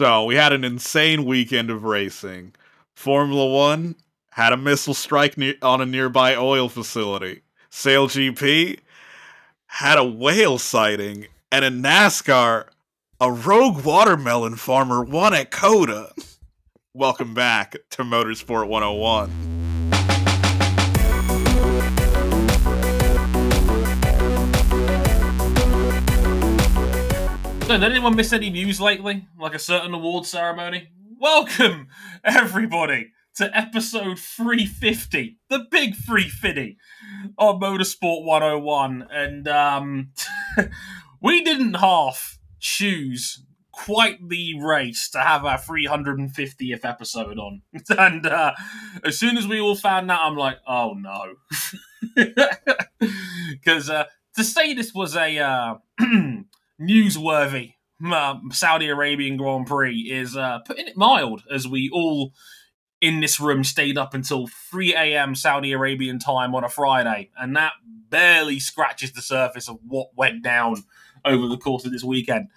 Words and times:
So 0.00 0.24
we 0.24 0.34
had 0.34 0.52
an 0.52 0.64
insane 0.64 1.24
weekend 1.24 1.70
of 1.70 1.84
racing. 1.84 2.54
Formula 2.96 3.46
One 3.46 3.94
had 4.30 4.52
a 4.52 4.56
missile 4.56 4.94
strike 4.94 5.38
ne- 5.38 5.56
on 5.62 5.80
a 5.80 5.86
nearby 5.86 6.34
oil 6.34 6.68
facility. 6.68 7.42
Sail 7.70 8.08
GP 8.08 8.80
had 9.66 9.98
a 9.98 10.04
whale 10.04 10.58
sighting, 10.58 11.28
and 11.52 11.64
in 11.64 11.80
NASCAR, 11.80 12.66
a 13.20 13.30
rogue 13.30 13.84
watermelon 13.84 14.56
farmer 14.56 15.04
won 15.04 15.32
at 15.32 15.52
COTA. 15.52 16.12
Welcome 16.92 17.32
back 17.32 17.76
to 17.90 18.02
Motorsport 18.02 18.66
101. 18.66 19.53
So, 27.64 27.78
did 27.78 27.82
anyone 27.82 28.14
miss 28.14 28.34
any 28.34 28.50
news 28.50 28.78
lately? 28.78 29.26
Like 29.40 29.54
a 29.54 29.58
certain 29.58 29.94
award 29.94 30.26
ceremony? 30.26 30.88
Welcome, 31.18 31.88
everybody, 32.22 33.12
to 33.36 33.56
episode 33.56 34.18
350, 34.18 35.38
the 35.48 35.66
big 35.70 35.96
350 35.96 36.76
of 37.38 37.56
Motorsport 37.56 38.22
101. 38.26 39.06
And 39.10 39.48
um, 39.48 40.12
we 41.22 41.42
didn't 41.42 41.74
half 41.74 42.38
choose 42.60 43.42
quite 43.72 44.28
the 44.28 44.60
race 44.60 45.08
to 45.12 45.20
have 45.20 45.46
our 45.46 45.56
350th 45.56 46.84
episode 46.84 47.38
on. 47.38 47.62
And 47.98 48.26
uh, 48.26 48.52
as 49.02 49.18
soon 49.18 49.38
as 49.38 49.48
we 49.48 49.58
all 49.58 49.74
found 49.74 50.10
that, 50.10 50.20
I'm 50.20 50.36
like, 50.36 50.58
oh 50.68 50.92
no. 50.92 51.36
Because 53.50 53.88
uh, 53.88 54.04
to 54.36 54.44
say 54.44 54.74
this 54.74 54.92
was 54.92 55.16
a. 55.16 55.38
Uh, 55.38 55.74
newsworthy 56.80 57.74
uh, 58.04 58.38
Saudi 58.50 58.88
Arabian 58.88 59.36
Grand 59.36 59.66
Prix 59.66 59.98
is 60.10 60.36
uh, 60.36 60.58
putting 60.60 60.88
it 60.88 60.96
mild, 60.96 61.42
as 61.50 61.68
we 61.68 61.90
all 61.92 62.32
in 63.00 63.20
this 63.20 63.38
room 63.38 63.64
stayed 63.64 63.98
up 63.98 64.14
until 64.14 64.46
3 64.46 64.94
a.m. 64.94 65.34
Saudi 65.34 65.72
Arabian 65.72 66.18
time 66.18 66.54
on 66.54 66.64
a 66.64 66.68
Friday, 66.68 67.30
and 67.36 67.56
that 67.56 67.72
barely 68.08 68.58
scratches 68.58 69.12
the 69.12 69.22
surface 69.22 69.68
of 69.68 69.78
what 69.86 70.08
went 70.16 70.42
down 70.42 70.76
over 71.24 71.46
the 71.46 71.56
course 71.56 71.84
of 71.84 71.92
this 71.92 72.04
weekend. 72.04 72.48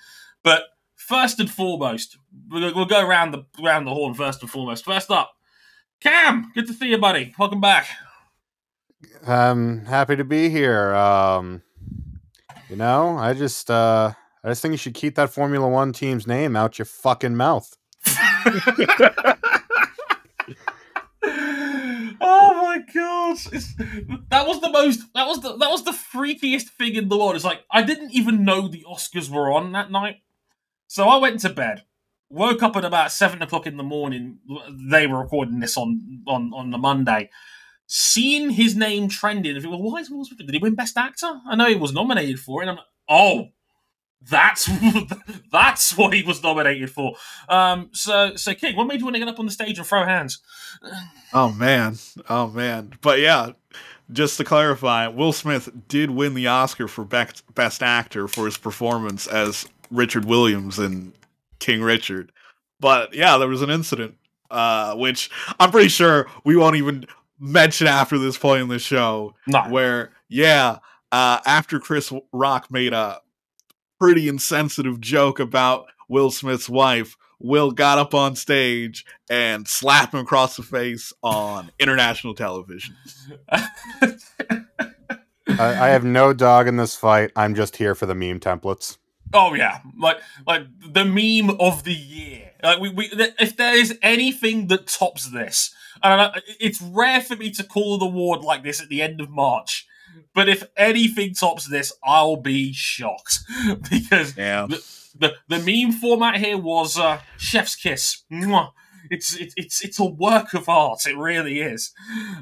But 0.44 0.64
first 0.96 1.40
and 1.40 1.50
foremost, 1.50 2.18
we'll, 2.50 2.86
go 2.86 3.06
around 3.06 3.32
the 3.32 3.46
around 3.64 3.86
the 3.86 3.94
horn. 3.94 4.14
First 4.14 4.42
and 4.42 4.50
foremost, 4.50 4.86
first 4.86 5.12
up, 5.12 5.34
Cam, 6.02 6.52
good 6.54 6.68
to 6.68 6.74
see 6.74 6.90
you, 6.90 6.98
buddy. 6.98 7.34
Welcome 7.38 7.62
back. 7.62 7.88
I'm 9.26 9.86
happy 9.86 10.16
to 10.16 10.24
be 10.24 10.50
here. 10.50 10.94
Um, 10.94 11.62
you 12.70 12.76
know, 12.76 13.18
I 13.18 13.34
just 13.34 13.70
uh 13.70 14.14
I 14.44 14.50
just 14.50 14.62
think 14.62 14.72
you 14.74 14.78
should 14.78 14.94
keep 14.94 15.16
that 15.16 15.30
Formula 15.30 15.68
One 15.68 15.94
team's 15.94 16.28
name 16.28 16.56
out 16.56 16.80
your 16.80 16.86
fucking 16.86 17.36
mouth. 17.36 17.76
oh 22.22 22.54
my 22.62 22.84
god! 22.94 23.38
It's, 23.52 23.74
that 24.30 24.48
was 24.48 24.62
the 24.62 24.70
most. 24.72 25.02
That 25.14 25.28
was 25.28 25.42
the. 25.42 25.58
That 25.58 25.70
was 25.70 25.84
the 25.84 25.92
freakiest 25.92 26.70
thing 26.70 26.96
in 26.96 27.10
the 27.10 27.18
world. 27.18 27.36
It's 27.36 27.44
like 27.44 27.62
I 27.72 27.82
didn't 27.82 28.12
even 28.12 28.44
know 28.44 28.68
the 28.68 28.86
Oscars 28.90 29.30
were 29.30 29.52
on 29.52 29.72
that 29.74 29.92
night, 29.92 30.18
so 30.88 31.08
I 31.08 31.18
went 31.18 31.40
to 31.42 31.50
bed. 31.50 31.84
Woke 32.30 32.62
up 32.62 32.76
at 32.76 32.86
about 32.86 33.12
seven 33.12 33.42
o'clock 33.42 33.68
in 33.68 33.78
the 33.78 33.84
morning. 33.84 34.40
They 34.90 35.08
were 35.08 35.22
recording 35.22 35.60
this 35.60 35.78
on 35.78 36.24
on 36.28 36.52
on 36.54 36.72
the 36.72 36.78
Monday. 36.78 37.30
Seeing 37.88 38.50
his 38.50 38.76
name 38.76 39.08
trending, 39.08 39.56
I 39.56 39.60
think, 39.60 39.72
well, 39.72 39.82
why 39.82 40.00
is 40.00 40.10
Will 40.10 40.26
Smith? 40.26 40.40
Did 40.40 40.54
he 40.54 40.60
win 40.60 40.76
Best 40.76 40.98
Actor? 40.98 41.40
I 41.48 41.56
know 41.56 41.68
he 41.68 41.76
was 41.76 41.94
nominated 41.94 42.40
for 42.40 42.62
it. 42.62 42.66
And 42.66 42.72
I'm 42.72 42.76
like, 42.78 42.86
oh, 43.08 43.48
that's 44.30 44.70
that's 45.52 45.98
what 45.98 46.14
he 46.14 46.24
was 46.24 46.44
nominated 46.44 46.90
for. 46.90 47.16
Um, 47.50 47.90
so 47.94 48.36
so 48.36 48.54
King, 48.54 48.76
what 48.76 48.88
made 48.88 49.00
you 49.00 49.06
want 49.06 49.16
to 49.16 49.20
get 49.20 49.28
up 49.28 49.40
on 49.40 49.46
the 49.46 49.52
stage 49.52 49.78
and 49.78 49.88
throw 49.88 50.04
hands? 50.04 50.40
Oh 51.34 51.52
man, 51.52 51.98
oh 52.30 52.48
man. 52.48 52.94
But 53.02 53.20
yeah, 53.20 53.52
just 54.12 54.38
to 54.38 54.44
clarify, 54.44 55.08
Will 55.08 55.34
Smith 55.34 55.70
did 55.88 56.12
win 56.12 56.34
the 56.34 56.48
Oscar 56.48 56.88
for 56.88 57.04
best, 57.04 57.44
best 57.56 57.84
actor 57.84 58.28
for 58.28 58.46
his 58.46 58.58
performance 58.58 59.28
as 59.28 59.68
Richard 59.92 60.26
Williams 60.26 60.80
in 60.80 61.14
King 61.60 61.82
Richard. 61.82 62.32
But 62.80 63.14
yeah, 63.14 63.38
there 63.38 63.48
was 63.48 63.62
an 63.62 63.70
incident, 63.70 64.16
uh, 64.50 64.96
which 64.96 65.30
I'm 65.60 65.72
pretty 65.72 65.90
sure 65.90 66.28
we 66.44 66.56
won't 66.56 66.76
even 66.76 67.06
mention 67.40 67.88
after 67.88 68.18
this 68.18 68.38
point 68.38 68.62
in 68.64 68.68
the 68.68 68.80
show. 68.80 69.34
No. 69.48 69.64
Where 69.70 70.12
yeah, 70.30 70.80
uh, 71.12 71.40
after 71.46 71.80
Chris 71.80 72.12
Rock 72.32 72.72
made 72.72 72.94
a 72.94 73.22
pretty 74.00 74.28
insensitive 74.28 75.00
joke 75.02 75.40
about 75.40 75.88
Will 76.10 76.32
Smith's 76.32 76.70
wife, 76.70 77.18
Will 77.40 77.72
got 77.72 77.98
up 77.98 78.14
on 78.14 78.36
stage 78.36 79.06
and 79.30 79.68
slapped 79.68 80.14
him 80.14 80.22
across 80.22 80.58
the 80.58 80.64
face 80.64 81.14
on 81.22 81.72
international 81.80 82.34
television. 82.34 82.96
I, 83.50 84.18
I 85.60 85.88
have 85.90 86.04
no 86.04 86.34
dog 86.34 86.68
in 86.68 86.78
this 86.78 86.96
fight. 86.96 87.32
I'm 87.36 87.56
just 87.56 87.78
here 87.78 87.96
for 87.96 88.06
the 88.06 88.16
meme 88.16 88.40
templates. 88.40 88.98
Oh 89.34 89.54
yeah, 89.54 89.80
like 90.00 90.18
like 90.46 90.64
the 90.82 91.04
meme 91.04 91.58
of 91.60 91.84
the 91.84 91.94
year. 91.94 92.52
Like 92.64 92.80
we, 92.80 92.90
we 92.90 93.10
if 93.40 93.58
there 93.58 93.78
is 93.78 93.98
anything 94.02 94.68
that 94.68 94.88
tops 94.88 95.30
this, 95.30 95.76
and 96.04 96.32
it's 96.60 96.82
rare 96.82 97.22
for 97.22 97.36
me 97.36 97.50
to 97.52 97.64
call 97.64 97.96
an 97.96 98.02
award 98.02 98.42
like 98.42 98.64
this 98.64 98.82
at 98.82 98.90
the 98.90 99.02
end 99.02 99.22
of 99.22 99.30
March. 99.30 99.86
But 100.34 100.50
if 100.50 100.64
anything 100.76 101.34
tops 101.34 101.66
this, 101.68 101.92
I'll 102.04 102.38
be 102.38 102.74
shocked 102.74 103.40
because 103.90 104.36
Yeah. 104.38 104.68
the, 104.68 104.84
the 105.18 105.34
the 105.48 105.60
meme 105.60 105.92
format 105.94 106.38
here 106.38 106.58
was 106.58 106.98
uh, 106.98 107.20
chef's 107.38 107.76
kiss. 107.76 108.24
Mwah. 108.32 108.72
It's 109.10 109.36
it, 109.38 109.54
it's 109.56 109.84
it's 109.84 110.00
a 110.00 110.06
work 110.06 110.54
of 110.54 110.68
art. 110.68 111.06
It 111.08 111.18
really 111.18 111.62
is. 111.62 111.92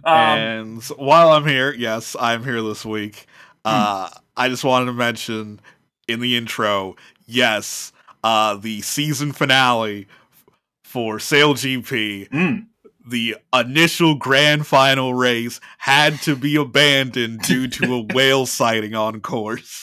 Um, 0.04 0.14
and 0.14 0.84
while 0.84 1.30
I'm 1.30 1.46
here, 1.46 1.74
yes, 1.74 2.16
I'm 2.20 2.44
here 2.44 2.62
this 2.62 2.84
week. 2.86 3.28
Uh, 3.64 4.10
I 4.36 4.50
just 4.50 4.64
wanted 4.64 4.86
to 4.86 4.94
mention 4.94 5.60
in 6.08 6.20
the 6.20 6.36
intro, 6.38 6.96
yes, 7.26 7.92
uh, 8.24 8.56
the 8.56 8.82
season 8.82 9.32
finale 9.32 10.08
for 10.84 11.20
Sail 11.20 11.54
GP, 11.54 12.30
mm. 12.30 12.66
The 13.08 13.38
initial 13.54 14.16
grand 14.16 14.66
final 14.68 15.14
race 15.14 15.60
had 15.78 16.22
to 16.24 16.36
be 16.36 16.56
abandoned 16.56 17.42
due 17.42 17.68
to 17.68 17.94
a 17.94 18.02
whale 18.14 18.46
sighting 18.46 18.96
on 18.96 19.22
course. 19.22 19.82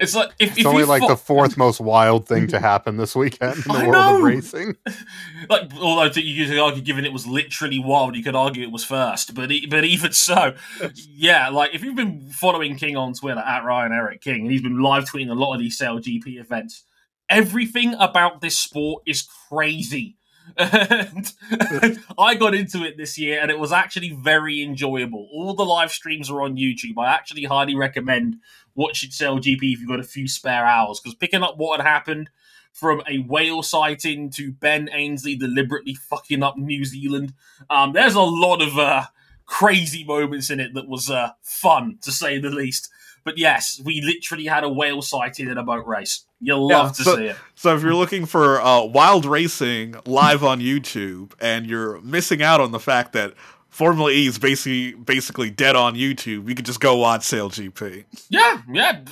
It's 0.00 0.16
like 0.16 0.30
if, 0.40 0.50
It's 0.50 0.58
if 0.60 0.66
only 0.66 0.82
like 0.82 1.02
fo- 1.02 1.08
the 1.10 1.16
fourth 1.16 1.56
most 1.56 1.80
wild 1.80 2.26
thing 2.26 2.48
to 2.48 2.58
happen 2.60 2.96
this 2.96 3.14
weekend 3.14 3.54
in 3.58 3.62
the 3.62 3.72
I 3.74 3.82
world 3.86 3.92
know. 3.92 4.16
of 4.16 4.22
racing. 4.24 4.76
like 5.48 5.70
although 5.80 6.10
you 6.20 6.46
could 6.46 6.58
argue 6.58 6.82
given 6.82 7.04
it 7.04 7.12
was 7.12 7.24
literally 7.24 7.78
wild 7.78 8.16
you 8.16 8.24
could 8.24 8.34
argue 8.34 8.64
it 8.64 8.72
was 8.72 8.84
first 8.84 9.32
but 9.32 9.52
e- 9.52 9.66
but 9.66 9.84
even 9.84 10.10
so 10.10 10.54
yeah 10.94 11.48
like 11.50 11.72
if 11.72 11.84
you've 11.84 11.94
been 11.94 12.28
following 12.30 12.74
king 12.76 12.96
on 12.96 13.14
twitter 13.14 13.38
at 13.40 13.64
ryan 13.64 13.92
eric 13.92 14.20
king 14.20 14.42
and 14.42 14.50
he's 14.50 14.60
been 14.62 14.80
live 14.80 15.04
tweeting 15.04 15.30
a 15.30 15.34
lot 15.34 15.54
of 15.54 15.60
these 15.60 15.78
sail 15.78 15.98
gp 16.00 16.40
events 16.40 16.82
everything 17.28 17.94
about 18.00 18.40
this 18.40 18.56
sport 18.56 19.02
is 19.06 19.22
crazy 19.48 20.16
and 20.56 21.32
I 22.18 22.34
got 22.34 22.54
into 22.54 22.84
it 22.84 22.96
this 22.96 23.18
year 23.18 23.40
and 23.40 23.50
it 23.50 23.58
was 23.58 23.72
actually 23.72 24.10
very 24.10 24.62
enjoyable. 24.62 25.28
All 25.32 25.54
the 25.54 25.64
live 25.64 25.92
streams 25.92 26.30
are 26.30 26.42
on 26.42 26.56
YouTube. 26.56 26.94
I 26.98 27.12
actually 27.12 27.44
highly 27.44 27.74
recommend 27.74 28.36
watching 28.74 29.10
GP 29.10 29.56
if 29.62 29.80
you've 29.80 29.88
got 29.88 30.00
a 30.00 30.04
few 30.04 30.28
spare 30.28 30.64
hours 30.64 31.00
because 31.00 31.14
picking 31.14 31.42
up 31.42 31.56
what 31.56 31.80
had 31.80 31.86
happened 31.86 32.30
from 32.72 33.02
a 33.08 33.18
whale 33.18 33.62
sighting 33.62 34.30
to 34.30 34.52
Ben 34.52 34.88
Ainslie 34.92 35.36
deliberately 35.36 35.94
fucking 35.94 36.42
up 36.42 36.56
New 36.56 36.84
Zealand. 36.84 37.34
Um, 37.68 37.92
there's 37.92 38.14
a 38.14 38.20
lot 38.20 38.62
of 38.62 38.78
uh, 38.78 39.06
crazy 39.46 40.04
moments 40.04 40.50
in 40.50 40.60
it 40.60 40.74
that 40.74 40.88
was 40.88 41.10
uh, 41.10 41.30
fun, 41.42 41.98
to 42.02 42.12
say 42.12 42.38
the 42.38 42.50
least. 42.50 42.88
But 43.24 43.38
yes, 43.38 43.80
we 43.84 44.00
literally 44.00 44.46
had 44.46 44.64
a 44.64 44.68
whale 44.68 45.02
sighting 45.02 45.48
in 45.48 45.58
a 45.58 45.62
boat 45.62 45.86
race. 45.86 46.24
You'll 46.40 46.70
Yeah, 46.70 46.78
love 46.78 46.96
to 46.96 47.02
so- 47.04 47.16
see 47.16 47.26
it. 47.26 47.36
So 47.54 47.76
if 47.76 47.82
you're 47.82 47.94
looking 47.94 48.24
for 48.26 48.60
uh, 48.60 48.82
wild 48.84 49.26
racing 49.26 49.94
live 50.06 50.42
on 50.42 50.60
YouTube 50.60 51.32
and 51.40 51.66
you're 51.66 52.00
missing 52.00 52.42
out 52.42 52.60
on 52.60 52.72
the 52.72 52.80
fact 52.80 53.12
that 53.12 53.34
Formula 53.68 54.10
E 54.10 54.26
is 54.26 54.38
basically 54.38 54.94
basically 54.94 55.50
dead 55.50 55.76
on 55.76 55.94
YouTube, 55.94 56.48
you 56.48 56.54
could 56.54 56.64
just 56.64 56.80
go 56.80 56.96
watch 56.96 57.22
Sail 57.22 57.50
GP. 57.50 58.04
Yeah, 58.30 58.62
yeah. 58.72 59.02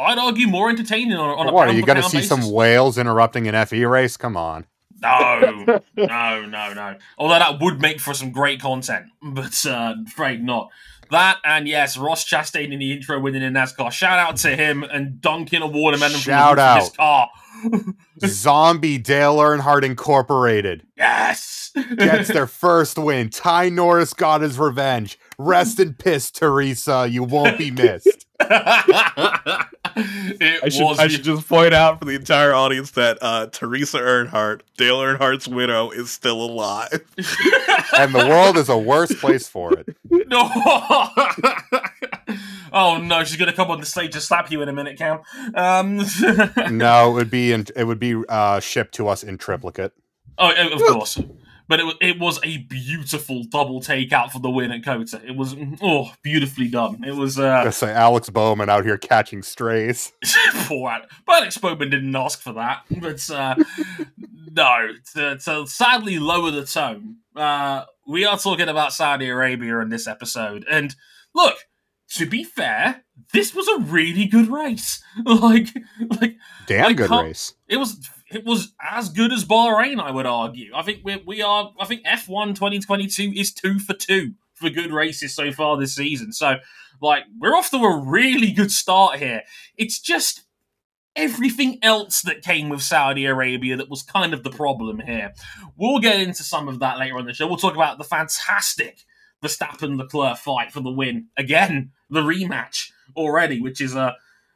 I'd 0.00 0.18
argue 0.18 0.46
more 0.46 0.70
entertaining 0.70 1.14
on, 1.16 1.38
on 1.38 1.48
a 1.48 1.52
What 1.52 1.68
are 1.68 1.72
you 1.72 1.82
going 1.84 1.98
going 2.00 2.04
to 2.04 2.08
see 2.08 2.22
some 2.22 2.50
whales 2.50 2.96
interrupting 2.96 3.46
an 3.48 3.66
FE 3.66 3.84
race? 3.84 4.16
Come 4.16 4.36
on. 4.36 4.64
No, 5.02 5.80
no, 5.96 6.46
no, 6.46 6.72
no. 6.72 6.96
Although 7.18 7.38
that 7.38 7.60
would 7.60 7.80
make 7.82 8.00
for 8.00 8.14
some 8.14 8.30
great 8.32 8.60
content, 8.60 9.06
but 9.22 9.66
uh, 9.66 9.94
afraid 10.06 10.42
not. 10.42 10.70
That 11.10 11.38
and 11.44 11.68
yes, 11.68 11.96
Ross 11.96 12.24
Chastain 12.24 12.72
in 12.72 12.78
the 12.78 12.92
intro 12.92 13.20
winning 13.20 13.42
in 13.42 13.54
NASCAR. 13.54 13.92
Shout 13.92 14.18
out 14.18 14.36
to 14.38 14.56
him 14.56 14.82
and 14.82 15.20
dunking 15.20 15.62
a 15.62 15.66
watermelon 15.66 16.18
Shout 16.18 16.56
from 16.56 16.68
of 16.68 16.82
his 16.82 16.90
car. 16.90 17.28
Zombie 18.26 18.98
Dale 18.98 19.36
Earnhardt 19.36 19.82
Incorporated 19.82 20.86
Yes, 20.96 21.72
gets 21.96 22.28
their 22.28 22.46
first 22.46 22.98
win. 22.98 23.30
Ty 23.30 23.70
Norris 23.70 24.12
got 24.12 24.42
his 24.42 24.58
revenge. 24.58 25.18
Rest 25.38 25.80
in 25.80 25.94
piss, 25.94 26.30
Teresa. 26.30 27.06
You 27.08 27.24
won't 27.24 27.58
be 27.58 27.70
missed. 27.70 28.26
it 30.40 30.62
I 30.62 30.68
should, 30.68 30.84
was. 30.84 30.98
I 30.98 31.08
should 31.08 31.24
just 31.24 31.48
point 31.48 31.72
out 31.72 31.98
for 31.98 32.04
the 32.04 32.14
entire 32.14 32.52
audience 32.52 32.90
that 32.92 33.16
uh, 33.22 33.46
Teresa 33.46 33.98
Earnhardt, 33.98 34.60
Dale 34.76 34.98
Earnhardt's 34.98 35.48
widow, 35.48 35.90
is 35.90 36.10
still 36.10 36.42
alive. 36.42 36.90
and 37.96 38.14
the 38.14 38.26
world 38.28 38.58
is 38.58 38.68
a 38.68 38.76
worse 38.76 39.14
place 39.14 39.48
for 39.48 39.72
it. 39.72 39.96
no. 40.10 40.50
oh 42.72 42.98
no, 42.98 43.24
she's 43.24 43.38
gonna 43.38 43.54
come 43.54 43.70
on 43.70 43.80
the 43.80 43.86
stage 43.86 44.14
and 44.14 44.22
slap 44.22 44.50
you 44.50 44.60
in 44.60 44.68
a 44.68 44.72
minute, 44.72 44.98
Cam. 44.98 45.20
Um, 45.54 46.04
No, 46.70 47.10
it 47.10 47.14
would 47.14 47.30
be 47.30 47.52
in, 47.52 47.66
it 47.74 47.84
would 47.84 47.98
be 47.98 48.22
uh, 48.28 48.60
shipped 48.60 48.94
to 48.96 49.08
us 49.08 49.22
in 49.24 49.38
triplicate. 49.38 49.94
oh, 50.36 50.52
of 50.72 50.80
course. 50.82 51.18
But 51.68 51.80
it, 51.80 51.84
wa- 51.84 51.94
it 52.00 52.18
was 52.18 52.38
a 52.44 52.58
beautiful 52.58 53.42
double 53.44 53.80
takeout 53.80 54.30
for 54.30 54.38
the 54.38 54.50
win 54.50 54.70
at 54.70 54.84
COTA. 54.84 55.20
It 55.26 55.36
was 55.36 55.56
oh 55.82 56.12
beautifully 56.22 56.68
done. 56.68 57.02
It 57.04 57.14
was 57.14 57.38
uh, 57.38 57.64
Just 57.64 57.80
say 57.80 57.92
Alex 57.92 58.30
Bowman 58.30 58.68
out 58.68 58.84
here 58.84 58.98
catching 58.98 59.42
strays. 59.42 60.12
poor 60.66 60.90
Alex. 60.90 61.12
But 61.26 61.36
Alex 61.42 61.58
Bowman 61.58 61.90
didn't 61.90 62.14
ask 62.14 62.40
for 62.40 62.52
that. 62.52 62.82
But 63.00 63.28
uh, 63.30 63.56
no, 64.52 64.88
to, 65.14 65.38
to 65.38 65.66
sadly 65.66 66.18
lower 66.18 66.50
the 66.50 66.64
tone, 66.64 67.16
uh, 67.34 67.84
we 68.06 68.24
are 68.24 68.38
talking 68.38 68.68
about 68.68 68.92
Saudi 68.92 69.28
Arabia 69.28 69.80
in 69.80 69.88
this 69.88 70.06
episode. 70.06 70.64
And 70.70 70.94
look, 71.34 71.56
to 72.14 72.26
be 72.26 72.44
fair, 72.44 73.04
this 73.32 73.54
was 73.54 73.66
a 73.68 73.80
really 73.80 74.26
good 74.26 74.48
race. 74.48 75.02
Like, 75.24 75.68
like 76.20 76.36
Damn 76.66 76.86
I 76.86 76.92
good 76.92 77.10
race. 77.10 77.54
it 77.68 77.78
was 77.78 78.08
it 78.30 78.44
was 78.44 78.72
as 78.80 79.08
good 79.08 79.32
as 79.32 79.44
Bahrain, 79.44 80.00
I 80.00 80.10
would 80.10 80.26
argue. 80.26 80.72
I 80.74 80.82
think 80.82 81.00
we 81.04 81.22
we 81.26 81.42
are 81.42 81.72
I 81.78 81.86
think 81.86 82.04
F1 82.04 82.54
2022 82.54 83.32
is 83.34 83.52
two 83.52 83.78
for 83.78 83.94
two 83.94 84.34
for 84.54 84.70
good 84.70 84.92
races 84.92 85.34
so 85.34 85.52
far 85.52 85.76
this 85.76 85.94
season. 85.94 86.32
So 86.32 86.56
like 87.00 87.24
we're 87.38 87.54
off 87.54 87.70
to 87.70 87.76
a 87.78 87.96
really 87.96 88.52
good 88.52 88.72
start 88.72 89.18
here. 89.18 89.42
It's 89.76 90.00
just 90.00 90.42
everything 91.14 91.78
else 91.82 92.20
that 92.22 92.42
came 92.42 92.68
with 92.68 92.82
Saudi 92.82 93.24
Arabia 93.24 93.76
that 93.76 93.88
was 93.88 94.02
kind 94.02 94.34
of 94.34 94.42
the 94.42 94.50
problem 94.50 95.00
here. 95.00 95.32
We'll 95.76 95.98
get 95.98 96.20
into 96.20 96.42
some 96.42 96.68
of 96.68 96.78
that 96.80 96.98
later 96.98 97.18
on 97.18 97.26
the 97.26 97.32
show. 97.32 97.46
We'll 97.46 97.56
talk 97.56 97.74
about 97.74 97.98
the 97.98 98.04
fantastic 98.04 99.04
Verstappen 99.42 99.96
Leclerc 99.96 100.36
fight 100.36 100.72
for 100.72 100.80
the 100.80 100.90
win. 100.90 101.28
Again, 101.36 101.92
the 102.10 102.20
rematch 102.20 102.90
already, 103.16 103.60
which 103.60 103.80
is 103.80 103.96
uh, 103.96 104.12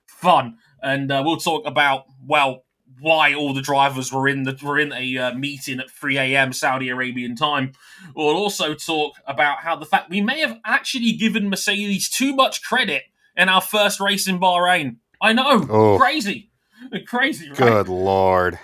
fun. 0.06 0.58
And 0.82 1.10
uh, 1.10 1.22
we'll 1.24 1.38
talk 1.38 1.66
about, 1.66 2.04
well, 2.26 2.64
why 3.00 3.34
all 3.34 3.52
the 3.54 3.62
drivers 3.62 4.12
were 4.12 4.28
in 4.28 4.42
the 4.44 4.56
were 4.62 4.78
in 4.78 4.92
a 4.92 5.16
uh, 5.18 5.34
meeting 5.34 5.80
at 5.80 5.90
3 5.90 6.18
a.m. 6.18 6.52
Saudi 6.52 6.88
Arabian 6.88 7.34
time. 7.36 7.72
We'll 8.14 8.36
also 8.36 8.74
talk 8.74 9.14
about 9.26 9.58
how 9.60 9.76
the 9.76 9.86
fact 9.86 10.10
we 10.10 10.20
may 10.20 10.40
have 10.40 10.58
actually 10.64 11.12
given 11.12 11.48
Mercedes 11.48 12.08
too 12.08 12.34
much 12.34 12.62
credit 12.62 13.04
in 13.36 13.48
our 13.48 13.60
first 13.60 14.00
race 14.00 14.26
in 14.28 14.38
Bahrain. 14.38 14.96
I 15.20 15.32
know, 15.32 15.66
Oh. 15.70 15.98
crazy, 15.98 16.50
crazy, 17.06 17.48
right? 17.48 17.58
Good 17.58 17.88
lord. 17.88 18.58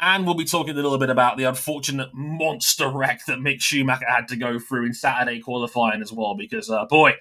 And 0.00 0.24
we'll 0.24 0.36
be 0.36 0.44
talking 0.44 0.70
a 0.72 0.74
little 0.82 0.96
bit 0.96 1.10
about 1.10 1.36
the 1.38 1.44
unfortunate 1.44 2.10
monster 2.14 2.88
wreck 2.88 3.24
that 3.26 3.38
Mick 3.38 3.60
Schumacher 3.60 4.06
had 4.08 4.28
to 4.28 4.36
go 4.36 4.58
through 4.60 4.86
in 4.86 4.94
Saturday 4.94 5.40
qualifying 5.40 6.00
as 6.02 6.12
well, 6.12 6.36
because, 6.36 6.70
uh, 6.70 6.84
boy, 6.84 7.14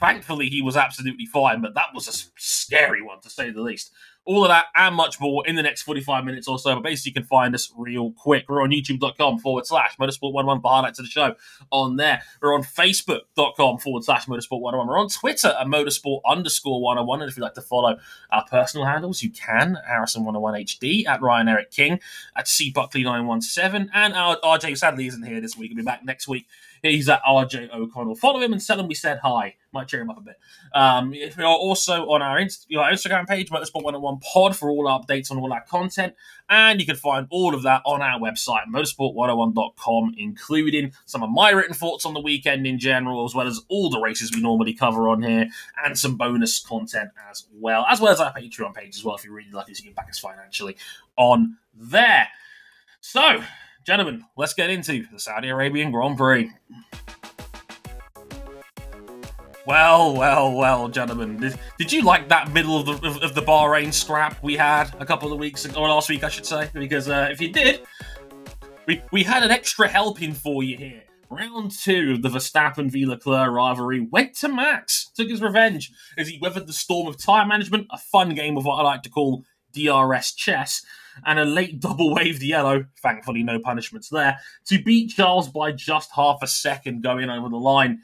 thankfully 0.00 0.48
he 0.48 0.62
was 0.62 0.76
absolutely 0.76 1.26
fine, 1.26 1.60
but 1.60 1.74
that 1.74 1.88
was 1.94 2.08
a 2.08 2.12
scary 2.40 3.02
one 3.02 3.20
to 3.20 3.30
say 3.30 3.50
the 3.50 3.60
least. 3.60 3.92
All 4.28 4.44
of 4.44 4.50
that 4.50 4.66
and 4.74 4.94
much 4.94 5.18
more 5.20 5.46
in 5.46 5.56
the 5.56 5.62
next 5.62 5.82
45 5.82 6.22
minutes 6.22 6.46
or 6.46 6.58
so. 6.58 6.74
But 6.74 6.82
basically, 6.82 7.10
you 7.10 7.14
can 7.14 7.24
find 7.24 7.54
us 7.54 7.72
real 7.74 8.12
quick. 8.12 8.44
We're 8.46 8.62
on 8.62 8.68
youtube.com 8.68 9.38
forward 9.38 9.66
slash 9.66 9.96
motorsport101 9.96 10.60
for 10.60 10.70
highlights 10.70 10.98
of 10.98 11.06
the 11.06 11.10
show 11.10 11.34
on 11.72 11.96
there. 11.96 12.20
We're 12.42 12.54
on 12.54 12.62
facebook.com 12.62 13.78
forward 13.78 14.04
slash 14.04 14.26
motorsport101. 14.26 14.86
We're 14.86 14.98
on 14.98 15.08
Twitter 15.08 15.48
at 15.58 15.66
motorsport 15.66 16.20
underscore 16.26 16.82
101. 16.82 17.22
And 17.22 17.30
if 17.30 17.38
you'd 17.38 17.42
like 17.42 17.54
to 17.54 17.62
follow 17.62 17.96
our 18.30 18.44
personal 18.44 18.86
handles, 18.86 19.22
you 19.22 19.30
can. 19.30 19.78
Harrison101HD 19.90 21.06
at 21.06 21.22
Ryan 21.22 21.48
Eric 21.48 21.70
King 21.70 21.98
at 22.36 22.46
C 22.46 22.70
cbuckley917. 22.70 23.88
And 23.94 24.12
our 24.12 24.36
RJ 24.44 24.76
sadly 24.76 25.06
isn't 25.06 25.22
here 25.22 25.40
this 25.40 25.56
week. 25.56 25.70
He'll 25.70 25.78
be 25.78 25.82
back 25.82 26.04
next 26.04 26.28
week. 26.28 26.46
He's 26.82 27.08
at 27.08 27.22
RJ 27.22 27.70
O'Connell. 27.74 28.14
Follow 28.14 28.40
him 28.40 28.52
and 28.52 28.64
tell 28.64 28.78
him 28.78 28.88
we 28.88 28.94
said 28.94 29.18
hi. 29.22 29.56
Might 29.72 29.88
cheer 29.88 30.00
him 30.00 30.10
up 30.10 30.18
a 30.18 30.22
bit. 30.22 30.36
Um, 30.74 31.12
if 31.12 31.36
you're 31.36 31.46
also 31.46 32.08
on 32.08 32.22
our, 32.22 32.38
Inst- 32.38 32.66
our 32.76 32.90
Instagram 32.90 33.26
page, 33.26 33.50
Motorsport 33.50 33.82
101 33.84 34.18
Pod, 34.20 34.56
for 34.56 34.70
all 34.70 34.88
our 34.88 35.00
updates 35.00 35.30
on 35.30 35.38
all 35.38 35.52
our 35.52 35.62
content. 35.62 36.14
And 36.48 36.80
you 36.80 36.86
can 36.86 36.96
find 36.96 37.26
all 37.30 37.54
of 37.54 37.62
that 37.64 37.82
on 37.84 38.00
our 38.00 38.18
website, 38.18 38.62
motorsport101.com, 38.74 40.14
including 40.16 40.92
some 41.04 41.22
of 41.22 41.30
my 41.30 41.50
written 41.50 41.74
thoughts 41.74 42.06
on 42.06 42.14
the 42.14 42.20
weekend 42.20 42.66
in 42.66 42.78
general, 42.78 43.24
as 43.26 43.34
well 43.34 43.46
as 43.46 43.60
all 43.68 43.90
the 43.90 44.00
races 44.00 44.32
we 44.34 44.40
normally 44.40 44.72
cover 44.72 45.08
on 45.08 45.22
here, 45.22 45.48
and 45.84 45.98
some 45.98 46.16
bonus 46.16 46.58
content 46.58 47.10
as 47.30 47.46
well, 47.52 47.84
as 47.90 48.00
well 48.00 48.12
as 48.12 48.20
our 48.20 48.32
Patreon 48.32 48.74
page 48.74 48.96
as 48.96 49.04
well, 49.04 49.16
if 49.16 49.24
you're 49.24 49.34
really 49.34 49.50
lucky 49.52 49.74
to 49.74 49.82
get 49.82 49.94
back 49.94 50.08
us 50.08 50.18
financially 50.18 50.76
on 51.16 51.58
there. 51.74 52.28
So, 53.00 53.42
gentlemen, 53.88 54.22
let's 54.36 54.52
get 54.52 54.68
into 54.68 55.06
the 55.10 55.18
Saudi 55.18 55.48
Arabian 55.48 55.90
Grand 55.90 56.18
Prix. 56.18 56.52
Well, 59.64 60.14
well, 60.14 60.52
well, 60.52 60.88
gentlemen. 60.90 61.38
Did, 61.38 61.58
did 61.78 61.90
you 61.90 62.02
like 62.02 62.28
that 62.28 62.52
middle 62.52 62.78
of 62.78 62.84
the 62.84 63.08
of, 63.08 63.22
of 63.22 63.34
the 63.34 63.40
Bahrain 63.40 63.94
scrap 63.94 64.42
we 64.42 64.56
had 64.56 64.94
a 65.00 65.06
couple 65.06 65.32
of 65.32 65.38
weeks 65.38 65.64
ago, 65.64 65.80
or 65.80 65.88
last 65.88 66.10
week, 66.10 66.22
I 66.22 66.28
should 66.28 66.44
say? 66.44 66.68
Because 66.74 67.08
uh, 67.08 67.28
if 67.30 67.40
you 67.40 67.50
did, 67.50 67.80
we, 68.86 69.00
we 69.10 69.22
had 69.22 69.42
an 69.42 69.50
extra 69.50 69.88
helping 69.88 70.34
for 70.34 70.62
you 70.62 70.76
here. 70.76 71.04
Round 71.30 71.70
two 71.70 72.12
of 72.12 72.20
the 72.20 72.28
Verstappen 72.28 72.90
v 72.90 73.06
Leclerc 73.06 73.50
rivalry 73.50 74.00
went 74.00 74.34
to 74.36 74.48
Max. 74.50 75.10
Took 75.16 75.30
his 75.30 75.40
revenge 75.40 75.90
as 76.18 76.28
he 76.28 76.38
weathered 76.42 76.66
the 76.66 76.74
storm 76.74 77.08
of 77.08 77.16
tyre 77.16 77.46
management, 77.46 77.86
a 77.90 77.96
fun 77.96 78.34
game 78.34 78.58
of 78.58 78.66
what 78.66 78.76
I 78.76 78.82
like 78.82 79.02
to 79.04 79.10
call 79.10 79.44
DRS 79.72 80.32
chess, 80.32 80.84
and 81.24 81.38
a 81.38 81.44
late 81.44 81.80
double 81.80 82.14
waved 82.14 82.42
yellow, 82.42 82.86
thankfully 83.02 83.42
no 83.42 83.58
punishments 83.58 84.08
there, 84.08 84.38
to 84.66 84.82
beat 84.82 85.10
Charles 85.10 85.48
by 85.48 85.72
just 85.72 86.10
half 86.14 86.38
a 86.42 86.46
second 86.46 87.02
going 87.02 87.30
over 87.30 87.48
the 87.48 87.56
line. 87.56 88.00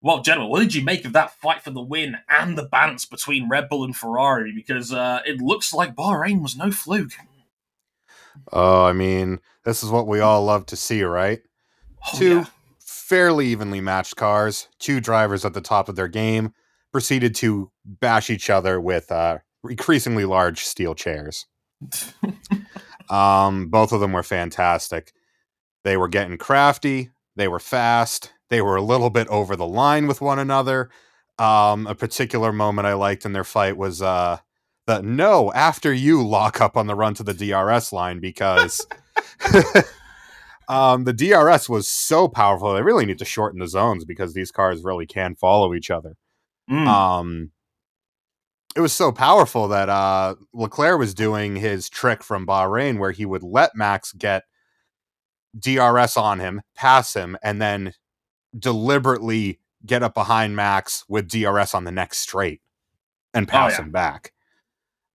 Well, 0.00 0.20
gentlemen, 0.20 0.50
what 0.50 0.60
did 0.60 0.74
you 0.74 0.84
make 0.84 1.06
of 1.06 1.14
that 1.14 1.32
fight 1.40 1.62
for 1.62 1.70
the 1.70 1.80
win 1.80 2.18
and 2.28 2.58
the 2.58 2.66
balance 2.66 3.06
between 3.06 3.48
Red 3.48 3.70
Bull 3.70 3.84
and 3.84 3.96
Ferrari? 3.96 4.52
Because 4.54 4.92
uh, 4.92 5.20
it 5.24 5.40
looks 5.40 5.72
like 5.72 5.94
Bahrain 5.94 6.42
was 6.42 6.56
no 6.56 6.70
fluke. 6.70 7.12
Oh, 8.52 8.84
I 8.84 8.92
mean, 8.92 9.40
this 9.64 9.82
is 9.82 9.90
what 9.90 10.06
we 10.06 10.20
all 10.20 10.44
love 10.44 10.66
to 10.66 10.76
see, 10.76 11.02
right? 11.02 11.40
Oh, 12.06 12.18
Two 12.18 12.34
yeah. 12.40 12.44
fairly 12.78 13.46
evenly 13.46 13.80
matched 13.80 14.16
cars, 14.16 14.68
two 14.78 15.00
drivers 15.00 15.44
at 15.44 15.54
the 15.54 15.62
top 15.62 15.88
of 15.88 15.96
their 15.96 16.08
game, 16.08 16.52
proceeded 16.92 17.34
to 17.36 17.70
bash 17.84 18.28
each 18.28 18.50
other 18.50 18.80
with 18.80 19.10
uh, 19.10 19.38
increasingly 19.68 20.24
large 20.26 20.64
steel 20.64 20.94
chairs. 20.94 21.46
Um, 23.10 23.68
both 23.68 23.92
of 23.92 24.00
them 24.00 24.12
were 24.12 24.22
fantastic. 24.22 25.12
They 25.84 25.96
were 25.98 26.08
getting 26.08 26.38
crafty. 26.38 27.10
They 27.36 27.48
were 27.48 27.60
fast. 27.60 28.32
They 28.48 28.62
were 28.62 28.76
a 28.76 28.82
little 28.82 29.10
bit 29.10 29.28
over 29.28 29.56
the 29.56 29.66
line 29.66 30.06
with 30.06 30.22
one 30.22 30.38
another. 30.38 30.88
Um, 31.38 31.86
a 31.86 31.94
particular 31.94 32.50
moment 32.50 32.86
I 32.86 32.94
liked 32.94 33.26
in 33.26 33.34
their 33.34 33.44
fight 33.44 33.76
was 33.76 34.00
uh, 34.00 34.38
the 34.86 35.02
no 35.02 35.52
after 35.52 35.92
you 35.92 36.26
lock 36.26 36.62
up 36.62 36.78
on 36.78 36.86
the 36.86 36.94
run 36.94 37.12
to 37.14 37.22
the 37.22 37.34
DRS 37.34 37.92
line 37.92 38.20
because 38.20 38.86
um, 40.68 41.04
the 41.04 41.12
DRS 41.12 41.68
was 41.68 41.86
so 41.86 42.26
powerful. 42.28 42.72
They 42.72 42.82
really 42.82 43.04
need 43.06 43.18
to 43.18 43.24
shorten 43.24 43.60
the 43.60 43.68
zones 43.68 44.04
because 44.04 44.32
these 44.32 44.50
cars 44.50 44.82
really 44.82 45.06
can 45.06 45.34
follow 45.34 45.74
each 45.74 45.90
other 45.90 46.16
Mm. 46.70 46.86
um 46.86 47.50
it 48.76 48.80
was 48.80 48.92
so 48.92 49.12
powerful 49.12 49.68
that 49.68 49.88
uh 49.88 50.34
Leclerc 50.52 50.98
was 50.98 51.14
doing 51.14 51.56
his 51.56 51.88
trick 51.88 52.22
from 52.22 52.46
Bahrain 52.46 52.98
where 52.98 53.12
he 53.12 53.24
would 53.24 53.42
let 53.42 53.74
Max 53.74 54.12
get 54.12 54.44
DRS 55.58 56.16
on 56.16 56.40
him, 56.40 56.62
pass 56.74 57.14
him, 57.14 57.36
and 57.42 57.62
then 57.62 57.94
deliberately 58.58 59.60
get 59.86 60.02
up 60.02 60.14
behind 60.14 60.56
Max 60.56 61.04
with 61.08 61.28
DRS 61.28 61.74
on 61.74 61.84
the 61.84 61.92
next 61.92 62.18
straight 62.18 62.60
and 63.32 63.46
pass 63.46 63.72
yeah. 63.72 63.84
him 63.84 63.90
back. 63.90 64.32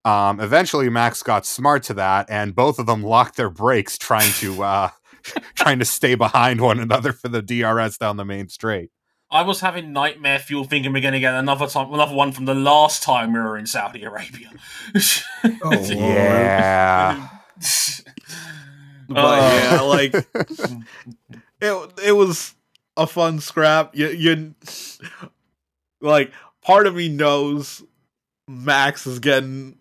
Um, 0.05 0.39
eventually 0.39 0.89
Max 0.89 1.21
got 1.23 1.45
smart 1.45 1.83
to 1.83 1.93
that 1.95 2.29
and 2.29 2.55
both 2.55 2.79
of 2.79 2.85
them 2.85 3.03
locked 3.03 3.35
their 3.35 3.49
brakes 3.49 3.97
trying 3.97 4.31
to 4.33 4.63
uh 4.63 4.89
trying 5.55 5.79
to 5.79 5.85
stay 5.85 6.15
behind 6.15 6.61
one 6.61 6.79
another 6.79 7.11
for 7.11 7.27
the 7.27 7.41
DRS 7.41 7.97
down 7.97 8.15
the 8.17 8.25
main 8.25 8.47
straight. 8.47 8.91
I 9.31 9.43
was 9.43 9.59
having 9.59 9.93
nightmare 9.93 10.39
fuel 10.39 10.63
thinking 10.63 10.91
we're 10.91 11.01
going 11.01 11.13
to 11.13 11.19
get 11.19 11.35
another 11.35 11.67
time, 11.67 11.93
another 11.93 12.15
one 12.15 12.31
from 12.31 12.45
the 12.45 12.55
last 12.55 13.03
time 13.03 13.31
we 13.33 13.39
were 13.39 13.57
in 13.57 13.67
Saudi 13.67 14.03
Arabia. 14.03 14.49
Oh, 15.63 15.71
Yeah. 15.89 17.29
But 19.07 19.17
Uh, 19.17 19.59
yeah, 19.63 19.81
like 19.81 20.13
it, 21.61 21.93
it 22.05 22.11
was 22.11 22.53
a 22.97 23.07
fun 23.07 23.39
scrap. 23.39 23.95
You, 23.95 24.09
you, 24.09 24.53
like, 25.99 26.31
part 26.61 26.85
of 26.85 26.93
me 26.95 27.09
knows 27.09 27.81
Max 28.47 29.07
is 29.07 29.17
getting 29.19 29.79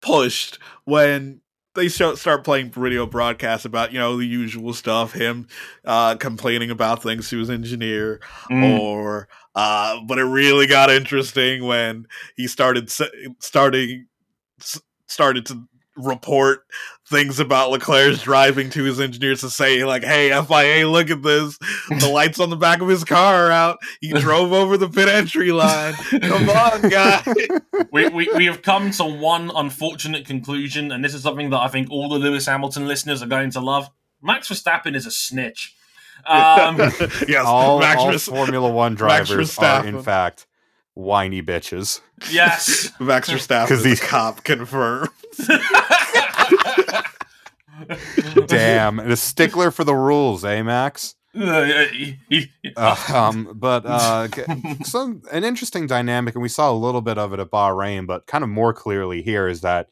pushed 0.00 0.58
when 0.84 1.41
they 1.74 1.88
show, 1.88 2.14
start 2.14 2.44
playing 2.44 2.72
radio 2.76 3.06
broadcasts 3.06 3.64
about 3.64 3.92
you 3.92 3.98
know 3.98 4.16
the 4.16 4.26
usual 4.26 4.72
stuff, 4.74 5.12
him 5.12 5.46
uh, 5.84 6.16
complaining 6.16 6.70
about 6.70 7.02
things 7.02 7.28
to 7.30 7.38
his 7.38 7.50
engineer, 7.50 8.20
Mm. 8.50 8.78
or 8.78 9.28
uh, 9.54 10.00
but 10.06 10.18
it 10.18 10.24
really 10.24 10.66
got 10.66 10.90
interesting 10.90 11.64
when 11.64 12.06
he 12.36 12.46
started 12.46 12.90
starting 13.40 14.06
started 15.06 15.46
to 15.46 15.68
report 15.96 16.64
things 17.12 17.38
about 17.38 17.70
Leclerc's 17.70 18.20
driving 18.22 18.70
to 18.70 18.82
his 18.82 18.98
engineers 18.98 19.42
to 19.42 19.50
say 19.50 19.84
like, 19.84 20.02
"Hey, 20.02 20.30
FIA, 20.30 20.88
look 20.88 21.10
at 21.10 21.22
this! 21.22 21.56
The 21.88 22.08
lights 22.12 22.40
on 22.40 22.50
the 22.50 22.56
back 22.56 22.80
of 22.80 22.88
his 22.88 23.04
car 23.04 23.46
are 23.46 23.50
out. 23.52 23.78
He 24.00 24.12
drove 24.12 24.52
over 24.52 24.76
the 24.76 24.88
pit 24.88 25.08
entry 25.08 25.52
line. 25.52 25.94
Come 25.94 26.48
on, 26.50 26.88
guy." 26.88 27.22
we, 27.92 28.08
we, 28.08 28.28
we 28.34 28.46
have 28.46 28.62
come 28.62 28.90
to 28.92 29.04
one 29.04 29.50
unfortunate 29.54 30.26
conclusion, 30.26 30.90
and 30.90 31.04
this 31.04 31.14
is 31.14 31.22
something 31.22 31.50
that 31.50 31.60
I 31.60 31.68
think 31.68 31.88
all 31.90 32.08
the 32.08 32.18
Lewis 32.18 32.46
Hamilton 32.46 32.88
listeners 32.88 33.22
are 33.22 33.26
going 33.28 33.50
to 33.52 33.60
love. 33.60 33.88
Max 34.20 34.48
Verstappen 34.48 34.96
is 34.96 35.06
a 35.06 35.10
snitch. 35.12 35.76
Um, 36.26 36.76
yes, 37.28 37.44
all, 37.44 37.78
Max 37.80 38.00
all 38.00 38.10
Vers- 38.12 38.24
Formula 38.26 38.70
One 38.70 38.94
drivers 38.94 39.58
are, 39.58 39.84
in 39.86 40.02
fact, 40.02 40.46
whiny 40.94 41.42
bitches. 41.42 42.00
yes. 42.30 42.92
Max 43.00 43.28
Verstappen 43.30 43.68
'Cause 43.68 43.78
is 43.78 43.84
these- 43.84 44.02
a 44.02 44.06
cop 44.06 44.44
confirmed. 44.44 45.08
Damn, 48.46 48.98
and 48.98 49.10
a 49.10 49.16
stickler 49.16 49.70
for 49.70 49.84
the 49.84 49.94
rules, 49.94 50.44
eh, 50.44 50.62
Max? 50.62 51.14
Uh, 52.76 52.96
um, 53.12 53.52
but 53.54 53.84
uh, 53.84 54.28
some 54.84 55.22
an 55.30 55.44
interesting 55.44 55.86
dynamic, 55.86 56.34
and 56.34 56.42
we 56.42 56.48
saw 56.48 56.70
a 56.70 56.72
little 56.72 57.00
bit 57.00 57.18
of 57.18 57.32
it 57.32 57.40
at 57.40 57.50
Bahrain, 57.50 58.06
but 58.06 58.26
kind 58.26 58.44
of 58.44 58.50
more 58.50 58.72
clearly 58.72 59.22
here 59.22 59.48
is 59.48 59.60
that 59.62 59.88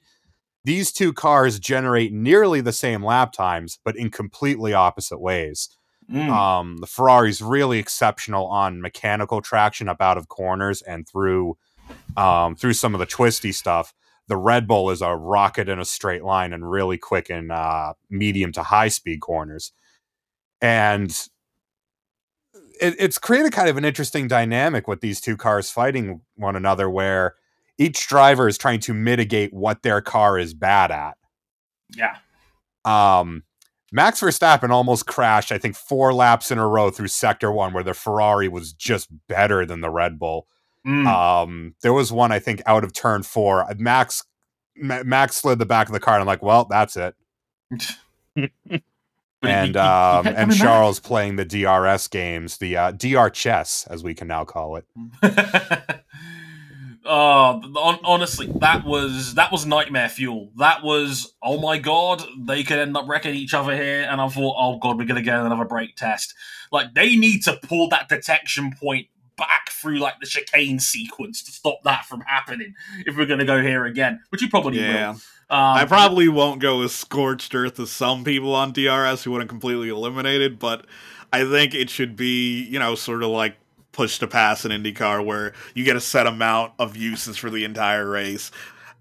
these 0.64 0.92
two 0.92 1.12
cars 1.12 1.58
generate 1.58 2.12
nearly 2.12 2.60
the 2.60 2.72
same 2.72 3.04
lap 3.04 3.32
times, 3.32 3.78
but 3.84 3.96
in 3.96 4.10
completely 4.10 4.72
opposite 4.72 5.18
ways. 5.18 5.68
Mm. 6.10 6.28
Um, 6.28 6.76
the 6.78 6.86
Ferrari's 6.86 7.40
really 7.40 7.78
exceptional 7.78 8.46
on 8.46 8.80
mechanical 8.80 9.40
traction 9.40 9.88
up 9.88 10.00
out 10.00 10.18
of 10.18 10.28
corners 10.28 10.82
and 10.82 11.08
through 11.08 11.56
um, 12.16 12.56
through 12.56 12.74
some 12.74 12.94
of 12.94 13.00
the 13.00 13.06
twisty 13.06 13.52
stuff. 13.52 13.92
The 14.30 14.36
Red 14.38 14.66
Bull 14.66 14.90
is 14.90 15.02
a 15.02 15.14
rocket 15.14 15.68
in 15.68 15.78
a 15.78 15.84
straight 15.84 16.24
line 16.24 16.52
and 16.54 16.70
really 16.70 16.96
quick 16.96 17.28
in 17.28 17.50
uh, 17.50 17.92
medium 18.08 18.52
to 18.52 18.62
high 18.62 18.88
speed 18.88 19.20
corners. 19.20 19.72
And 20.62 21.10
it, 22.80 22.94
it's 22.98 23.18
created 23.18 23.52
kind 23.52 23.68
of 23.68 23.76
an 23.76 23.84
interesting 23.84 24.28
dynamic 24.28 24.88
with 24.88 25.00
these 25.00 25.20
two 25.20 25.36
cars 25.36 25.70
fighting 25.70 26.22
one 26.36 26.56
another, 26.56 26.88
where 26.88 27.34
each 27.76 28.06
driver 28.06 28.46
is 28.46 28.56
trying 28.56 28.80
to 28.80 28.94
mitigate 28.94 29.52
what 29.52 29.82
their 29.82 30.00
car 30.00 30.38
is 30.38 30.54
bad 30.54 30.90
at 30.90 31.16
yeah. 31.96 32.16
um 32.84 33.42
Max 33.92 34.20
Verstappen 34.20 34.70
almost 34.70 35.06
crashed, 35.06 35.50
I 35.50 35.58
think, 35.58 35.74
four 35.74 36.14
laps 36.14 36.52
in 36.52 36.58
a 36.58 36.68
row 36.68 36.90
through 36.90 37.08
sector 37.08 37.50
one, 37.50 37.72
where 37.72 37.82
the 37.82 37.92
Ferrari 37.92 38.46
was 38.46 38.72
just 38.72 39.08
better 39.26 39.66
than 39.66 39.80
the 39.80 39.90
Red 39.90 40.16
Bull. 40.16 40.46
Mm. 40.86 41.06
Um, 41.06 41.74
there 41.82 41.92
was 41.92 42.10
one, 42.10 42.32
I 42.32 42.38
think, 42.38 42.62
out 42.66 42.84
of 42.84 42.92
turn 42.92 43.22
four. 43.22 43.66
Max 43.76 44.24
Ma- 44.76 45.02
Max 45.04 45.36
slid 45.36 45.58
the 45.58 45.66
back 45.66 45.88
of 45.88 45.92
the 45.92 46.00
car, 46.00 46.14
and 46.14 46.22
I'm 46.22 46.26
like, 46.26 46.42
well, 46.42 46.66
that's 46.68 46.96
it. 46.96 47.14
And 49.42 49.74
um, 49.74 50.26
and 50.26 50.36
coming 50.36 50.48
back. 50.50 50.58
Charles 50.58 51.00
playing 51.00 51.36
the 51.36 51.46
DRS 51.46 52.08
games, 52.08 52.58
the 52.58 52.76
uh, 52.76 52.90
DR 52.90 53.30
chess, 53.30 53.86
as 53.88 54.04
we 54.04 54.12
can 54.14 54.28
now 54.28 54.44
call 54.44 54.76
it. 54.76 54.84
oh, 57.06 57.62
hon- 57.74 58.00
honestly, 58.04 58.52
that 58.60 58.84
was 58.84 59.36
that 59.36 59.50
was 59.50 59.64
nightmare 59.64 60.10
fuel. 60.10 60.50
That 60.58 60.82
was 60.82 61.32
oh 61.42 61.58
my 61.58 61.78
god, 61.78 62.22
they 62.38 62.62
could 62.62 62.78
end 62.78 62.94
up 62.94 63.08
wrecking 63.08 63.34
each 63.34 63.54
other 63.54 63.74
here. 63.74 64.06
And 64.10 64.20
I 64.20 64.28
thought, 64.28 64.56
oh 64.58 64.78
god, 64.78 64.98
we're 64.98 65.06
gonna 65.06 65.22
get 65.22 65.40
another 65.40 65.64
brake 65.64 65.96
test. 65.96 66.34
Like 66.70 66.92
they 66.92 67.16
need 67.16 67.42
to 67.44 67.58
pull 67.62 67.88
that 67.88 68.10
detection 68.10 68.74
point 68.78 69.06
back 69.40 69.70
through 69.70 69.98
like 69.98 70.20
the 70.20 70.26
chicane 70.26 70.78
sequence 70.78 71.42
to 71.42 71.50
stop 71.50 71.82
that 71.82 72.04
from 72.04 72.20
happening. 72.20 72.74
If 73.06 73.16
we're 73.16 73.26
gonna 73.26 73.44
go 73.44 73.60
here 73.60 73.86
again, 73.86 74.20
which 74.28 74.42
you 74.42 74.48
probably 74.48 74.78
Yeah. 74.80 75.10
will. 75.12 75.20
Um, 75.50 75.76
I 75.78 75.84
probably 75.84 76.28
won't 76.28 76.60
go 76.60 76.82
as 76.82 76.92
scorched 76.92 77.52
earth 77.56 77.80
as 77.80 77.90
some 77.90 78.22
people 78.22 78.54
on 78.54 78.70
DRS 78.72 79.24
who 79.24 79.32
wouldn't 79.32 79.50
completely 79.50 79.88
eliminate 79.88 80.40
it, 80.40 80.60
but 80.60 80.86
I 81.32 81.44
think 81.44 81.74
it 81.74 81.90
should 81.90 82.14
be, 82.14 82.62
you 82.62 82.78
know, 82.78 82.94
sort 82.94 83.24
of 83.24 83.30
like 83.30 83.56
push 83.90 84.20
to 84.20 84.28
pass 84.28 84.64
in 84.64 84.70
IndyCar 84.70 85.24
where 85.24 85.52
you 85.74 85.84
get 85.84 85.96
a 85.96 86.00
set 86.00 86.28
amount 86.28 86.72
of 86.78 86.96
uses 86.96 87.36
for 87.36 87.50
the 87.50 87.64
entire 87.64 88.08
race. 88.08 88.52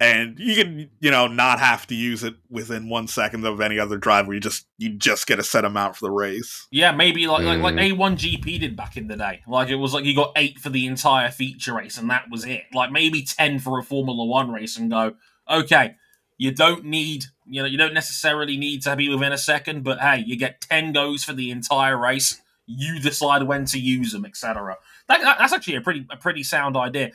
And 0.02 0.40
you 0.40 0.56
can, 0.56 0.90
you 1.02 1.12
know, 1.12 1.28
not 1.28 1.60
have 1.60 1.86
to 1.88 1.96
use 1.96 2.24
it 2.24 2.36
within 2.50 2.88
one 2.88 3.08
second 3.10 3.46
of 3.46 3.60
any 3.60 3.78
other 3.80 3.98
driver. 3.98 4.34
You 4.34 4.40
just 4.40 4.66
you 4.78 4.92
just 4.94 5.28
get 5.28 5.40
a 5.40 5.44
set 5.44 5.66
amount 5.66 5.98
for 5.98 6.06
the 6.06 6.12
race. 6.12 6.68
Yeah, 6.72 6.94
maybe 6.94 7.28
like 7.28 7.44
like 7.44 7.60
like 7.60 7.76
Mm. 7.76 7.98
A1 7.98 8.14
GP 8.18 8.60
did 8.62 8.78
back 8.78 8.96
in 8.96 9.08
the 9.10 9.18
day. 9.18 9.42
Like 9.46 9.68
it 9.68 9.76
was 9.76 9.94
like 9.94 10.06
you 10.06 10.16
got 10.16 10.32
eight 10.38 10.58
for 10.58 10.70
the 10.70 10.86
entire 10.88 11.30
feature 11.32 11.74
race, 11.76 11.98
and 11.98 12.10
that 12.10 12.30
was 12.32 12.46
it. 12.46 12.64
Like 12.74 12.92
maybe 12.94 13.24
ten 13.24 13.60
for 13.60 13.78
a 13.78 13.84
Formula 13.84 14.24
One 14.26 14.52
race, 14.52 14.78
and 14.78 14.90
go, 14.90 15.16
okay, 15.50 15.96
you 16.38 16.52
don't 16.54 16.86
need 16.86 17.26
you 17.46 17.62
know 17.62 17.68
you 17.68 17.78
don't 17.78 17.94
necessarily 17.94 18.56
need 18.56 18.82
to 18.84 18.96
be 18.96 19.10
within 19.10 19.34
a 19.34 19.38
second, 19.38 19.84
but 19.84 20.00
hey, 20.00 20.24
you 20.26 20.38
get 20.38 20.62
ten 20.62 20.94
goes 20.94 21.26
for 21.26 21.34
the 21.34 21.52
entire 21.52 21.98
race. 21.98 22.42
You 22.72 23.00
decide 23.02 23.44
when 23.44 23.66
to 23.66 23.80
use 23.80 24.12
them, 24.14 24.26
etc. 24.26 24.78
That, 25.08 25.22
that- 25.22 25.40
that's 25.40 25.52
actually 25.52 25.76
a 25.76 25.82
pretty 25.82 26.06
a 26.10 26.16
pretty 26.16 26.44
sound 26.44 26.78
idea. 26.78 27.12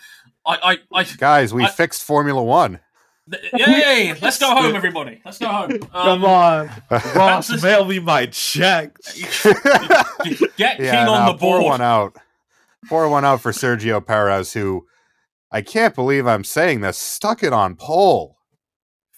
I 0.47 0.79
I, 0.93 1.01
I 1.01 1.05
Guys, 1.17 1.53
we 1.55 1.65
I- 1.65 1.69
fixed 1.71 2.03
Formula 2.05 2.43
One. 2.43 2.81
yay! 3.55 4.15
Let's 4.21 4.39
go 4.39 4.55
home, 4.55 4.77
everybody. 4.77 5.23
Let's 5.25 5.39
go 5.39 5.47
home. 5.49 5.79
Um, 5.95 6.25
on, 6.25 6.71
Ross, 6.91 7.15
Ross, 7.17 7.63
mail 7.63 7.87
me 7.87 7.99
my 7.99 8.27
checks. 8.27 9.15
Get 10.57 10.77
King 10.77 10.85
yeah, 10.87 11.09
on 11.09 11.27
no, 11.27 11.33
the 11.33 11.39
pour 11.39 11.59
board. 11.61 11.65
one 11.65 11.81
out. 11.81 12.17
Pour 12.89 13.09
one 13.09 13.25
out 13.25 13.41
for 13.41 13.53
Sergio 13.53 14.05
Perez, 14.05 14.53
who 14.53 14.87
I 15.51 15.63
can't 15.63 15.95
believe 15.95 16.27
I'm 16.27 16.45
saying 16.45 16.83
this, 16.83 16.99
stuck 16.99 17.43
it 17.43 17.53
on 17.55 17.77
pole. 17.77 18.34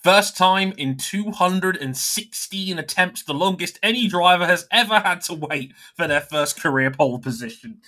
First 0.07 0.37
time 0.37 0.73
in 0.79 0.97
216 0.99 2.79
attempts, 2.79 3.25
the 3.25 3.35
longest 3.35 3.81
any 3.83 4.07
driver 4.07 4.47
has 4.47 4.65
ever 4.71 5.01
had 5.01 5.21
to 5.23 5.35
wait 5.35 5.73
for 5.97 6.07
their 6.07 6.21
first 6.21 6.61
career 6.63 6.93
pole 6.93 7.19
position. 7.19 7.81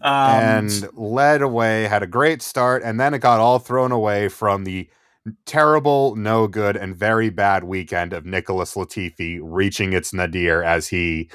Um, 0.00 0.10
and 0.40 0.88
led 0.94 1.42
away, 1.42 1.82
had 1.82 2.02
a 2.02 2.06
great 2.06 2.40
start, 2.40 2.82
and 2.82 2.98
then 2.98 3.12
it 3.12 3.18
got 3.18 3.40
all 3.40 3.58
thrown 3.58 3.92
away 3.92 4.28
from 4.28 4.64
the 4.64 4.88
terrible, 5.44 6.16
no 6.16 6.46
good, 6.48 6.78
and 6.78 6.96
very 6.96 7.28
bad 7.28 7.64
weekend 7.64 8.14
of 8.14 8.24
Nicholas 8.24 8.72
Latifi 8.74 9.38
reaching 9.42 9.92
its 9.92 10.14
nadir 10.14 10.62
as 10.62 10.88
he 10.88 11.28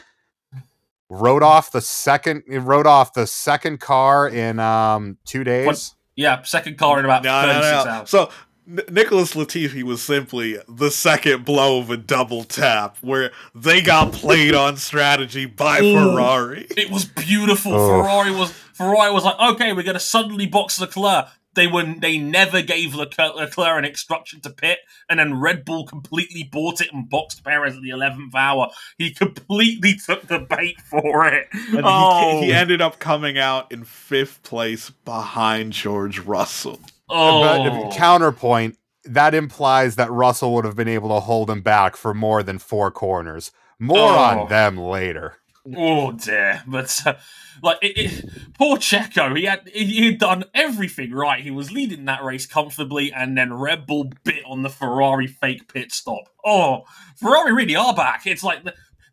rode 1.08 1.44
off 1.44 1.72
the 1.72 1.82
second 1.82 2.42
rode 2.48 2.88
off 2.88 3.14
the 3.14 3.28
second 3.28 3.80
car 3.80 4.28
in 4.28 4.60
um 4.60 5.20
two 5.24 5.44
days. 5.44 5.94
yeah, 6.16 6.42
second 6.42 6.80
car 6.80 6.98
in 6.98 7.06
about 7.06 7.24
No, 7.24 7.42
36 7.44 7.62
no, 7.62 7.84
no. 7.84 7.90
hours. 7.92 8.10
So 8.10 8.32
N- 8.68 8.82
Nicholas 8.90 9.34
Latifi 9.34 9.84
was 9.84 10.02
simply 10.02 10.58
the 10.68 10.92
second 10.92 11.46
blow 11.46 11.80
of 11.80 11.90
a 11.90 11.98
double 11.98 12.44
tap, 12.44 12.98
where 13.02 13.32
they 13.56 13.82
got 13.82 14.14
played 14.14 14.54
on 14.54 14.78
strategy 14.78 15.46
by 15.46 15.80
Ooh. 15.80 15.94
Ferrari. 15.94 16.68
It 16.78 16.92
was 16.92 17.06
beautiful. 17.06 17.74
Oh. 17.74 18.02
Ferrari 18.02 18.32
was 18.32 18.52
Ferrari 18.74 19.12
was 19.12 19.24
like, 19.24 19.40
okay, 19.40 19.74
we're 19.74 19.84
going 19.84 19.94
to 19.94 20.00
suddenly 20.00 20.48
box 20.48 20.80
Leclerc. 20.80 21.28
They 21.54 21.68
were 21.68 21.84
they 21.84 22.18
never 22.18 22.62
gave 22.62 22.96
Leclerc, 22.96 23.36
Leclerc 23.36 23.78
an 23.78 23.84
instruction 23.84 24.40
to 24.42 24.50
pit, 24.50 24.80
and 25.10 25.20
then 25.20 25.42
Red 25.42 25.66
Bull 25.66 25.86
completely 25.86 26.44
bought 26.50 26.80
it 26.80 26.94
and 26.94 27.10
boxed 27.10 27.44
Perez 27.44 27.76
at 27.76 27.82
the 27.82 27.90
eleventh 27.90 28.34
hour. 28.34 28.70
He 28.98 29.12
completely 29.12 29.96
took 29.96 30.28
the 30.28 30.40
bait 30.40 30.80
for 30.80 31.28
it. 31.28 31.48
And 31.52 31.82
oh, 31.84 32.40
he, 32.40 32.46
he 32.46 32.54
oh. 32.54 32.56
ended 32.56 32.82
up 32.82 33.00
coming 33.00 33.38
out 33.38 33.70
in 33.70 33.84
fifth 33.84 34.44
place 34.44 34.92
behind 35.04 35.74
George 35.74 36.20
Russell. 36.20 36.80
Oh. 37.12 37.42
But 37.90 37.96
counterpoint, 37.96 38.78
that 39.06 39.34
implies 39.34 39.96
that 39.96 40.12
Russell 40.12 40.54
would 40.56 40.66
have 40.66 40.76
been 40.76 40.88
able 40.88 41.10
to 41.10 41.20
hold 41.20 41.50
him 41.50 41.62
back 41.62 41.96
for 41.96 42.14
more 42.14 42.44
than 42.44 42.60
four 42.60 42.92
corners. 42.92 43.52
More 43.80 43.98
Oh. 43.98 44.18
on 44.18 44.50
them 44.50 44.78
later. 44.78 45.38
Oh 45.78 46.12
dear, 46.14 46.64
but 46.66 47.00
uh, 47.06 47.14
like 47.62 47.78
it, 47.84 47.94
it, 47.96 48.26
poor 48.58 48.78
Checo, 48.78 49.38
he 49.38 49.44
had 49.46 49.70
he 49.72 50.08
had 50.08 50.18
done 50.18 50.44
everything 50.56 51.12
right. 51.12 51.44
He 51.44 51.52
was 51.52 51.72
leading 51.72 52.06
that 52.06 52.24
race 52.24 52.48
comfortably, 52.48 53.14
and 53.14 53.38
then 53.38 53.54
Red 53.54 53.86
Bull 53.86 54.12
bit 54.24 54.44
on 54.48 54.64
the 54.64 54.70
Ferrari 54.70 55.28
fake 55.28 55.72
pit 55.72 55.92
stop. 55.92 56.24
Oh, 56.44 56.82
Ferrari 57.18 57.54
really 57.54 57.76
are 57.76 57.94
back. 57.94 58.26
It's 58.26 58.42
like 58.44 58.64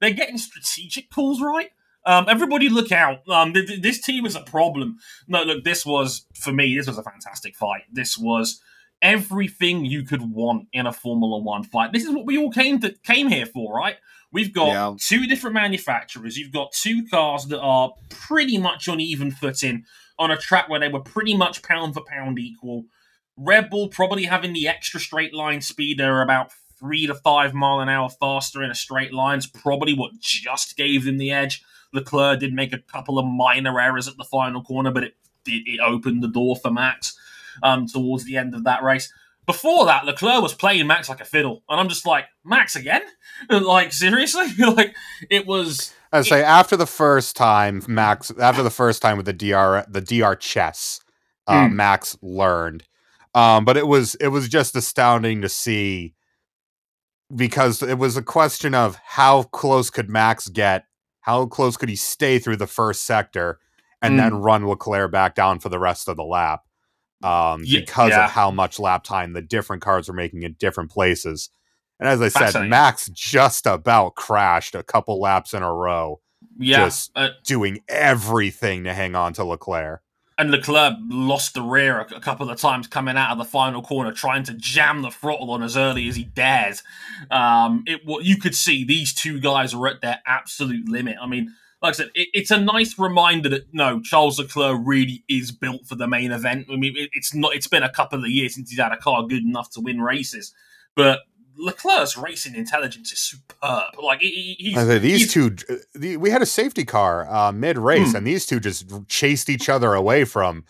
they're 0.01 0.11
getting 0.13 0.39
strategic 0.39 1.11
calls 1.11 1.43
right. 1.43 1.69
Um, 2.07 2.27
everybody 2.29 2.69
look 2.69 2.91
out. 2.93 3.29
Um, 3.29 3.53
th- 3.53 3.67
th- 3.67 3.83
this 3.83 4.01
team 4.01 4.25
is 4.25 4.35
a 4.35 4.41
problem. 4.41 4.99
No, 5.27 5.43
look, 5.43 5.65
this 5.65 5.85
was 5.85 6.27
for 6.35 6.53
me. 6.53 6.77
This 6.77 6.87
was 6.87 6.99
a 6.99 7.03
fantastic 7.03 7.55
fight. 7.57 7.83
This 7.93 8.17
was 8.17 8.61
everything 9.03 9.85
you 9.85 10.03
could 10.03 10.33
want 10.33 10.69
in 10.73 10.87
a 10.87 10.93
Formula 10.93 11.39
One 11.39 11.63
fight. 11.65 11.93
This 11.93 12.05
is 12.05 12.11
what 12.15 12.27
we 12.27 12.39
all 12.39 12.51
came 12.51 12.81
to 12.81 12.93
came 13.05 13.29
here 13.29 13.47
for, 13.47 13.75
right? 13.75 13.97
We've 14.33 14.53
got 14.53 14.69
Yeah. 14.69 14.95
two 14.99 15.27
different 15.27 15.55
manufacturers. 15.55 16.37
You've 16.37 16.53
got 16.53 16.73
two 16.73 17.07
cars 17.11 17.47
that 17.47 17.61
are 17.61 17.93
pretty 18.11 18.59
much 18.59 18.89
on 18.89 19.01
even 19.01 19.31
footing 19.31 19.85
on 20.19 20.31
a 20.31 20.37
track 20.37 20.69
where 20.69 20.81
they 20.81 20.89
were 20.89 21.01
pretty 21.01 21.37
much 21.37 21.63
pound 21.63 21.95
for 21.95 22.03
pound 22.07 22.39
equal. 22.39 22.85
Red 23.37 23.71
Bull 23.71 23.89
probably 23.89 24.25
having 24.25 24.53
the 24.53 24.67
extra 24.69 24.99
straight 25.01 25.33
line 25.33 25.61
speed. 25.61 25.99
They're 25.99 26.23
about 26.23 26.51
three 26.79 27.07
to 27.07 27.15
five 27.15 27.55
mile 27.55 27.81
an 27.81 27.89
hour 27.89 28.09
faster 28.09 28.63
in 28.63 28.71
a 28.71 28.75
straight 28.75 29.13
line 29.15 29.39
is 29.39 29.47
probably 29.47 29.95
what 29.95 30.19
just 30.21 30.77
gave 30.77 31.05
them 31.05 31.19
the 31.19 31.31
edge. 31.31 31.63
Leclerc 31.93 32.41
did 32.41 32.53
make 32.53 32.73
a 32.73 32.79
couple 32.79 33.19
of 33.19 33.27
minor 33.27 33.81
errors 33.81 34.09
at 34.09 34.17
the 34.17 34.25
final 34.25 34.63
corner, 34.63 34.91
but 34.91 35.05
it 35.05 35.15
it, 35.47 35.63
it 35.67 35.81
opened 35.81 36.23
the 36.23 36.29
door 36.29 36.57
for 36.57 36.71
Max 36.71 37.19
um, 37.63 37.87
towards 37.87 38.25
the 38.25 38.37
end 38.37 38.55
of 38.55 38.65
that 38.65 38.83
race. 38.83 39.13
Before 39.47 39.87
that, 39.87 40.05
Leclerc 40.05 40.43
was 40.43 40.53
playing 40.53 40.87
Max 40.87 41.09
like 41.09 41.21
a 41.23 41.25
fiddle, 41.25 41.63
and 41.69 41.81
I'm 41.81 41.89
just 41.89 42.07
like, 42.07 42.27
Max 42.45 42.77
again? 42.77 43.03
like 43.51 43.93
seriously? 43.93 44.47
like 44.59 44.95
it 45.31 45.47
was. 45.47 45.95
I 46.13 46.23
say 46.23 46.43
after 46.43 46.77
the 46.77 46.87
first 46.87 47.37
time, 47.37 47.83
Max. 47.89 48.31
After 48.39 48.63
the 48.63 48.71
first 48.71 49.03
time 49.03 49.17
with 49.17 49.27
the 49.27 49.33
dr 49.33 49.87
the 49.91 50.01
dr 50.01 50.37
chess, 50.41 51.01
uh, 51.47 51.67
Mm. 51.67 51.73
Max 51.73 52.17
learned. 52.23 52.85
Um, 53.35 53.65
but 53.65 53.77
it 53.77 53.87
was 53.87 54.15
it 54.17 54.29
was 54.29 54.49
just 54.49 54.75
astounding 54.77 55.43
to 55.43 55.49
see 55.49 56.15
because 57.35 57.83
it 57.83 57.99
was 57.99 58.17
a 58.17 58.23
question 58.23 58.75
of 58.75 58.99
how 59.05 59.43
close 59.45 59.91
could 59.91 60.09
Max 60.09 60.49
get, 60.49 60.85
how 61.21 61.47
close 61.47 61.77
could 61.77 61.89
he 61.89 61.97
stay 61.97 62.39
through 62.39 62.57
the 62.57 62.67
first 62.67 63.05
sector, 63.05 63.59
and 64.03 64.15
Mm. 64.15 64.19
then 64.19 64.35
run 64.37 64.67
Leclerc 64.67 65.11
back 65.11 65.35
down 65.35 65.59
for 65.59 65.69
the 65.69 65.79
rest 65.79 66.09
of 66.09 66.17
the 66.17 66.25
lap. 66.25 66.63
Um, 67.23 67.63
because 67.63 68.11
yeah. 68.11 68.27
of 68.27 68.31
how 68.31 68.53
much 68.53 68.79
lap 68.79 69.03
time 69.03 69.33
the 69.33 69.43
different 69.43 69.83
cars 69.83 70.07
were 70.07 70.15
making 70.15 70.45
in 70.45 70.53
different 70.61 70.91
places. 70.93 71.51
And 71.99 72.09
as 72.09 72.23
I 72.23 72.29
said, 72.29 72.69
Max 72.69 73.09
just 73.13 73.67
about 73.67 74.15
crashed 74.15 74.77
a 74.77 74.85
couple 74.85 75.21
laps 75.21 75.53
in 75.53 75.65
a 75.65 75.75
row 75.75 76.21
Yeah, 76.57 76.85
Just- 76.85 77.11
uh, 77.17 77.31
doing 77.45 77.81
everything 77.89 78.85
to 78.85 78.95
hang 78.95 79.17
on 79.17 79.33
to 79.33 79.45
Leclerc. 79.45 80.01
And 80.39 80.53
Leclerc 80.53 80.95
lost 81.09 81.55
the 81.55 81.63
rear 81.63 81.99
a, 81.99 82.21
couple 82.21 82.49
of 82.49 82.61
times 82.61 82.87
coming 82.87 83.17
out 83.17 83.33
of 83.33 83.39
the 83.39 83.45
final 83.45 83.83
corner, 83.83 84.13
trying 84.13 84.45
to 84.45 84.55
jam 84.55 85.03
the 85.03 85.11
throttle 85.11 85.51
on 85.51 85.65
as 85.65 85.77
early 85.77 86.09
as 86.09 86.15
he 86.15 86.25
dared. 86.25 86.77
Um, 87.31 87.83
it 87.87 88.01
you 88.25 88.37
could 88.39 88.55
see 88.55 88.85
these 88.85 89.13
two 89.13 89.41
guys 89.41 89.75
were 89.75 89.89
at 89.89 90.01
their 90.01 90.21
absolute 90.27 90.89
limit. 90.89 91.17
I 91.21 91.27
mean, 91.27 91.53
like 91.83 91.95
I 91.95 91.97
said, 91.97 92.11
it, 92.15 92.29
it's 92.33 92.53
a 92.53 92.61
nice 92.61 92.97
reminder 92.99 93.49
that 93.49 93.75
no, 93.75 94.01
Charles 94.01 94.39
Leclerc 94.39 94.81
really 94.85 95.25
is 95.29 95.51
built 95.51 95.87
for 95.87 95.97
the 95.97 96.07
main 96.07 96.31
event. 96.31 96.69
I 96.71 96.77
mean, 96.77 96.95
it, 96.97 97.11
it's 97.13 97.35
not. 97.35 97.57
It's 97.57 97.67
been 97.67 97.83
a 97.83 97.93
couple 97.93 98.21
of 98.23 98.31
years 98.31 98.55
since 98.55 98.71
he's 98.71 98.79
had 98.79 98.93
a 98.93 98.97
car 98.97 99.27
good 99.27 99.43
enough 99.43 99.71
to 99.71 99.81
win 99.81 100.01
races, 100.01 100.55
but. 100.95 101.21
Leclerc's 101.59 102.17
racing 102.17 102.55
intelligence 102.55 103.13
is 103.13 103.19
superb. 103.19 103.83
Like 104.03 104.21
he, 104.21 104.55
he- 104.59 104.71
he's, 104.73 105.01
these 105.01 105.33
he's- 105.33 105.33
two, 105.33 105.57
the, 105.95 106.17
we 106.17 106.31
had 106.31 106.41
a 106.43 106.47
safety 106.47 106.85
car 106.85 107.27
uh, 107.29 107.53
mid 107.53 107.77
race, 107.79 108.11
Hmm. 108.13 108.17
and 108.19 108.27
these 108.27 108.47
two 108.47 108.61
just 108.61 108.87
chased 109.09 109.49
each 109.51 109.69
other 109.69 109.95
away 109.95 110.25
from 110.25 110.65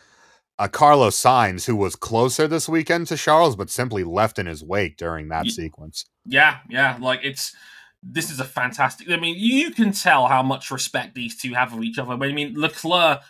uh, 0.59 0.67
Carlos 0.69 1.17
Sainz, 1.21 1.67
who 1.67 1.77
was 1.77 1.95
closer 1.95 2.49
this 2.49 2.69
weekend 2.69 3.07
to 3.09 3.17
Charles, 3.17 3.55
but 3.55 3.71
simply 3.71 4.03
left 4.03 4.39
in 4.39 4.47
his 4.47 4.65
wake 4.65 4.97
during 4.97 5.29
that 5.29 5.45
Ye- 5.45 5.51
sequence. 5.53 6.05
Yeah, 6.25 6.59
yeah. 6.69 6.97
Like 7.01 7.21
it's 7.23 7.55
this 8.03 8.31
is 8.31 8.41
a 8.41 8.45
fantastic. 8.45 9.11
I 9.11 9.17
mean, 9.17 9.37
you 9.39 9.71
can 9.71 9.93
tell 9.93 10.27
how 10.27 10.43
much 10.43 10.71
respect 10.71 11.15
these 11.15 11.37
two 11.37 11.55
have 11.55 11.71
for 11.71 11.83
each 11.83 11.99
other. 11.99 12.17
But 12.17 12.29
I 12.29 12.33
mean, 12.33 12.55
Leclerc 12.59 13.21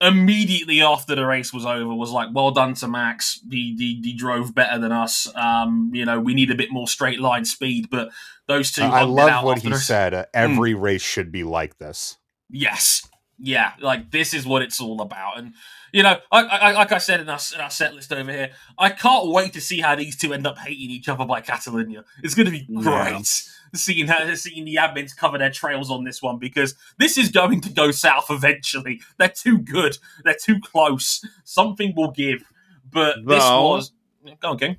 immediately 0.00 0.82
after 0.82 1.14
the 1.14 1.24
race 1.24 1.52
was 1.52 1.64
over 1.64 1.94
was 1.94 2.10
like, 2.10 2.28
"Well 2.32 2.50
done 2.50 2.74
to 2.74 2.88
Max. 2.88 3.40
He, 3.50 3.74
he, 3.78 4.00
he 4.02 4.12
drove 4.14 4.54
better 4.54 4.78
than 4.78 4.92
us. 4.92 5.28
Um, 5.34 5.90
you 5.94 6.04
know, 6.04 6.20
we 6.20 6.34
need 6.34 6.50
a 6.50 6.54
bit 6.54 6.70
more 6.70 6.88
straight 6.88 7.20
line 7.20 7.44
speed." 7.44 7.88
But 7.90 8.10
those 8.46 8.72
two, 8.72 8.82
Uh, 8.82 8.90
I 8.90 9.02
love 9.02 9.44
what 9.44 9.60
he 9.60 9.70
the 9.70 9.78
said. 9.78 10.14
Uh, 10.14 10.26
every 10.34 10.74
race 10.74 11.02
should 11.02 11.32
be 11.32 11.44
like 11.44 11.78
this. 11.78 12.18
Yes. 12.50 13.08
Yeah, 13.38 13.72
like 13.80 14.12
this 14.12 14.32
is 14.32 14.46
what 14.46 14.62
it's 14.62 14.80
all 14.80 15.00
about, 15.00 15.38
and 15.38 15.54
you 15.94 16.02
know, 16.02 16.18
I, 16.32 16.42
I, 16.42 16.72
like 16.72 16.90
I 16.90 16.98
said 16.98 17.20
in 17.20 17.28
our, 17.28 17.38
in 17.54 17.60
our 17.60 17.70
set 17.70 17.94
list 17.94 18.12
over 18.12 18.30
here, 18.30 18.50
I 18.76 18.90
can't 18.90 19.28
wait 19.28 19.52
to 19.52 19.60
see 19.60 19.80
how 19.80 19.94
these 19.94 20.16
two 20.16 20.34
end 20.34 20.44
up 20.44 20.58
hating 20.58 20.90
each 20.90 21.08
other 21.08 21.24
by 21.24 21.40
Catalonia. 21.40 22.04
It's 22.20 22.34
going 22.34 22.46
to 22.46 22.50
be 22.50 22.66
Yeah. 22.68 22.82
great 22.82 23.26
seeing 23.74 24.08
how 24.08 24.34
seeing 24.34 24.64
the 24.64 24.76
admins 24.76 25.16
cover 25.16 25.38
their 25.38 25.50
trails 25.50 25.92
on 25.92 26.02
this 26.02 26.20
one 26.20 26.38
because 26.38 26.74
this 26.98 27.16
is 27.16 27.30
going 27.30 27.60
to 27.60 27.70
go 27.70 27.92
south 27.92 28.26
eventually. 28.30 29.00
They're 29.18 29.28
too 29.28 29.58
good. 29.58 29.96
They're 30.24 30.36
too 30.40 30.60
close. 30.60 31.24
Something 31.44 31.94
will 31.96 32.10
give, 32.10 32.42
but 32.90 33.18
this 33.24 33.44
was. 33.44 33.92
Go 34.40 34.50
on, 34.50 34.58
King. 34.58 34.76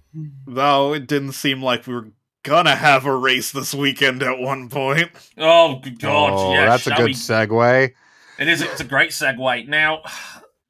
Though 0.47 0.93
it 0.93 1.07
didn't 1.07 1.33
seem 1.33 1.61
like 1.61 1.87
we 1.87 1.93
were 1.93 2.09
gonna 2.43 2.75
have 2.75 3.05
a 3.05 3.15
race 3.15 3.51
this 3.51 3.73
weekend 3.73 4.21
at 4.21 4.39
one 4.39 4.69
point. 4.69 5.11
Oh 5.37 5.81
God! 5.99 6.33
oh, 6.33 6.53
yeah, 6.53 6.65
that's 6.65 6.87
a 6.87 6.91
good 6.91 7.05
we 7.05 7.13
segue. 7.13 7.91
It 8.37 8.47
is. 8.47 8.61
It's 8.61 8.81
a 8.81 8.85
great 8.85 9.11
segue. 9.11 9.67
Now, 9.67 10.01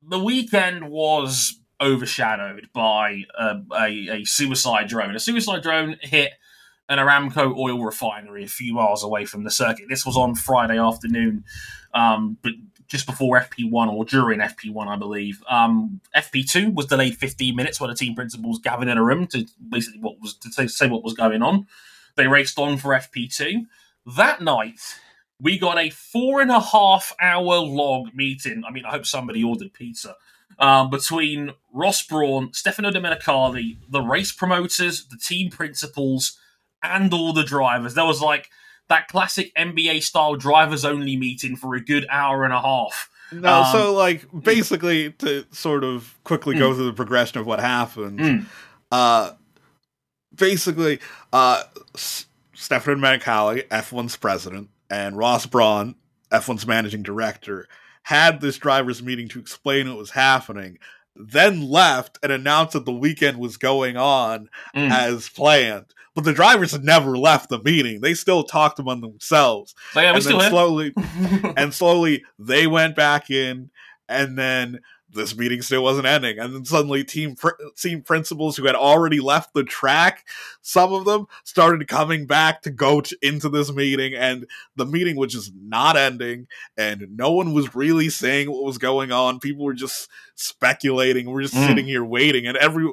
the 0.07 0.19
weekend 0.19 0.89
was 0.89 1.59
overshadowed 1.81 2.69
by 2.73 3.23
a, 3.37 3.57
a, 3.73 4.09
a 4.09 4.23
suicide 4.23 4.87
drone. 4.87 5.15
A 5.15 5.19
suicide 5.19 5.61
drone 5.61 5.97
hit 6.01 6.33
an 6.87 6.99
Aramco 6.99 7.57
oil 7.57 7.83
refinery 7.83 8.43
a 8.43 8.47
few 8.47 8.73
miles 8.73 9.03
away 9.03 9.25
from 9.25 9.43
the 9.43 9.51
circuit. 9.51 9.85
This 9.89 10.05
was 10.05 10.15
on 10.15 10.35
Friday 10.35 10.77
afternoon, 10.77 11.43
um, 11.93 12.37
but 12.41 12.53
just 12.87 13.07
before 13.07 13.39
FP1 13.39 13.91
or 13.91 14.05
during 14.05 14.39
FP1, 14.39 14.87
I 14.87 14.95
believe. 14.95 15.41
Um, 15.49 16.01
FP2 16.15 16.73
was 16.75 16.85
delayed 16.85 17.17
15 17.17 17.55
minutes 17.55 17.79
while 17.79 17.89
the 17.89 17.95
team 17.95 18.13
principals 18.13 18.59
gathered 18.59 18.87
in 18.87 18.97
a 18.97 19.03
room 19.03 19.25
to 19.27 19.47
basically 19.69 19.99
what 19.99 20.21
was 20.21 20.35
to 20.35 20.69
say 20.69 20.87
what 20.87 21.03
was 21.03 21.13
going 21.13 21.41
on. 21.41 21.65
They 22.15 22.27
raced 22.27 22.59
on 22.59 22.77
for 22.77 22.91
FP2. 22.91 23.65
That 24.15 24.41
night, 24.41 24.79
we 25.41 25.58
got 25.60 25.78
a 25.78 25.89
four 25.89 26.41
and 26.41 26.52
a 26.52 26.60
half 26.60 27.13
hour 27.21 27.58
long 27.58 28.12
meeting. 28.13 28.63
I 28.67 28.71
mean, 28.71 28.86
I 28.86 28.91
hope 28.91 29.06
somebody 29.06 29.43
ordered 29.43 29.74
pizza. 29.74 30.15
Um, 30.60 30.89
between 30.89 31.52
Ross 31.74 32.02
Brawn, 32.04 32.54
Stefano 32.54 32.89
Domenicali, 32.91 33.78
the 33.89 34.02
race 34.02 34.32
promoters, 34.32 35.06
the 35.06 35.17
team 35.17 35.50
principals, 35.50 36.38
and 36.82 37.13
all 37.13 37.34
the 37.34 37.43
drivers. 37.43 37.95
There 37.95 38.06
was 38.06 38.21
like 38.21 38.50
that 38.88 39.08
classic 39.08 39.54
NBA 39.56 40.04
style 40.04 40.36
drivers 40.36 40.86
only 40.86 41.17
meeting 41.17 41.56
for 41.58 41.76
a 41.76 41.82
good 41.84 42.06
hour 42.10 42.45
and 42.45 42.54
a 42.54 42.62
half. 42.62 43.10
No, 43.32 43.63
Um, 43.63 43.71
so 43.74 43.93
like 43.93 44.28
basically 44.43 45.12
to 45.13 45.45
sort 45.52 45.84
of 45.84 46.15
quickly 46.24 46.56
go 46.58 46.74
through 46.74 46.86
the 46.86 46.93
progression 46.93 47.39
of 47.39 47.48
what 47.48 47.60
happened. 47.60 48.19
Mm. 48.19 48.45
Uh, 48.91 49.32
basically, 50.36 51.00
uh, 51.34 51.63
S- 51.95 52.28
Stefan 52.54 53.00
Manicali, 53.00 53.67
F1's 53.67 54.15
president, 54.15 54.69
and 54.89 55.17
Ross 55.17 55.45
Brawn, 55.45 55.95
F1's 56.32 56.65
managing 56.67 57.04
director, 57.04 57.67
had 58.04 58.41
this 58.41 58.58
drivers' 58.58 59.02
meeting 59.04 59.28
to 59.30 59.39
explain 59.39 59.88
what 59.89 59.98
was 59.98 60.12
happening. 60.12 60.78
Then 61.15 61.69
left 61.69 62.19
and 62.24 62.32
announced 62.32 62.74
that 62.74 62.86
the 62.86 62.91
weekend 62.93 63.38
was 63.38 63.58
going 63.58 63.95
on 63.98 64.50
Mm. 64.76 64.91
as 64.91 65.30
planned. 65.30 65.86
But 66.13 66.24
the 66.24 66.34
drivers 66.34 66.71
had 66.71 66.84
never 66.84 67.17
left 67.17 67.50
the 67.50 67.62
meeting. 67.62 68.02
They 68.02 68.13
still 68.13 68.43
talked 68.43 68.80
among 68.80 69.02
themselves 69.02 69.76
So 69.93 70.00
yeah, 70.02 70.12
we 70.12 70.15
and 70.15 70.24
still 70.24 70.38
then 70.39 70.43
here. 70.45 70.50
slowly 70.52 70.93
and 71.58 71.74
slowly 71.74 72.24
they 72.39 72.67
went 72.67 72.95
back 72.95 73.30
in 73.30 73.69
and 74.08 74.38
then 74.38 74.80
this 75.15 75.36
meeting 75.36 75.62
still 75.62 75.82
wasn't 75.84 76.06
ending. 76.06 76.38
And 76.38 76.54
then 76.54 76.65
suddenly 76.65 77.04
team 77.04 77.36
pr- 77.36 77.49
team 77.75 78.01
principals 78.04 78.56
who 78.56 78.65
had 78.67 78.75
already 78.75 79.19
left 79.19 79.54
the 79.54 79.63
track 79.63 80.28
some 80.62 80.93
of 80.93 81.06
them 81.06 81.25
started 81.43 81.88
coming 81.88 82.25
back 82.25 82.62
to 82.63 82.69
go 82.71 83.01
t- 83.01 83.15
into 83.21 83.49
this 83.49 83.71
meeting 83.71 84.13
and 84.13 84.45
the 84.75 84.86
meeting 84.86 85.15
was 85.15 85.32
just 85.32 85.51
not 85.56 85.95
ending 85.97 86.47
and 86.78 87.06
no 87.15 87.32
one 87.32 87.54
was 87.54 87.73
really 87.75 88.10
saying 88.10 88.51
what 88.51 88.63
was 88.63 88.78
going 88.78 89.12
on. 89.12 89.39
People 89.39 89.65
were 89.65 89.73
just 89.73 90.10
speculating. 90.36 91.30
We're 91.30 91.41
just 91.43 91.54
Mm. 91.56 91.67
sitting 91.67 91.86
here 91.86 92.04
waiting 92.06 92.45
and 92.47 92.58
every 92.58 92.91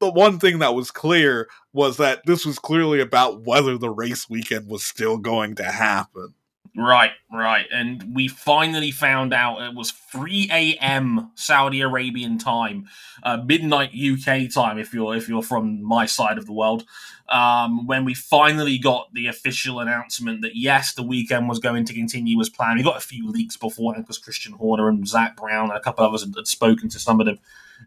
the 0.00 0.10
one 0.10 0.38
thing 0.38 0.60
that 0.60 0.74
was 0.74 0.90
clear 0.90 1.48
was 1.74 1.98
that 1.98 2.22
this 2.24 2.46
was 2.46 2.58
clearly 2.58 3.00
about 3.00 3.42
whether 3.44 3.76
the 3.76 3.90
race 3.90 4.28
weekend 4.30 4.66
was 4.68 4.82
still 4.82 5.18
going 5.18 5.54
to 5.56 5.64
happen 5.64 6.34
Right, 6.76 7.10
right. 7.32 7.66
And 7.72 8.14
we 8.14 8.28
finally 8.28 8.92
found 8.92 9.34
out 9.34 9.60
it 9.60 9.74
was 9.74 9.90
3 9.90 10.48
a.m. 10.52 11.32
Saudi 11.34 11.80
Arabian 11.80 12.38
time, 12.38 12.88
uh, 13.24 13.38
midnight 13.44 13.90
UK 13.90 14.50
time 14.52 14.78
if 14.78 14.94
you're 14.94 15.16
if 15.16 15.28
you're 15.28 15.42
from 15.42 15.82
my 15.82 16.06
side 16.06 16.38
of 16.38 16.46
the 16.46 16.52
world. 16.52 16.84
Um, 17.28 17.86
when 17.86 18.04
we 18.04 18.14
finally 18.14 18.78
got 18.78 19.12
the 19.14 19.26
official 19.26 19.80
announcement 19.80 20.42
that 20.42 20.56
yes, 20.56 20.94
the 20.94 21.02
weekend 21.02 21.48
was 21.48 21.58
going 21.58 21.84
to 21.86 21.94
continue 21.94 22.40
as 22.40 22.48
planned. 22.48 22.78
We 22.78 22.84
got 22.84 22.96
a 22.96 23.00
few 23.00 23.28
leaks 23.28 23.56
beforehand 23.56 24.04
because 24.04 24.18
Christian 24.18 24.52
Horner 24.52 24.88
and 24.88 25.06
Zak 25.06 25.36
Brown 25.36 25.70
and 25.70 25.78
a 25.78 25.80
couple 25.80 26.04
of 26.04 26.10
others 26.10 26.22
had, 26.22 26.46
spoken 26.46 26.88
to 26.88 26.98
some 26.98 27.20
of 27.20 27.26
the 27.26 27.38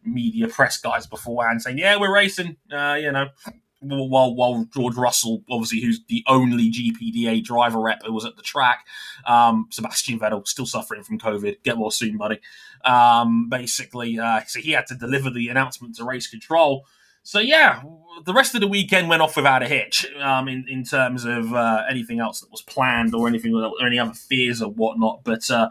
media 0.03 0.47
press 0.47 0.77
guys 0.77 1.07
beforehand 1.07 1.61
saying, 1.61 1.77
"Yeah, 1.77 1.97
we're 1.97 2.13
racing." 2.13 2.57
Uh, 2.71 2.97
you 2.99 3.11
know, 3.11 3.29
while 3.83 4.35
while 4.35 4.65
George 4.73 4.95
Russell, 4.95 5.43
obviously, 5.49 5.81
who's 5.81 6.01
the 6.07 6.23
only 6.27 6.71
GPDA 6.71 7.43
driver 7.43 7.79
rep 7.79 8.03
who 8.05 8.13
was 8.13 8.25
at 8.25 8.35
the 8.35 8.41
track, 8.41 8.85
um, 9.25 9.67
Sebastian 9.71 10.19
Vettel 10.19 10.47
still 10.47 10.65
suffering 10.65 11.03
from 11.03 11.19
COVID. 11.19 11.63
Get 11.63 11.77
well 11.77 11.91
soon, 11.91 12.17
buddy. 12.17 12.39
Um, 12.85 13.49
basically, 13.49 14.19
uh, 14.19 14.41
so 14.47 14.59
he 14.59 14.71
had 14.71 14.87
to 14.87 14.95
deliver 14.95 15.29
the 15.29 15.49
announcement 15.49 15.95
to 15.95 16.03
race 16.03 16.27
control. 16.27 16.85
So 17.23 17.39
yeah, 17.39 17.83
the 18.25 18.33
rest 18.33 18.53
of 18.53 18.61
the 18.61 18.67
weekend 18.67 19.07
went 19.07 19.21
off 19.21 19.35
without 19.35 19.63
a 19.63 19.67
hitch. 19.67 20.05
Um, 20.15 20.47
in 20.47 20.65
in 20.67 20.83
terms 20.83 21.25
of 21.25 21.53
uh, 21.53 21.83
anything 21.89 22.19
else 22.19 22.41
that 22.41 22.51
was 22.51 22.61
planned 22.61 23.13
or 23.15 23.27
anything 23.27 23.53
or 23.53 23.85
any 23.85 23.99
other 23.99 24.13
fears 24.13 24.61
or 24.61 24.69
whatnot, 24.71 25.23
but. 25.23 25.49
Uh, 25.49 25.69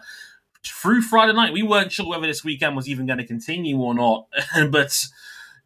through 0.64 1.02
Friday 1.02 1.32
night, 1.32 1.52
we 1.52 1.64
weren't 1.64 1.90
sure 1.90 2.08
whether 2.08 2.26
this 2.26 2.44
weekend 2.44 2.76
was 2.76 2.88
even 2.88 3.04
going 3.04 3.18
to 3.18 3.26
continue 3.26 3.76
or 3.78 3.94
not. 3.94 4.28
but 4.70 5.06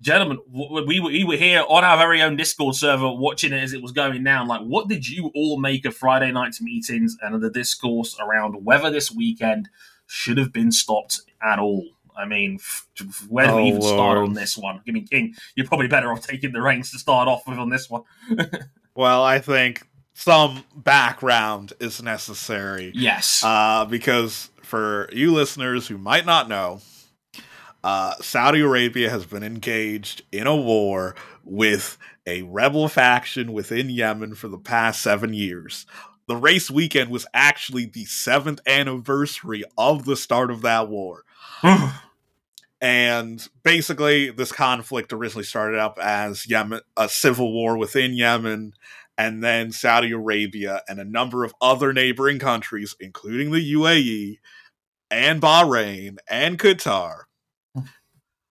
gentlemen, 0.00 0.38
we 0.50 1.00
were, 1.00 1.09
we 1.09 1.24
were 1.24 1.37
here 1.37 1.64
on 1.68 1.85
our 1.85 1.96
very 1.96 2.22
own 2.22 2.37
Discord 2.37 2.74
server 2.74 3.11
watching 3.11 3.52
it 3.52 3.62
as 3.62 3.72
it 3.72 3.82
was 3.82 3.92
going 3.92 4.22
down. 4.24 4.48
Like, 4.48 4.62
what 4.62 4.88
did 4.88 5.09
you 5.09 5.30
all 5.35 5.59
make 5.59 5.85
of 5.85 5.96
Friday 5.96 6.30
night's 6.32 6.61
meetings 6.61 7.16
and 7.22 7.40
the 7.42 7.50
discourse 7.50 8.16
around 8.20 8.64
whether 8.64 8.90
this 8.90 9.11
weekend 9.11 9.68
should 10.06 10.38
have 10.38 10.52
been 10.52 10.70
stopped 10.70 11.20
at 11.42 11.59
all? 11.59 11.85
I 12.16 12.24
mean, 12.24 12.59
where 13.28 13.46
do 13.46 13.52
oh, 13.52 13.56
we 13.56 13.68
even 13.68 13.80
Lord. 13.80 13.94
start 13.94 14.18
on 14.18 14.32
this 14.32 14.56
one? 14.56 14.80
I 14.88 14.90
mean, 14.90 15.06
King, 15.06 15.35
you're 15.54 15.66
probably 15.66 15.88
better 15.88 16.11
off 16.12 16.26
taking 16.26 16.52
the 16.52 16.62
reins 16.62 16.90
to 16.92 16.98
start 16.98 17.28
off 17.28 17.46
with 17.46 17.59
on 17.59 17.68
this 17.68 17.90
one. 17.90 18.02
well, 18.94 19.22
I 19.22 19.38
think 19.38 19.87
some 20.14 20.64
background 20.74 21.74
is 21.78 22.02
necessary. 22.02 22.90
Yes. 22.94 23.42
Uh, 23.44 23.85
because 23.85 24.48
for 24.62 25.11
you 25.12 25.32
listeners 25.32 25.87
who 25.88 25.98
might 25.98 26.24
not 26.24 26.48
know, 26.48 26.80
uh, 27.87 28.16
Saudi 28.20 28.62
Arabia 28.62 29.09
has 29.09 29.27
been 29.27 29.44
engaged 29.44 30.22
in 30.33 30.49
a 30.49 30.57
war 30.57 31.14
with 31.44 31.96
a 32.27 32.42
rebel 32.42 32.88
faction 32.88 33.53
within 33.53 33.88
Yemen 33.88 34.35
for 34.35 34.49
the 34.49 34.59
past 34.59 35.01
seven 35.01 35.33
years. 35.33 35.87
The 36.27 36.35
race 36.35 36.68
weekend 36.68 37.12
was 37.12 37.29
actually 37.33 37.85
the 37.85 38.05
seventh 38.05 38.59
anniversary 38.66 39.62
of 39.79 40.05
the 40.05 40.16
start 40.16 40.51
of 40.51 40.62
that 40.62 40.88
war. 40.88 41.22
and 42.81 43.49
basically, 43.62 44.31
this 44.31 44.51
conflict 44.51 45.12
originally 45.12 45.44
started 45.44 45.79
up 45.79 45.96
as 46.03 46.51
Yemen, 46.51 46.81
a 46.96 47.09
civil 47.09 47.53
war 47.53 47.79
within 47.79 48.14
Yemen, 48.14 48.72
and 49.16 49.44
then 49.44 49.70
Saudi 49.70 50.11
Arabia 50.11 50.83
and 50.88 50.99
a 50.99 51.05
number 51.05 51.44
of 51.44 51.55
other 51.61 51.92
neighboring 51.92 52.40
countries, 52.40 52.96
including 52.99 53.53
the 53.53 53.75
UAE 53.75 54.38
and 55.09 55.40
Bahrain 55.40 56.16
and 56.29 56.59
Qatar, 56.59 57.26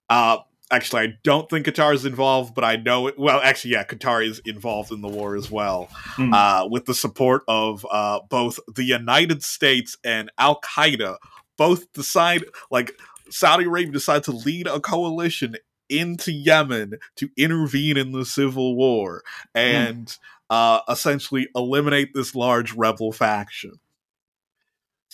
uh, 0.09 0.37
actually, 0.71 1.01
I 1.01 1.13
don't 1.23 1.49
think 1.49 1.65
Qatar 1.65 1.93
is 1.93 2.05
involved, 2.05 2.55
but 2.55 2.63
I 2.63 2.75
know 2.75 3.07
it. 3.07 3.17
Well, 3.17 3.39
actually, 3.43 3.71
yeah, 3.71 3.83
Qatar 3.83 4.25
is 4.25 4.41
involved 4.45 4.91
in 4.91 5.01
the 5.01 5.07
war 5.07 5.35
as 5.35 5.49
well, 5.49 5.89
mm. 6.15 6.33
uh, 6.33 6.67
with 6.67 6.85
the 6.85 6.93
support 6.93 7.43
of 7.47 7.85
uh, 7.89 8.19
both 8.29 8.59
the 8.75 8.83
United 8.83 9.43
States 9.43 9.97
and 10.03 10.31
Al 10.37 10.59
Qaeda. 10.61 11.17
Both 11.57 11.93
decide, 11.93 12.43
like 12.69 12.91
Saudi 13.29 13.65
Arabia, 13.65 13.93
decide 13.93 14.23
to 14.25 14.31
lead 14.31 14.67
a 14.67 14.79
coalition 14.79 15.55
into 15.89 16.31
Yemen 16.31 16.95
to 17.15 17.29
intervene 17.37 17.95
in 17.95 18.11
the 18.11 18.25
civil 18.25 18.75
war 18.75 19.23
hmm. 19.53 19.59
and 19.59 20.07
mm. 20.07 20.17
uh, 20.49 20.81
essentially 20.89 21.47
eliminate 21.55 22.13
this 22.13 22.33
large 22.33 22.73
rebel 22.73 23.11
faction 23.11 23.73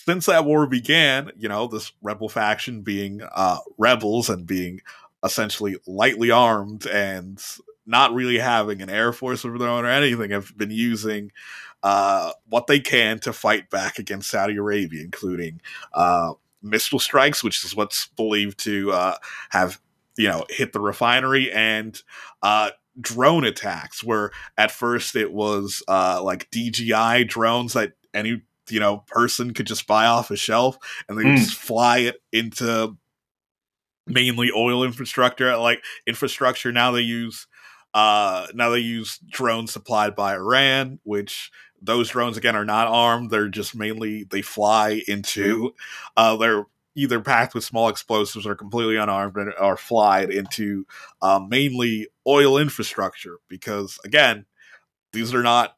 since 0.04 0.26
that 0.26 0.44
war 0.44 0.66
began, 0.66 1.30
you 1.36 1.48
know, 1.48 1.66
this 1.66 1.92
rebel 2.02 2.28
faction 2.28 2.82
being 2.82 3.22
uh, 3.34 3.58
rebels 3.78 4.28
and 4.28 4.46
being 4.46 4.80
essentially 5.24 5.76
lightly 5.86 6.30
armed 6.30 6.86
and 6.86 7.42
not 7.86 8.12
really 8.12 8.38
having 8.38 8.82
an 8.82 8.90
air 8.90 9.12
force 9.12 9.44
of 9.44 9.58
their 9.58 9.68
own 9.68 9.84
or 9.84 9.88
anything, 9.88 10.30
have 10.30 10.56
been 10.56 10.70
using 10.70 11.30
uh, 11.82 12.32
what 12.48 12.66
they 12.66 12.80
can 12.80 13.18
to 13.20 13.32
fight 13.32 13.70
back 13.70 13.98
against 13.98 14.30
Saudi 14.30 14.56
Arabia, 14.56 15.02
including 15.02 15.60
uh, 15.92 16.32
missile 16.62 16.98
strikes, 16.98 17.42
which 17.42 17.64
is 17.64 17.74
what's 17.74 18.06
believed 18.08 18.58
to 18.60 18.92
uh, 18.92 19.16
have 19.50 19.80
you 20.16 20.28
know 20.28 20.44
hit 20.48 20.72
the 20.72 20.80
refinery, 20.80 21.50
and 21.52 22.02
uh, 22.42 22.70
drone 23.00 23.44
attacks. 23.44 24.02
Where 24.02 24.30
at 24.56 24.70
first 24.70 25.16
it 25.16 25.32
was 25.32 25.82
uh, 25.88 26.20
like 26.22 26.50
DJI 26.50 27.24
drones 27.24 27.72
that 27.72 27.92
any 28.14 28.42
you 28.72 28.80
know 28.80 29.04
person 29.06 29.52
could 29.54 29.66
just 29.66 29.86
buy 29.86 30.06
off 30.06 30.30
a 30.30 30.36
shelf 30.36 30.76
and 31.08 31.18
they 31.18 31.24
mm. 31.24 31.36
just 31.36 31.54
fly 31.54 31.98
it 31.98 32.16
into 32.32 32.96
mainly 34.06 34.50
oil 34.54 34.84
infrastructure. 34.84 35.56
Like 35.56 35.84
infrastructure 36.06 36.72
now 36.72 36.90
they 36.90 37.02
use 37.02 37.46
uh 37.94 38.46
now 38.54 38.70
they 38.70 38.78
use 38.78 39.18
drones 39.28 39.72
supplied 39.72 40.14
by 40.14 40.34
Iran 40.34 40.98
which 41.02 41.50
those 41.82 42.08
drones 42.10 42.36
again 42.36 42.56
are 42.56 42.64
not 42.64 42.88
armed. 42.88 43.30
They're 43.30 43.48
just 43.48 43.76
mainly 43.76 44.24
they 44.24 44.42
fly 44.42 45.02
into 45.06 45.74
uh 46.16 46.36
they're 46.36 46.66
either 46.94 47.20
packed 47.20 47.54
with 47.54 47.64
small 47.64 47.88
explosives 47.88 48.46
or 48.46 48.54
completely 48.54 48.96
unarmed 48.96 49.36
and 49.36 49.52
are 49.58 49.76
flied 49.76 50.30
into 50.30 50.86
uh, 51.22 51.40
mainly 51.48 52.06
oil 52.26 52.58
infrastructure 52.58 53.38
because 53.48 53.98
again 54.04 54.44
these 55.12 55.34
are 55.34 55.42
not 55.42 55.76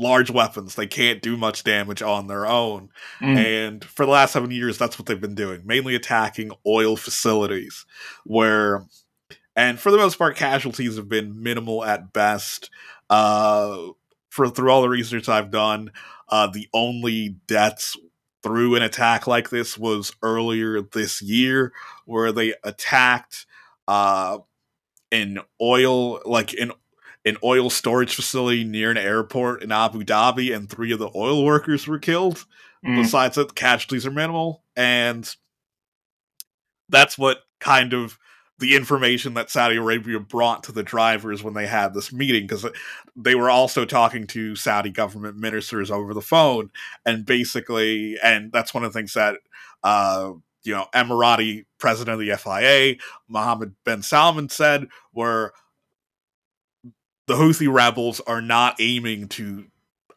large 0.00 0.30
weapons. 0.30 0.74
They 0.74 0.86
can't 0.86 1.22
do 1.22 1.36
much 1.36 1.62
damage 1.62 2.02
on 2.02 2.26
their 2.26 2.46
own. 2.46 2.88
Mm. 3.20 3.36
And 3.36 3.84
for 3.84 4.06
the 4.06 4.12
last 4.12 4.32
seven 4.32 4.50
years, 4.50 4.78
that's 4.78 4.98
what 4.98 5.06
they've 5.06 5.20
been 5.20 5.34
doing, 5.34 5.62
mainly 5.64 5.94
attacking 5.94 6.52
oil 6.66 6.96
facilities, 6.96 7.84
where, 8.24 8.86
and 9.54 9.78
for 9.78 9.90
the 9.90 9.98
most 9.98 10.18
part, 10.18 10.36
casualties 10.36 10.96
have 10.96 11.08
been 11.08 11.42
minimal 11.42 11.84
at 11.84 12.12
best. 12.12 12.70
Uh, 13.08 13.88
for 14.30 14.48
through 14.48 14.70
all 14.70 14.82
the 14.82 14.88
research 14.88 15.28
I've 15.28 15.50
done, 15.50 15.90
uh, 16.28 16.46
the 16.46 16.68
only 16.72 17.36
deaths 17.46 17.96
through 18.42 18.76
an 18.76 18.82
attack 18.82 19.26
like 19.26 19.50
this 19.50 19.76
was 19.76 20.14
earlier 20.22 20.80
this 20.80 21.20
year, 21.20 21.72
where 22.06 22.32
they 22.32 22.54
attacked 22.64 23.46
uh, 23.88 24.38
an 25.12 25.40
oil, 25.60 26.20
like 26.24 26.52
an 26.54 26.72
an 27.24 27.36
oil 27.44 27.68
storage 27.70 28.14
facility 28.14 28.64
near 28.64 28.90
an 28.90 28.96
airport 28.96 29.62
in 29.62 29.72
Abu 29.72 30.04
Dhabi, 30.04 30.54
and 30.54 30.68
three 30.68 30.92
of 30.92 30.98
the 30.98 31.10
oil 31.14 31.44
workers 31.44 31.86
were 31.86 31.98
killed. 31.98 32.44
Mm. 32.84 33.02
Besides 33.02 33.36
that, 33.36 33.48
the 33.48 33.54
casualties 33.54 34.06
are 34.06 34.10
minimal, 34.10 34.64
and 34.74 35.34
that's 36.88 37.18
what 37.18 37.40
kind 37.60 37.92
of 37.92 38.18
the 38.58 38.74
information 38.74 39.34
that 39.34 39.50
Saudi 39.50 39.76
Arabia 39.76 40.20
brought 40.20 40.64
to 40.64 40.72
the 40.72 40.82
drivers 40.82 41.42
when 41.42 41.54
they 41.54 41.66
had 41.66 41.92
this 41.92 42.12
meeting, 42.12 42.46
because 42.46 42.66
they 43.16 43.34
were 43.34 43.50
also 43.50 43.84
talking 43.84 44.26
to 44.28 44.56
Saudi 44.56 44.90
government 44.90 45.36
ministers 45.36 45.90
over 45.90 46.14
the 46.14 46.22
phone, 46.22 46.70
and 47.04 47.26
basically, 47.26 48.16
and 48.22 48.50
that's 48.50 48.72
one 48.72 48.84
of 48.84 48.92
the 48.92 48.98
things 48.98 49.14
that. 49.14 49.36
Uh, 49.82 50.32
you 50.62 50.74
know, 50.74 50.84
Emirati 50.94 51.64
president 51.78 52.20
of 52.20 52.26
the 52.26 52.36
FIA, 52.36 52.96
Mohammed 53.28 53.74
Ben 53.84 54.00
Sulayem 54.00 54.50
said 54.50 54.88
were 55.14 55.54
the 57.30 57.36
Houthi 57.36 57.72
rebels 57.72 58.20
are 58.26 58.42
not 58.42 58.74
aiming 58.80 59.28
to 59.28 59.66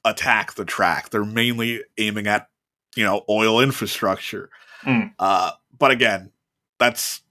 attack 0.04 0.56
the 0.56 0.66
track. 0.66 1.12
They're 1.12 1.24
mainly 1.24 1.84
aiming 2.00 2.26
at, 2.26 2.50
you 2.96 3.04
know, 3.04 3.24
oil 3.30 3.62
infrastructure. 3.62 4.50
Mm. 4.82 5.14
Uh, 5.20 5.52
but 5.78 5.92
again, 5.92 6.32
that's 6.80 7.22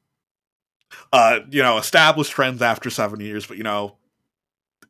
uh, 1.13 1.41
you 1.51 1.65
know, 1.65 1.79
established 1.79 2.31
trends 2.31 2.63
after 2.63 2.91
seven 2.91 3.19
years, 3.19 3.45
but 3.45 3.57
you 3.57 3.65
know, 3.65 3.97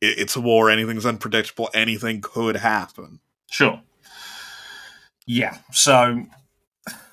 it, 0.03 0.19
it's 0.19 0.37
a 0.37 0.43
war, 0.43 0.69
anything's 0.69 1.07
unpredictable, 1.07 1.71
anything 1.73 2.21
could 2.21 2.57
happen. 2.57 3.21
Sure. 3.51 3.81
Yeah. 5.25 5.57
So 5.73 6.27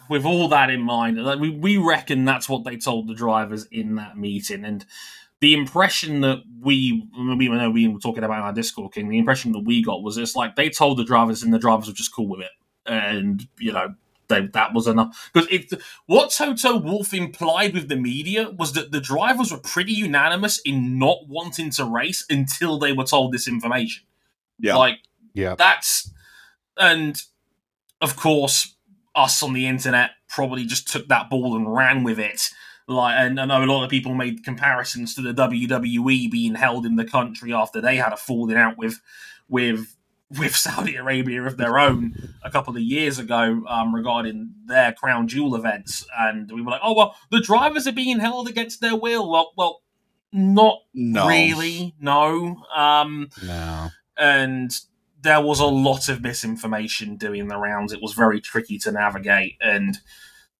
with 0.10 0.26
all 0.26 0.50
that 0.50 0.70
in 0.70 0.82
mind, 0.82 1.18
we, 1.40 1.50
we 1.50 1.78
reckon 1.78 2.26
that's 2.26 2.50
what 2.50 2.66
they 2.66 2.76
told 2.76 3.08
the 3.08 3.16
drivers 3.16 3.68
in 3.72 3.96
that 3.96 4.18
meeting. 4.18 4.66
And 4.66 4.86
the 5.42 5.54
impression 5.54 6.22
that 6.22 6.44
we, 6.62 7.08
we 7.18 7.48
know 7.48 7.70
we 7.70 7.88
were 7.88 8.00
talking 8.00 8.24
about 8.24 8.40
in 8.40 8.44
our 8.44 8.54
Discord 8.54 8.94
King, 8.94 9.10
the 9.10 9.18
impression 9.18 9.52
that 9.54 9.64
we 9.64 9.84
got 9.84 10.04
was 10.04 10.18
it's 10.18 10.36
like 10.36 10.56
they 10.56 10.70
told 10.70 10.98
the 10.98 11.06
drivers 11.06 11.44
and 11.44 11.54
the 11.54 11.60
drivers 11.60 11.88
were 11.88 11.94
just 11.94 12.14
cool 12.14 12.28
with 12.28 12.42
it, 12.42 12.52
and 12.86 13.48
you 13.58 13.72
know 13.72 13.96
they, 14.28 14.48
that 14.48 14.74
was 14.74 14.88
enough. 14.88 15.32
Because 15.34 15.74
what 16.06 16.32
Toto 16.32 16.78
Wolff 16.78 17.14
implied 17.14 17.74
with 17.74 17.88
the 17.88 17.96
media 17.96 18.50
was 18.52 18.74
that 18.74 18.92
the 18.92 19.02
drivers 19.02 19.52
were 19.52 19.60
pretty 19.60 19.94
unanimous 19.94 20.60
in 20.66 21.00
not 21.00 21.28
wanting 21.28 21.70
to 21.72 21.86
race 21.86 22.26
until 22.30 22.78
they 22.78 22.92
were 22.92 23.06
told 23.06 23.32
this 23.32 23.48
information. 23.48 24.04
Yeah, 24.60 24.76
like 24.76 25.00
yeah, 25.34 25.56
that's 25.56 26.12
and 26.78 27.22
of 28.02 28.16
course 28.16 28.76
us 29.16 29.42
on 29.42 29.54
the 29.54 29.68
internet 29.68 30.12
probably 30.28 30.66
just 30.66 30.88
took 30.88 31.08
that 31.08 31.30
ball 31.30 31.56
and 31.56 31.74
ran 31.74 32.04
with 32.04 32.20
it 32.20 32.52
like, 32.96 33.16
and 33.18 33.40
I 33.40 33.46
know 33.46 33.64
a 33.64 33.66
lot 33.66 33.84
of 33.84 33.90
people 33.90 34.16
made 34.16 34.44
comparisons 34.44 35.16
to 35.16 35.22
the 35.22 35.34
WWE 35.34 36.32
being 36.32 36.56
held 36.56 36.86
in 36.86 36.96
the 36.96 37.06
country 37.06 37.54
after 37.54 37.82
they 37.82 37.98
had 37.98 38.14
a 38.14 38.18
falling 38.18 38.58
out 38.58 38.78
with 38.78 39.00
with 39.48 39.96
with 40.38 40.56
Saudi 40.56 40.96
Arabia 40.96 41.44
of 41.44 41.58
their 41.58 41.80
own 41.80 42.36
a 42.44 42.52
couple 42.52 42.76
of 42.76 42.82
years 42.82 43.20
ago 43.20 43.64
um, 43.68 43.94
regarding 43.94 44.54
their 44.66 44.94
crown 44.94 45.28
jewel 45.28 45.56
events, 45.56 46.06
and 46.18 46.52
we 46.52 46.62
were 46.62 46.72
like, 46.72 46.82
"Oh 46.84 46.96
well, 46.96 47.16
the 47.32 47.42
drivers 47.42 47.88
are 47.88 47.94
being 47.94 48.20
held 48.20 48.48
against 48.48 48.82
their 48.82 48.96
will." 48.96 49.30
Well, 49.30 49.54
well, 49.56 49.82
not 50.32 50.80
no. 50.94 51.28
really, 51.28 51.96
no. 52.00 52.64
Um, 52.76 53.30
no. 53.44 53.90
And 54.18 54.72
there 55.22 55.42
was 55.42 55.60
a 55.60 55.66
lot 55.66 56.10
of 56.10 56.22
misinformation 56.22 57.18
doing 57.18 57.48
the 57.48 57.58
rounds. 57.58 57.94
It 57.94 58.02
was 58.02 58.14
very 58.14 58.40
tricky 58.40 58.78
to 58.80 58.92
navigate. 58.92 59.56
And 59.62 59.98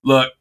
look, 0.04 0.32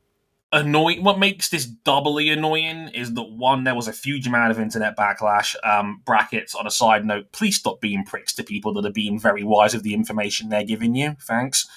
annoying. 0.52 1.04
What 1.04 1.20
makes 1.20 1.50
this 1.50 1.66
doubly 1.66 2.30
annoying 2.30 2.90
is 2.90 3.14
that 3.14 3.32
one, 3.32 3.64
there 3.64 3.76
was 3.76 3.88
a 3.88 3.92
huge 3.92 4.28
amount 4.28 4.52
of 4.52 4.60
internet 4.60 4.98
backlash. 4.98 5.56
Um, 5.64 6.02
brackets 6.06 6.56
on 6.56 6.68
a 6.68 6.72
side 6.72 7.06
note, 7.06 7.32
please 7.32 7.58
stop 7.58 7.82
being 7.82 8.04
pricks 8.04 8.34
to 8.36 8.44
people 8.44 8.74
that 8.74 8.86
are 8.86 8.92
being 8.92 9.20
very 9.20 9.44
wise 9.44 9.74
with 9.74 9.84
the 9.84 9.94
information 9.94 10.50
they're 10.50 10.64
giving 10.64 10.96
you. 10.96 11.16
Thanks. 11.22 11.68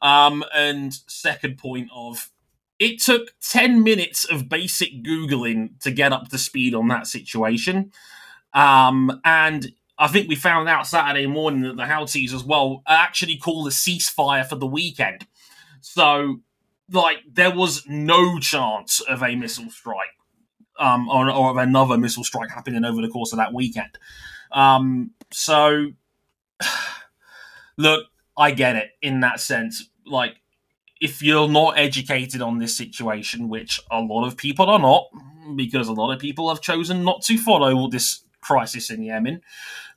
Um, 0.00 0.44
and 0.54 0.92
second 1.06 1.58
point 1.58 1.88
of 1.94 2.30
it 2.78 3.00
took 3.00 3.32
10 3.40 3.84
minutes 3.84 4.24
of 4.24 4.48
basic 4.48 5.04
Googling 5.04 5.80
to 5.82 5.92
get 5.92 6.12
up 6.12 6.28
to 6.30 6.38
speed 6.38 6.74
on 6.74 6.88
that 6.88 7.06
situation. 7.06 7.92
Um, 8.52 9.20
and 9.24 9.72
I 9.98 10.08
think 10.08 10.28
we 10.28 10.34
found 10.34 10.68
out 10.68 10.88
Saturday 10.88 11.26
morning 11.26 11.62
that 11.62 11.76
the 11.76 11.84
Houthis 11.84 12.34
as 12.34 12.42
well 12.42 12.82
actually 12.88 13.36
called 13.36 13.68
a 13.68 13.70
ceasefire 13.70 14.44
for 14.44 14.56
the 14.56 14.66
weekend. 14.66 15.28
So, 15.80 16.40
like, 16.92 17.18
there 17.30 17.54
was 17.54 17.84
no 17.86 18.38
chance 18.38 19.00
of 19.00 19.22
a 19.22 19.34
missile 19.34 19.70
strike 19.70 20.08
um, 20.78 21.08
or, 21.08 21.30
or 21.30 21.50
of 21.50 21.56
another 21.56 21.96
missile 21.96 22.24
strike 22.24 22.50
happening 22.50 22.84
over 22.84 23.00
the 23.02 23.08
course 23.08 23.32
of 23.32 23.38
that 23.38 23.52
weekend. 23.52 23.98
Um, 24.50 25.12
so, 25.30 25.92
look, 27.76 28.06
I 28.36 28.50
get 28.50 28.76
it 28.76 28.90
in 29.00 29.20
that 29.20 29.40
sense. 29.40 29.88
Like, 30.06 30.36
if 31.00 31.22
you're 31.22 31.48
not 31.48 31.78
educated 31.78 32.40
on 32.42 32.58
this 32.58 32.76
situation, 32.76 33.48
which 33.48 33.80
a 33.90 34.00
lot 34.00 34.26
of 34.26 34.36
people 34.36 34.68
are 34.70 34.78
not, 34.78 35.08
because 35.56 35.88
a 35.88 35.92
lot 35.92 36.12
of 36.12 36.20
people 36.20 36.48
have 36.48 36.60
chosen 36.60 37.02
not 37.02 37.22
to 37.22 37.36
follow 37.36 37.88
this 37.88 38.22
crisis 38.40 38.90
in 38.90 39.02
Yemen, 39.02 39.40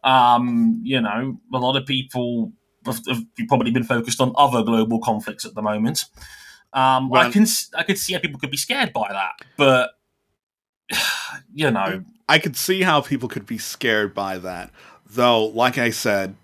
um, 0.04 0.80
you 0.84 1.00
know, 1.02 1.40
a 1.54 1.58
lot 1.58 1.76
of 1.76 1.86
people 1.86 2.52
have, 2.86 3.02
have, 3.08 3.24
probably 3.48 3.72
been 3.72 3.84
focused 3.84 4.22
on 4.22 4.34
other 4.36 4.64
global 4.64 5.00
conflicts 5.00 5.46
at 5.46 5.56
the 5.56 5.62
moment. 5.62 6.06
Um, 6.76 7.10
well, 7.10 7.26
I 7.26 7.32
can 7.32 7.48
I 7.74 7.84
could 7.84 7.98
see 7.98 8.14
how 8.14 8.20
people 8.20 8.40
could 8.40 8.52
be 8.52 8.58
scared 8.58 8.92
by 8.92 9.08
that, 9.10 9.34
but 9.58 9.92
you 11.54 11.72
know, 11.72 12.04
I 12.28 12.38
could 12.38 12.58
see 12.58 12.82
how 12.82 13.02
people 13.02 13.30
could 13.30 13.46
be 13.46 13.58
scared 13.58 14.14
by 14.14 14.38
that. 14.40 14.72
Though, 15.08 15.46
like 15.46 15.78
I 15.78 15.92
said, 15.92 16.36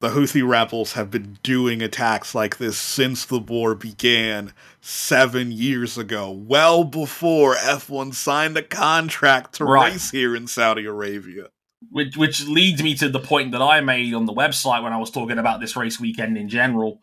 the 0.00 0.10
Houthi 0.10 0.48
rebels 0.48 0.92
have 0.92 1.10
been 1.10 1.38
doing 1.42 1.82
attacks 1.82 2.34
like 2.34 2.58
this 2.58 2.78
since 2.78 3.24
the 3.24 3.40
war 3.40 3.74
began 3.74 4.52
seven 4.80 5.50
years 5.50 5.98
ago, 5.98 6.30
well 6.30 6.84
before 6.84 7.56
F1 7.56 8.14
signed 8.14 8.56
a 8.56 8.62
contract 8.62 9.56
to 9.56 9.64
right. 9.64 9.92
race 9.92 10.12
here 10.12 10.36
in 10.36 10.46
Saudi 10.46 10.84
Arabia. 10.84 11.48
Which, 11.90 12.16
which 12.16 12.46
leads 12.46 12.82
me 12.82 12.94
to 12.96 13.08
the 13.08 13.18
point 13.18 13.52
that 13.52 13.62
I 13.62 13.80
made 13.80 14.14
on 14.14 14.26
the 14.26 14.32
website 14.32 14.82
when 14.84 14.92
I 14.92 14.98
was 14.98 15.10
talking 15.10 15.38
about 15.38 15.60
this 15.60 15.74
race 15.74 15.98
weekend 15.98 16.36
in 16.36 16.48
general. 16.48 17.00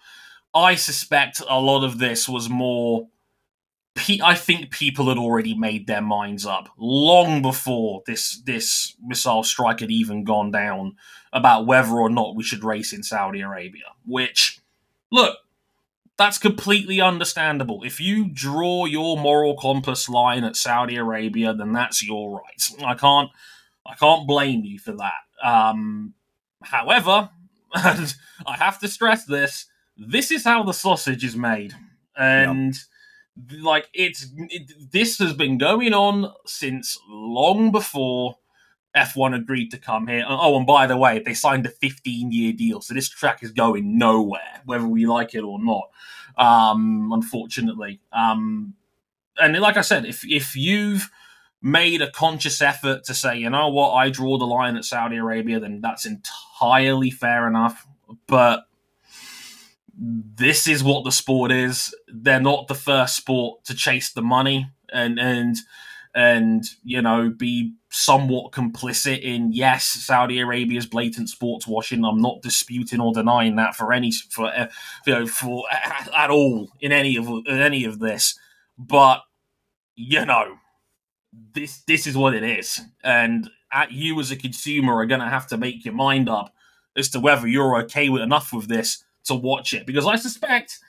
I 0.55 0.75
suspect 0.75 1.41
a 1.47 1.59
lot 1.59 1.83
of 1.83 1.99
this 1.99 2.29
was 2.29 2.49
more. 2.49 3.09
I 4.23 4.35
think 4.35 4.71
people 4.71 5.07
had 5.07 5.17
already 5.17 5.55
made 5.55 5.87
their 5.87 6.01
minds 6.01 6.45
up 6.45 6.67
long 6.77 7.41
before 7.41 8.03
this 8.05 8.41
this 8.41 8.95
missile 9.01 9.43
strike 9.43 9.79
had 9.79 9.91
even 9.91 10.25
gone 10.25 10.51
down 10.51 10.97
about 11.31 11.65
whether 11.65 11.93
or 11.93 12.09
not 12.09 12.35
we 12.35 12.43
should 12.43 12.63
race 12.63 12.91
in 12.93 13.03
Saudi 13.03 13.41
Arabia. 13.41 13.83
Which, 14.05 14.59
look, 15.11 15.37
that's 16.17 16.37
completely 16.37 17.01
understandable. 17.01 17.83
If 17.83 17.99
you 17.99 18.29
draw 18.29 18.85
your 18.85 19.17
moral 19.17 19.57
compass 19.57 20.07
line 20.07 20.43
at 20.43 20.55
Saudi 20.55 20.95
Arabia, 20.95 21.53
then 21.53 21.73
that's 21.73 22.05
your 22.05 22.41
right. 22.41 22.85
I 22.85 22.95
can't, 22.95 23.29
I 23.85 23.95
can't 23.95 24.27
blame 24.27 24.63
you 24.63 24.79
for 24.79 24.93
that. 24.93 25.47
Um, 25.47 26.13
however, 26.63 27.29
and 27.73 28.15
I 28.47 28.55
have 28.57 28.79
to 28.79 28.87
stress 28.87 29.25
this: 29.25 29.65
this 29.97 30.31
is 30.31 30.43
how 30.43 30.63
the 30.63 30.73
sausage 30.73 31.23
is 31.23 31.36
made, 31.36 31.73
and. 32.17 32.73
Yep 32.73 32.84
like 33.60 33.89
it's 33.93 34.27
it, 34.38 34.91
this 34.91 35.19
has 35.19 35.34
been 35.34 35.58
going 35.58 35.93
on 35.93 36.31
since 36.45 36.97
long 37.10 37.71
before 37.71 38.38
F1 38.95 39.36
agreed 39.36 39.71
to 39.71 39.77
come 39.77 40.08
here. 40.08 40.23
Oh, 40.27 40.55
and 40.58 40.65
by 40.65 40.88
the 40.88 40.97
way, 40.97 41.19
they 41.19 41.34
signed 41.34 41.65
a 41.65 41.69
15 41.69 42.31
year 42.31 42.53
deal, 42.53 42.81
so 42.81 42.93
this 42.93 43.10
track 43.10 43.43
is 43.43 43.51
going 43.51 43.97
nowhere, 43.97 44.62
whether 44.65 44.88
we 44.88 45.05
like 45.05 45.36
it 45.36 45.43
or 45.43 45.62
not. 45.62 45.89
Um, 46.38 47.12
unfortunately, 47.13 47.99
um, 48.12 48.73
and 49.38 49.58
like 49.60 49.77
I 49.77 49.81
said, 49.81 50.05
if 50.05 50.25
if 50.25 50.55
you've 50.55 51.10
made 51.62 52.01
a 52.01 52.12
conscious 52.12 52.62
effort 52.62 53.03
to 53.05 53.13
say, 53.13 53.38
you 53.38 53.49
know 53.49 53.69
what, 53.69 53.91
I 53.91 54.10
draw 54.10 54.38
the 54.38 54.45
line 54.45 54.77
at 54.77 54.86
Saudi 54.86 55.17
Arabia, 55.17 55.60
then 55.60 55.81
that's 55.81 56.05
entirely 56.05 57.10
fair 57.10 57.47
enough. 57.47 57.88
But 58.27 58.65
this 59.97 60.67
is 60.67 60.84
what 60.84 61.03
the 61.03 61.12
sport 61.12 61.51
is. 61.51 61.95
They're 62.08 62.39
not 62.39 62.67
the 62.67 62.75
first 62.75 63.15
sport 63.15 63.63
to 63.65 63.73
chase 63.75 64.12
the 64.12 64.21
money, 64.21 64.69
and 64.91 65.19
and 65.19 65.55
and 66.13 66.63
you 66.84 67.01
know 67.01 67.29
be 67.29 67.73
somewhat 67.89 68.51
complicit 68.51 69.21
in 69.21 69.51
yes 69.53 69.86
Saudi 69.86 70.39
Arabia's 70.39 70.86
blatant 70.86 71.29
sports 71.29 71.65
washing. 71.65 72.03
I'm 72.03 72.21
not 72.21 72.41
disputing 72.41 72.99
or 72.99 73.13
denying 73.13 73.55
that 73.55 73.75
for 73.75 73.93
any 73.93 74.12
for 74.12 74.47
uh, 74.47 74.67
you 75.05 75.13
know 75.13 75.27
for 75.27 75.63
at, 75.71 76.29
all 76.29 76.69
in 76.81 76.91
any 76.91 77.17
of 77.17 77.27
in 77.27 77.60
any 77.60 77.86
of 77.86 77.99
this. 77.99 78.38
But 78.77 79.21
you 79.95 80.25
know 80.25 80.58
this 81.53 81.84
this 81.88 82.05
is 82.05 82.17
what 82.17 82.34
it 82.34 82.43
is. 82.43 82.81
And 83.03 83.49
at 83.71 83.91
you 83.91 84.19
as 84.19 84.31
a 84.31 84.36
consumer 84.36 84.95
are 84.95 85.05
going 85.05 85.21
to 85.21 85.29
have 85.29 85.47
to 85.47 85.58
make 85.58 85.86
your 85.86 85.93
mind 85.93 86.29
up 86.29 86.53
as 86.97 87.10
to 87.10 87.19
whether 87.19 87.47
you're 87.47 87.77
okay 87.84 88.10
with 88.10 88.21
enough 88.21 88.51
with 88.53 88.67
this 88.67 89.04
to 89.25 89.35
watch 89.35 89.73
it 89.73 89.85
because 89.85 90.05
I 90.05 90.15
suspect 90.15 90.79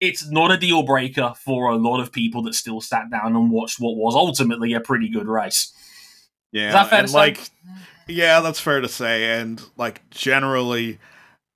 it's 0.00 0.28
not 0.30 0.50
a 0.50 0.56
deal 0.56 0.82
breaker 0.82 1.34
for 1.44 1.70
a 1.70 1.76
lot 1.76 2.00
of 2.00 2.12
people 2.12 2.42
that 2.42 2.54
still 2.54 2.80
sat 2.80 3.10
down 3.10 3.34
and 3.34 3.50
watched 3.50 3.80
what 3.80 3.96
was 3.96 4.14
ultimately 4.14 4.72
a 4.72 4.80
pretty 4.80 5.08
good 5.08 5.26
race. 5.26 5.72
Yeah, 6.52 6.88
and 6.92 7.12
like, 7.12 7.50
yeah, 8.06 8.40
that's 8.40 8.60
fair 8.60 8.80
to 8.80 8.88
say. 8.88 9.38
And 9.38 9.62
like, 9.76 10.08
generally, 10.10 10.98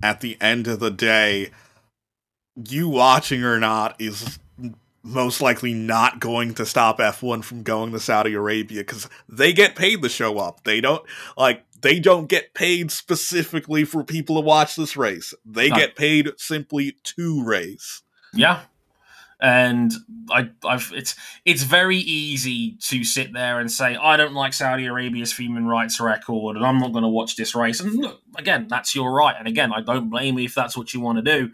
at 0.03 0.21
the 0.21 0.37
end 0.41 0.69
of 0.69 0.81
the 0.81 0.91
day, 0.91 1.51
you 2.69 2.89
watching 2.89 3.43
or 3.43 3.59
not 3.59 3.99
is 3.99 4.39
most 5.03 5.41
likely 5.41 5.73
not 5.75 6.21
going 6.21 6.55
to 6.55 6.67
stop 6.67 6.99
F1 6.99 7.43
from 7.43 7.63
going 7.63 7.93
to 7.93 7.99
Saudi 7.99 8.35
Arabia 8.35 8.81
because 8.81 9.09
they 9.29 9.53
get 9.53 9.75
paid 9.75 10.03
to 10.03 10.09
show 10.09 10.39
up. 10.39 10.63
They 10.65 10.81
don't 10.81 11.05
like 11.37 11.65
they 11.83 11.99
don't 11.99 12.29
get 12.29 12.55
paid 12.55 12.91
specifically 12.91 13.85
for 13.85 14.03
people 14.03 14.37
to 14.37 14.41
watch 14.41 14.77
this 14.77 14.97
race. 14.97 15.35
They 15.45 15.69
no. 15.69 15.77
get 15.77 15.97
paid 15.97 16.31
simply 16.37 16.97
to 17.03 17.45
race. 17.45 18.03
Yeah. 18.33 18.61
And 19.41 19.93
I, 20.31 20.51
I've, 20.65 20.93
it's 20.95 21.17
it's 21.45 21.65
very 21.65 21.97
easy 21.97 22.77
to 22.83 23.03
sit 23.03 23.33
there 23.33 23.59
and 23.59 23.71
say 23.71 23.97
I 23.97 24.17
don't 24.17 24.35
like 24.35 24.53
Saudi 24.53 24.87
Arabia's 24.87 25.37
human 25.37 25.67
rights 25.67 25.99
record, 25.99 26.57
and 26.57 26.65
I'm 26.65 26.79
not 26.79 26.93
going 26.93 27.03
to 27.03 27.09
watch 27.09 27.35
this 27.35 27.53
race. 27.53 27.81
And 27.81 27.97
look, 27.97 28.21
again, 28.37 28.69
that's 28.69 28.95
your 28.95 29.13
right. 29.13 29.35
And 29.37 29.49
again, 29.49 29.73
I 29.73 29.81
don't 29.81 30.11
blame 30.11 30.39
you 30.39 30.45
if 30.45 30.55
that's 30.55 30.77
what 30.77 30.95
you 30.95 31.01
want 31.01 31.19
to 31.19 31.23
do. 31.23 31.51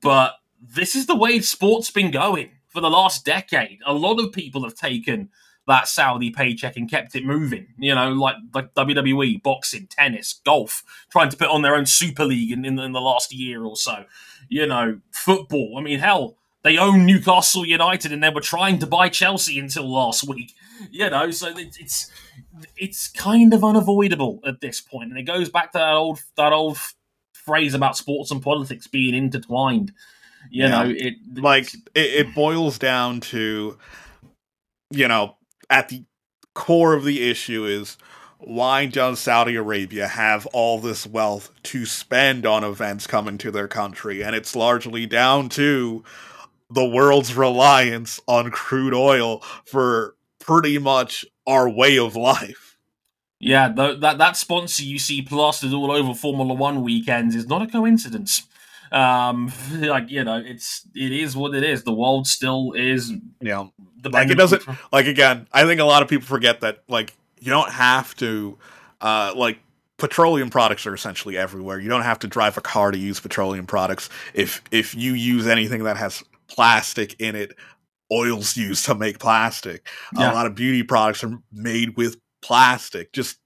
But 0.00 0.36
this 0.58 0.96
is 0.96 1.04
the 1.04 1.16
way 1.16 1.40
sport's 1.40 1.90
been 1.90 2.10
going 2.10 2.52
for 2.68 2.80
the 2.80 2.88
last 2.88 3.26
decade. 3.26 3.80
A 3.84 3.92
lot 3.92 4.18
of 4.18 4.32
people 4.32 4.64
have 4.64 4.74
taken 4.74 5.28
that 5.66 5.88
Saudi 5.88 6.30
paycheck 6.30 6.76
and 6.76 6.90
kept 6.90 7.14
it 7.14 7.24
moving. 7.24 7.68
You 7.78 7.94
know, 7.94 8.10
like 8.12 8.36
like 8.54 8.74
WWE, 8.74 9.42
boxing, 9.42 9.86
tennis, 9.86 10.40
golf, 10.44 10.82
trying 11.10 11.30
to 11.30 11.36
put 11.36 11.48
on 11.48 11.62
their 11.62 11.76
own 11.76 11.86
super 11.86 12.24
league 12.24 12.52
in, 12.52 12.64
in, 12.64 12.78
in 12.78 12.92
the 12.92 13.00
last 13.00 13.32
year 13.32 13.64
or 13.64 13.76
so 13.76 14.04
you 14.50 14.66
know, 14.66 15.00
football. 15.12 15.76
I 15.78 15.80
mean, 15.80 16.00
hell, 16.00 16.36
they 16.62 16.76
own 16.76 17.06
Newcastle 17.06 17.64
United 17.64 18.12
and 18.12 18.22
they 18.22 18.28
were 18.28 18.42
trying 18.42 18.78
to 18.80 18.86
buy 18.86 19.08
Chelsea 19.08 19.58
until 19.58 19.90
last 19.90 20.28
week. 20.28 20.52
You 20.90 21.08
know, 21.08 21.30
so 21.30 21.54
it's 21.56 22.10
it's 22.76 23.08
kind 23.08 23.54
of 23.54 23.64
unavoidable 23.64 24.40
at 24.46 24.60
this 24.60 24.80
point, 24.80 25.10
and 25.10 25.18
it 25.18 25.22
goes 25.22 25.48
back 25.48 25.72
to 25.72 25.78
that 25.78 25.94
old 25.94 26.20
that 26.36 26.52
old 26.52 26.78
phrase 27.32 27.74
about 27.74 27.96
sports 27.96 28.30
and 28.30 28.42
politics 28.42 28.86
being 28.86 29.14
intertwined. 29.14 29.92
You 30.50 30.64
yeah. 30.64 30.68
know, 30.68 30.94
it 30.94 31.14
like 31.34 31.72
it, 31.94 32.26
it 32.26 32.34
boils 32.34 32.78
down 32.78 33.20
to, 33.20 33.78
you 34.90 35.06
know, 35.08 35.36
at 35.70 35.88
the 35.88 36.04
core 36.54 36.94
of 36.94 37.04
the 37.04 37.30
issue 37.30 37.64
is 37.64 37.96
why 38.38 38.86
does 38.86 39.20
Saudi 39.20 39.54
Arabia 39.54 40.08
have 40.08 40.46
all 40.46 40.78
this 40.78 41.06
wealth 41.06 41.50
to 41.64 41.86
spend 41.86 42.44
on 42.44 42.64
events 42.64 43.06
coming 43.06 43.38
to 43.38 43.50
their 43.50 43.68
country? 43.68 44.22
And 44.22 44.34
it's 44.34 44.56
largely 44.56 45.06
down 45.06 45.48
to 45.50 46.02
the 46.70 46.86
world's 46.86 47.34
reliance 47.34 48.20
on 48.26 48.50
crude 48.50 48.94
oil 48.94 49.42
for 49.64 50.16
pretty 50.38 50.78
much 50.78 51.24
our 51.46 51.68
way 51.68 51.98
of 51.98 52.16
life. 52.16 52.78
Yeah, 53.38 53.68
that 53.70 54.18
that 54.18 54.36
sponsor 54.36 54.84
you 54.84 54.98
see 54.98 55.22
plastered 55.22 55.72
all 55.72 55.90
over 55.90 56.14
Formula 56.14 56.52
One 56.52 56.82
weekends 56.82 57.34
is 57.34 57.46
not 57.46 57.62
a 57.62 57.66
coincidence. 57.66 58.42
Um, 58.92 59.52
like 59.72 60.10
you 60.10 60.24
know, 60.24 60.42
it's 60.44 60.86
it 60.94 61.12
is 61.12 61.36
what 61.36 61.54
it 61.54 61.64
is. 61.64 61.84
The 61.84 61.92
world 61.92 62.26
still 62.26 62.72
is. 62.72 63.12
Yeah, 63.40 63.68
like 64.04 64.30
it 64.30 64.36
doesn't. 64.36 64.62
Like 64.92 65.06
again, 65.06 65.46
I 65.52 65.64
think 65.64 65.80
a 65.80 65.84
lot 65.84 66.02
of 66.02 66.08
people 66.08 66.26
forget 66.26 66.60
that. 66.60 66.82
Like 66.88 67.14
you 67.40 67.50
don't 67.50 67.70
have 67.70 68.14
to 68.16 68.58
uh, 69.00 69.32
like 69.36 69.58
petroleum 69.96 70.50
products 70.50 70.86
are 70.86 70.94
essentially 70.94 71.36
everywhere. 71.36 71.78
You 71.78 71.88
don't 71.88 72.02
have 72.02 72.18
to 72.20 72.26
drive 72.26 72.56
a 72.56 72.60
car 72.60 72.90
to 72.90 72.98
use 72.98 73.20
petroleum 73.20 73.66
products. 73.66 74.08
If 74.34 74.62
if 74.70 74.94
you 74.94 75.12
use 75.12 75.46
anything 75.46 75.84
that 75.84 75.96
has 75.96 76.24
plastic 76.48 77.20
in 77.20 77.36
it, 77.36 77.54
oil's 78.12 78.56
used 78.56 78.86
to 78.86 78.94
make 78.94 79.18
plastic. 79.18 79.86
Yeah. 80.16 80.32
A 80.32 80.34
lot 80.34 80.46
of 80.46 80.54
beauty 80.54 80.82
products 80.82 81.22
are 81.22 81.38
made 81.52 81.96
with 81.96 82.16
plastic. 82.42 83.12
Just 83.12 83.38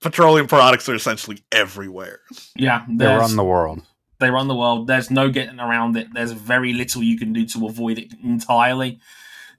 petroleum 0.00 0.46
products 0.46 0.88
are 0.88 0.94
essentially 0.94 1.38
everywhere. 1.52 2.20
Yeah, 2.56 2.84
they 2.88 3.06
run 3.06 3.36
the 3.36 3.44
world. 3.44 3.82
They 4.20 4.30
run 4.30 4.48
the 4.48 4.54
world. 4.54 4.86
There's 4.86 5.10
no 5.10 5.30
getting 5.30 5.60
around 5.60 5.96
it. 5.96 6.08
There's 6.12 6.32
very 6.32 6.72
little 6.72 7.02
you 7.02 7.18
can 7.18 7.32
do 7.32 7.46
to 7.46 7.66
avoid 7.66 7.98
it 7.98 8.12
entirely. 8.22 8.98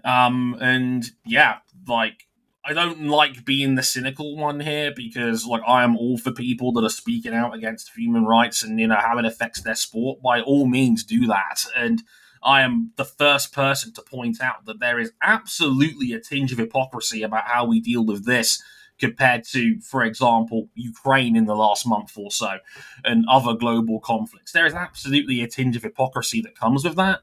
Um, 0.03 0.57
and 0.59 1.05
yeah, 1.25 1.57
like 1.87 2.27
I 2.65 2.73
don't 2.73 3.07
like 3.07 3.45
being 3.45 3.75
the 3.75 3.83
cynical 3.83 4.35
one 4.35 4.59
here 4.59 4.91
because 4.93 5.45
like 5.45 5.61
I 5.65 5.83
am 5.83 5.97
all 5.97 6.17
for 6.17 6.31
people 6.31 6.71
that 6.73 6.83
are 6.83 6.89
speaking 6.89 7.33
out 7.33 7.55
against 7.55 7.95
human 7.95 8.25
rights 8.25 8.63
and 8.63 8.79
you 8.79 8.87
know 8.87 8.99
how 8.99 9.17
it 9.17 9.25
affects 9.25 9.61
their 9.61 9.75
sport. 9.75 10.21
By 10.21 10.41
all 10.41 10.67
means, 10.67 11.03
do 11.03 11.25
that. 11.27 11.65
And 11.75 12.03
I 12.43 12.61
am 12.61 12.91
the 12.95 13.05
first 13.05 13.53
person 13.53 13.93
to 13.93 14.01
point 14.01 14.41
out 14.41 14.65
that 14.65 14.79
there 14.79 14.99
is 14.99 15.11
absolutely 15.21 16.13
a 16.13 16.19
tinge 16.19 16.51
of 16.51 16.57
hypocrisy 16.57 17.23
about 17.23 17.47
how 17.47 17.65
we 17.65 17.79
deal 17.79 18.05
with 18.05 18.25
this 18.25 18.61
compared 18.99 19.43
to, 19.45 19.79
for 19.81 20.03
example, 20.03 20.69
Ukraine 20.75 21.35
in 21.35 21.45
the 21.45 21.55
last 21.55 21.87
month 21.87 22.17
or 22.17 22.31
so 22.31 22.57
and 23.03 23.25
other 23.29 23.53
global 23.53 23.99
conflicts. 23.99 24.51
There 24.51 24.65
is 24.65 24.73
absolutely 24.73 25.41
a 25.41 25.47
tinge 25.47 25.75
of 25.75 25.83
hypocrisy 25.83 26.41
that 26.41 26.55
comes 26.57 26.83
with 26.83 26.95
that. 26.97 27.21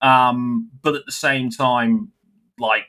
Um, 0.00 0.70
but 0.82 0.94
at 0.94 1.06
the 1.06 1.12
same 1.12 1.50
time, 1.50 2.12
like 2.58 2.84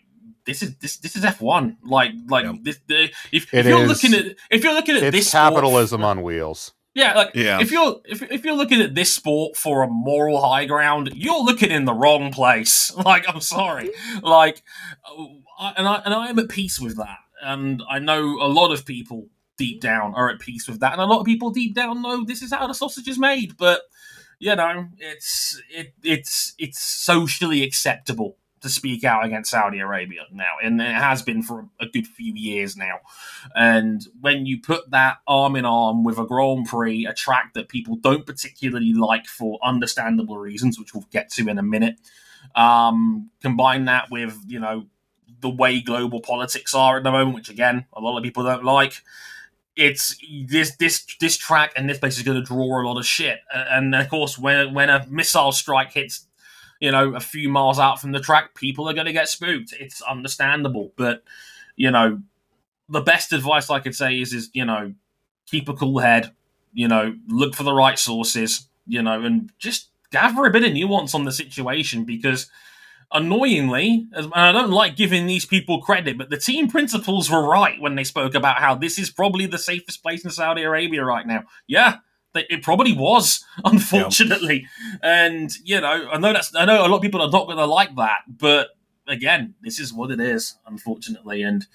this 0.46 0.62
is 0.64 0.76
this 0.78 0.98
this 0.98 1.16
is 1.16 1.24
F 1.24 1.42
one. 1.42 1.78
Like 1.86 2.12
like 2.28 2.46
Yeah. 2.46 2.54
this. 2.62 2.80
The, 2.88 3.04
if, 3.32 3.54
if 3.54 3.66
you're 3.66 3.84
is- 3.84 3.90
looking 3.90 4.14
at 4.20 4.36
if 4.52 4.64
you're 4.64 4.74
looking 4.74 4.96
at 4.98 5.04
It's 5.04 5.16
this 5.16 5.28
sport- 5.30 5.54
capitalism 5.54 6.04
on 6.04 6.22
wheels. 6.24 6.74
yeah, 6.96 7.14
like 7.16 7.32
Yeah. 7.36 7.62
if 7.62 7.72
you're 7.72 8.02
if, 8.06 8.22
if 8.24 8.44
you're 8.44 8.56
looking 8.56 8.82
at 8.82 8.94
this 8.96 9.14
sport 9.14 9.56
for 9.56 9.84
a 9.84 9.88
moral 9.88 10.42
high 10.42 10.66
ground, 10.66 11.12
you're 11.16 11.44
looking 11.44 11.72
in 11.72 11.86
the 11.86 11.94
wrong 11.94 12.32
place. 12.32 12.92
Like 13.06 13.26
I'm 13.28 13.42
sorry, 13.42 13.90
like, 14.22 14.62
I, 15.60 15.74
and 15.78 15.88
I 15.88 16.02
and 16.06 16.14
I 16.14 16.28
am 16.30 16.38
at 16.40 16.50
peace 16.50 16.80
with 16.80 16.98
that, 16.98 17.18
and 17.44 17.84
I 17.90 18.00
know 18.00 18.42
a 18.42 18.48
lot 18.48 18.72
of 18.72 18.86
people 18.86 19.28
deep 19.58 19.82
down 19.82 20.16
are 20.16 20.30
at 20.30 20.40
peace 20.40 20.68
with 20.68 20.80
that, 20.80 20.94
and 20.94 21.02
a 21.02 21.06
lot 21.06 21.20
of 21.20 21.26
people 21.26 21.52
deep 21.52 21.76
down 21.76 22.02
know 22.02 22.24
this 22.24 22.42
is 22.42 22.52
how 22.52 22.68
the 22.68 22.74
sausage 22.74 23.08
is 23.08 23.20
made. 23.20 23.58
But 23.58 23.82
you 24.40 24.56
know, 24.56 24.88
it's 24.98 25.62
it 25.70 25.94
it's 26.04 26.54
it's 26.58 26.80
socially 26.80 27.64
acceptable 27.64 28.38
to 28.62 28.70
speak 28.70 29.04
out 29.04 29.26
against 29.26 29.52
Saudi 29.52 29.80
Arabia 29.80 30.22
now, 30.32 30.54
and 30.64 30.82
it 30.82 30.96
has 30.96 31.22
been 31.22 31.44
for 31.44 31.68
a 31.82 31.86
good 31.86 32.08
few 32.08 32.34
years 32.34 32.78
now. 32.78 33.00
And 33.56 34.02
when 34.22 34.46
you 34.46 34.62
put 34.62 34.90
that 34.92 35.18
arm 35.28 35.58
in 35.58 35.66
arm 35.66 36.04
with 36.04 36.18
a 36.18 36.26
Grand 36.26 36.66
Prix, 36.68 37.06
a 37.06 37.14
track 37.14 37.54
that 37.56 37.68
people 37.68 37.98
don't 37.98 38.26
particularly 38.26 38.94
like 38.94 39.26
for 39.26 39.60
understandable 39.62 40.38
reasons, 40.38 40.80
which 40.80 40.94
we'll 40.94 41.06
get 41.12 41.30
to 41.32 41.50
in 41.50 41.58
a 41.58 41.64
minute, 41.64 41.96
um, 42.56 43.30
combine 43.42 43.86
that 43.86 44.10
with, 44.10 44.38
you 44.48 44.60
know, 44.62 44.86
the 45.44 45.50
way 45.50 45.82
global 45.82 46.22
politics 46.22 46.74
are 46.74 46.98
at 46.98 47.04
the 47.04 47.12
moment, 47.12 47.36
which 47.36 47.50
again, 47.50 47.86
a 47.94 48.00
lot 48.00 48.18
of 48.18 48.24
people 48.24 48.44
don't 48.44 48.64
like. 48.64 49.04
It's 49.76 50.18
this 50.48 50.76
this 50.78 51.06
this 51.20 51.38
track 51.38 51.74
and 51.76 51.90
this 51.90 52.00
place 52.00 52.18
is 52.18 52.24
going 52.24 52.40
to 52.40 52.44
draw 52.44 52.82
a 52.82 52.88
lot 52.88 52.98
of 52.98 53.06
shit, 53.06 53.40
and 53.54 53.94
of 53.94 54.10
course, 54.10 54.40
when 54.40 54.74
when 54.74 54.90
a 54.90 55.06
missile 55.10 55.52
strike 55.52 55.92
hits, 55.92 56.26
you 56.80 56.92
know, 56.92 57.16
a 57.16 57.20
few 57.20 57.50
miles 57.50 57.80
out 57.80 58.00
from 58.00 58.12
the 58.12 58.20
track, 58.20 58.56
people 58.56 58.90
are 58.90 58.94
going 58.94 59.08
to 59.08 59.14
get 59.14 59.30
spooked. 59.30 59.74
It's 59.80 60.02
understandable, 60.02 60.94
but 60.96 61.24
you 61.76 61.92
know, 61.92 62.22
the 62.88 63.02
best 63.02 63.34
advice 63.34 63.70
I 63.70 63.80
could 63.80 63.96
say 63.96 64.20
is 64.22 64.32
is 64.34 64.50
you 64.54 64.66
know 64.66 64.94
keep 65.48 65.68
a 65.68 65.74
cool 65.74 66.00
head, 66.00 66.32
you 66.74 66.88
know 66.88 67.16
look 67.28 67.56
for 67.56 67.64
the 67.64 67.74
right 67.74 68.00
sources, 68.00 68.68
you 68.88 69.02
know, 69.02 69.24
and 69.24 69.52
just 69.58 69.90
gather 70.12 70.46
a 70.46 70.52
bit 70.52 70.64
of 70.64 70.72
nuance 70.72 71.16
on 71.16 71.26
the 71.26 71.32
situation 71.32 72.06
because 72.06 72.50
annoyingly, 73.14 74.08
and 74.12 74.32
I 74.34 74.52
don't 74.52 74.72
like 74.72 74.96
giving 74.96 75.28
these 75.28 75.46
people 75.46 75.82
credit, 75.82 76.18
but 76.18 76.30
the 76.30 76.38
team 76.38 76.68
principals 76.68 77.30
were 77.30 77.48
right 77.48 77.80
when 77.80 77.96
they 77.96 78.04
spoke 78.04 78.36
about 78.36 78.60
how 78.60 78.76
this 78.76 78.98
is 78.98 79.10
probably 79.10 79.46
the 79.46 79.58
safest 79.58 80.02
place 80.02 80.26
in 80.26 80.32
Saudi 80.32 80.64
Arabia 80.64 81.04
right 81.04 81.26
now. 81.26 81.44
Yeah. 81.68 81.98
It 82.36 82.64
probably 82.64 82.94
was, 82.94 83.46
unfortunately, 83.64 84.66
and 85.04 85.52
you 85.64 85.80
know, 85.80 86.10
I 86.12 86.18
know 86.18 86.34
that's 86.34 86.56
I 86.56 86.66
know 86.66 86.84
a 86.84 86.90
lot 86.90 86.96
of 86.96 87.04
people 87.04 87.22
are 87.22 87.30
not 87.30 87.46
going 87.46 87.60
to 87.60 87.66
like 87.68 87.96
that, 87.98 88.22
but 88.28 88.70
again, 89.08 89.54
this 89.62 89.80
is 89.80 89.94
what 89.94 90.10
it 90.10 90.20
is, 90.20 90.56
unfortunately, 90.66 91.44
and 91.44 91.68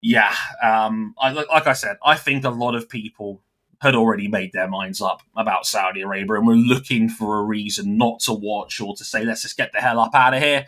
yeah, 0.00 0.34
um, 0.62 1.14
I, 1.18 1.32
like 1.32 1.66
I 1.66 1.74
said, 1.74 1.98
I 2.02 2.14
think 2.14 2.44
a 2.44 2.50
lot 2.50 2.74
of 2.74 2.88
people 2.88 3.42
had 3.80 3.94
already 3.94 4.26
made 4.26 4.52
their 4.52 4.68
minds 4.68 5.00
up 5.00 5.22
about 5.36 5.66
Saudi 5.66 6.00
Arabia 6.02 6.34
and 6.34 6.46
were 6.46 6.54
looking 6.54 7.08
for 7.08 7.38
a 7.38 7.44
reason 7.44 7.96
not 7.96 8.20
to 8.20 8.32
watch 8.32 8.80
or 8.80 8.96
to 8.96 9.04
say, 9.04 9.24
let's 9.24 9.42
just 9.42 9.56
get 9.56 9.72
the 9.72 9.80
hell 9.80 10.00
up 10.00 10.14
out 10.14 10.34
of 10.34 10.42
here. 10.42 10.66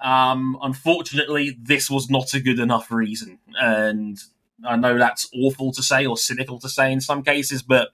Um, 0.00 0.56
unfortunately, 0.62 1.56
this 1.60 1.90
was 1.90 2.08
not 2.08 2.34
a 2.34 2.40
good 2.40 2.60
enough 2.60 2.90
reason. 2.90 3.38
And 3.60 4.18
I 4.64 4.76
know 4.76 4.96
that's 4.96 5.28
awful 5.34 5.72
to 5.72 5.82
say 5.82 6.06
or 6.06 6.16
cynical 6.16 6.58
to 6.60 6.68
say 6.68 6.92
in 6.92 7.00
some 7.00 7.22
cases, 7.22 7.62
but 7.62 7.90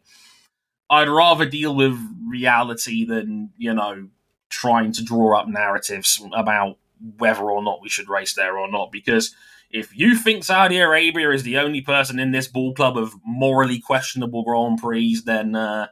I'd 0.90 1.08
rather 1.08 1.46
deal 1.46 1.74
with 1.74 1.98
reality 2.26 3.06
than, 3.06 3.50
you 3.56 3.72
know, 3.72 4.08
trying 4.50 4.92
to 4.92 5.04
draw 5.04 5.38
up 5.38 5.48
narratives 5.48 6.22
about 6.34 6.78
whether 7.18 7.50
or 7.50 7.62
not 7.62 7.80
we 7.82 7.88
should 7.88 8.08
race 8.08 8.34
there 8.34 8.58
or 8.58 8.70
not. 8.70 8.90
Because 8.92 9.34
if 9.70 9.96
you 9.96 10.16
think 10.16 10.44
Saudi 10.44 10.78
Arabia 10.78 11.30
is 11.30 11.42
the 11.42 11.58
only 11.58 11.80
person 11.80 12.18
in 12.18 12.30
this 12.30 12.48
ball 12.48 12.74
club 12.74 12.96
of 12.96 13.12
morally 13.24 13.80
questionable 13.80 14.42
Grand 14.44 14.78
Prix, 14.78 15.20
then 15.24 15.54
uh, 15.54 15.88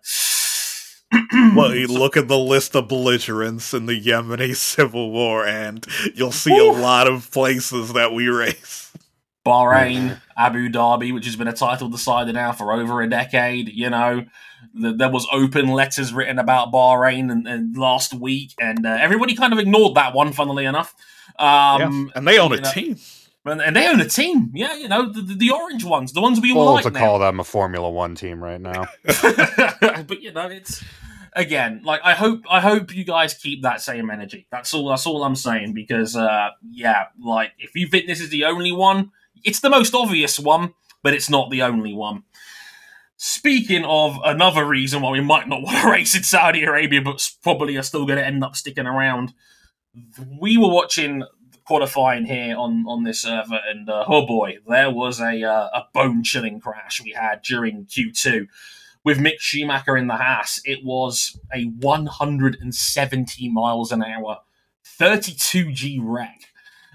Well, 1.54 1.74
you 1.74 1.86
look 1.86 2.16
at 2.16 2.28
the 2.28 2.38
list 2.38 2.74
of 2.74 2.88
belligerents 2.88 3.72
in 3.74 3.86
the 3.86 4.00
Yemeni 4.00 4.54
civil 4.56 5.10
war, 5.10 5.46
and 5.46 5.86
you'll 6.14 6.32
see 6.32 6.56
a 6.56 6.72
lot 6.72 7.06
of 7.06 7.30
places 7.30 7.92
that 7.92 8.12
we 8.12 8.28
race. 8.28 8.92
Bahrain, 9.46 10.20
Abu 10.36 10.68
Dhabi, 10.68 11.14
which 11.14 11.26
has 11.26 11.36
been 11.36 11.46
a 11.46 11.52
title 11.52 11.88
decider 11.88 12.32
now 12.32 12.52
for 12.52 12.72
over 12.72 13.00
a 13.00 13.08
decade. 13.08 13.68
You 13.68 13.90
know, 13.90 14.24
th- 14.80 14.96
there 14.96 15.10
was 15.10 15.26
open 15.30 15.68
letters 15.68 16.12
written 16.12 16.40
about 16.40 16.72
Bahrain 16.72 17.30
and, 17.30 17.46
and 17.46 17.76
last 17.76 18.12
week, 18.12 18.54
and 18.58 18.84
uh, 18.84 18.98
everybody 19.00 19.36
kind 19.36 19.52
of 19.52 19.60
ignored 19.60 19.94
that 19.94 20.14
one. 20.14 20.32
Funnily 20.32 20.64
enough, 20.64 20.94
um, 21.38 22.10
and 22.16 22.26
they 22.26 22.38
own 22.38 22.52
a 22.52 22.56
know- 22.56 22.70
team. 22.70 22.98
And, 23.46 23.60
and 23.60 23.76
they 23.76 23.88
own 23.88 24.00
a 24.00 24.08
team. 24.08 24.50
Yeah, 24.54 24.74
you 24.74 24.88
know, 24.88 25.10
the, 25.10 25.20
the, 25.20 25.34
the 25.34 25.50
orange 25.50 25.84
ones, 25.84 26.12
the 26.12 26.20
ones 26.20 26.40
we 26.40 26.52
all 26.52 26.66
Bold 26.66 26.74
like 26.76 26.84
to 26.84 26.90
now. 26.90 27.00
call 27.00 27.18
them 27.18 27.40
a 27.40 27.44
Formula 27.44 27.90
One 27.90 28.14
team 28.14 28.42
right 28.42 28.60
now. 28.60 28.86
but 29.04 30.22
you 30.22 30.32
know, 30.32 30.48
it's 30.48 30.82
again 31.34 31.82
like 31.84 32.00
I 32.02 32.14
hope 32.14 32.42
I 32.50 32.60
hope 32.60 32.94
you 32.94 33.04
guys 33.04 33.34
keep 33.34 33.62
that 33.62 33.80
same 33.80 34.10
energy. 34.10 34.46
That's 34.50 34.72
all. 34.74 34.88
That's 34.88 35.06
all 35.06 35.22
I'm 35.24 35.36
saying 35.36 35.74
because 35.74 36.16
uh, 36.16 36.50
yeah, 36.68 37.06
like 37.22 37.52
if 37.58 37.74
you 37.74 37.86
think 37.88 38.06
this 38.06 38.20
is 38.20 38.30
the 38.30 38.44
only 38.44 38.72
one, 38.72 39.12
it's 39.44 39.60
the 39.60 39.70
most 39.70 39.94
obvious 39.94 40.38
one, 40.38 40.74
but 41.02 41.14
it's 41.14 41.30
not 41.30 41.50
the 41.50 41.62
only 41.62 41.92
one. 41.92 42.24
Speaking 43.18 43.84
of 43.84 44.18
another 44.24 44.66
reason 44.66 45.00
why 45.00 45.10
we 45.10 45.20
might 45.20 45.48
not 45.48 45.62
want 45.62 45.78
to 45.78 45.90
race 45.90 46.14
in 46.14 46.22
Saudi 46.22 46.64
Arabia, 46.64 47.00
but 47.00 47.26
probably 47.42 47.76
are 47.76 47.82
still 47.82 48.06
going 48.06 48.18
to 48.18 48.26
end 48.26 48.44
up 48.44 48.56
sticking 48.56 48.86
around, 48.86 49.32
we 50.40 50.58
were 50.58 50.68
watching 50.68 51.22
qualifying 51.66 52.24
here 52.24 52.56
on 52.56 52.84
on 52.86 53.04
this 53.04 53.22
server, 53.22 53.60
and 53.68 53.88
uh, 53.88 54.04
oh 54.08 54.26
boy, 54.26 54.58
there 54.66 54.90
was 54.90 55.20
a 55.20 55.42
uh, 55.42 55.68
a 55.72 55.84
bone 55.92 56.22
chilling 56.22 56.60
crash 56.60 57.02
we 57.02 57.12
had 57.12 57.42
during 57.42 57.86
Q2 57.86 58.46
with 59.04 59.18
Mick 59.18 59.38
Schumacher 59.38 59.96
in 59.96 60.06
the 60.06 60.16
Haas. 60.16 60.60
It 60.64 60.84
was 60.84 61.38
a 61.54 61.64
170 61.64 63.48
miles 63.50 63.92
an 63.92 64.02
hour, 64.02 64.38
32G 64.84 65.98
wreck. 66.02 66.40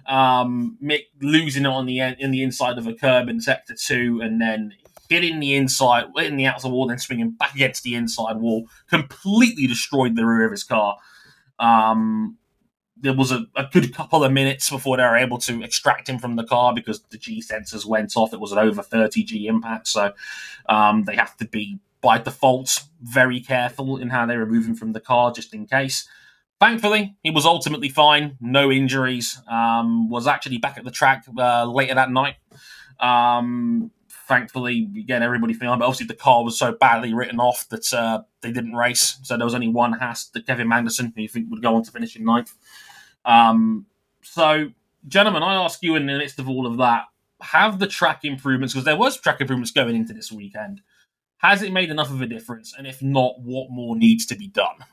Um, 0.08 0.78
Mick 0.84 1.04
losing 1.22 1.64
it 1.64 1.70
on 1.70 1.86
the 1.86 2.00
en- 2.00 2.18
in 2.20 2.32
the 2.32 2.44
inside 2.44 2.78
of 2.78 2.88
a 2.88 2.94
curb 2.94 3.30
in 3.30 3.40
sector 3.40 3.76
two, 3.76 4.20
and 4.22 4.42
then 4.42 4.74
hitting 5.10 5.40
the 5.40 5.56
inside, 5.56 6.06
hitting 6.16 6.38
the 6.38 6.48
outside 6.48 6.72
wall, 6.72 6.88
then 6.88 6.98
swinging 6.98 7.32
back 7.32 7.54
against 7.54 7.84
the 7.84 7.96
inside 7.96 8.38
wall, 8.38 8.68
completely 8.90 9.68
destroyed 9.68 10.16
the 10.16 10.26
rear 10.26 10.46
of 10.46 10.52
his 10.52 10.64
car. 10.64 10.98
Um, 11.60 12.38
there 13.02 13.14
was 13.14 13.32
a, 13.32 13.46
a 13.56 13.68
good 13.72 13.94
couple 13.94 14.24
of 14.24 14.32
minutes 14.32 14.70
before 14.70 14.98
they 14.98 15.04
were 15.04 15.18
able 15.18 15.38
to 15.40 15.64
extract 15.64 16.08
him 16.08 16.20
from 16.20 16.36
the 16.36 16.44
car 16.44 16.74
because 16.74 17.02
the 17.10 17.18
G 17.18 17.42
sensors 17.42 17.86
went 17.86 18.16
off. 18.16 18.34
It 18.34 18.40
was 18.40 18.52
an 18.52 18.60
over 18.60 18.82
30 18.82 19.24
G 19.24 19.48
impact, 19.48 19.88
so 19.88 20.14
um, 20.70 21.04
they 21.04 21.16
have 21.16 21.36
to 21.38 21.46
be 21.46 21.80
by 22.02 22.18
default 22.18 22.84
very 23.02 23.40
careful 23.40 23.98
in 23.98 24.10
how 24.10 24.26
they 24.26 24.38
remove 24.38 24.66
him 24.66 24.76
from 24.76 24.94
the 24.94 25.00
car 25.00 25.32
just 25.32 25.54
in 25.54 25.66
case. 25.66 26.08
Thankfully, 26.60 27.16
he 27.24 27.32
was 27.32 27.46
ultimately 27.46 27.90
fine, 27.90 28.38
no 28.40 28.72
injuries. 28.72 29.42
Um, 29.48 30.10
was 30.10 30.28
actually 30.28 30.60
back 30.60 30.78
at 30.78 30.84
the 30.84 30.92
track 30.92 31.26
uh, 31.38 31.66
later 31.66 31.96
that 31.96 32.12
night. 32.12 32.36
Um, 33.00 33.90
thankfully, 34.10 34.88
again, 34.98 35.24
everybody 35.24 35.54
fine. 35.54 35.78
But 35.80 35.86
obviously, 35.86 36.06
the 36.06 36.14
car 36.14 36.44
was 36.44 36.58
so 36.58 36.72
badly 36.72 37.14
written 37.14 37.40
off 37.40 37.68
that 37.70 37.92
uh, 37.94 38.22
they 38.42 38.52
didn't 38.52 38.76
race. 38.76 39.18
So 39.24 39.38
there 39.38 39.46
was 39.46 39.56
only 39.56 39.70
one 39.70 39.94
Haas, 39.94 40.26
the 40.26 40.42
Kevin 40.42 40.68
Magnussen, 40.68 41.14
who 41.16 41.22
you 41.22 41.28
think 41.28 41.50
would 41.50 41.64
go 41.64 41.76
on 41.76 41.84
to 41.84 41.92
finish 41.92 42.16
in 42.16 42.24
ninth. 42.24 42.54
Um, 43.26 43.86
so, 44.24 44.70
gentlemen, 45.08 45.44
I 45.44 45.56
ask 45.56 45.82
you 45.82 45.96
in 45.96 46.06
the 46.06 46.18
midst 46.18 46.40
of 46.40 46.50
all 46.50 46.66
of 46.66 46.78
that, 46.78 47.06
have 47.42 47.80
the 47.80 47.88
track 47.88 48.24
improvements 48.24 48.74
because 48.74 48.86
there 48.86 48.98
was 48.98 49.20
track 49.20 49.42
improvements 49.42 49.72
going 49.72 49.96
into 49.96 50.14
this 50.14 50.32
weekend. 50.32 50.82
Has 51.38 51.64
it 51.64 51.74
made 51.74 51.90
enough 51.90 52.12
of 52.12 52.22
a 52.22 52.28
difference? 52.28 52.74
And 52.78 52.86
if 52.86 53.02
not, 53.02 53.40
what 53.42 53.72
more 53.72 53.96
needs 53.96 54.28
to 54.28 54.36
be 54.36 54.48
done? 54.48 54.86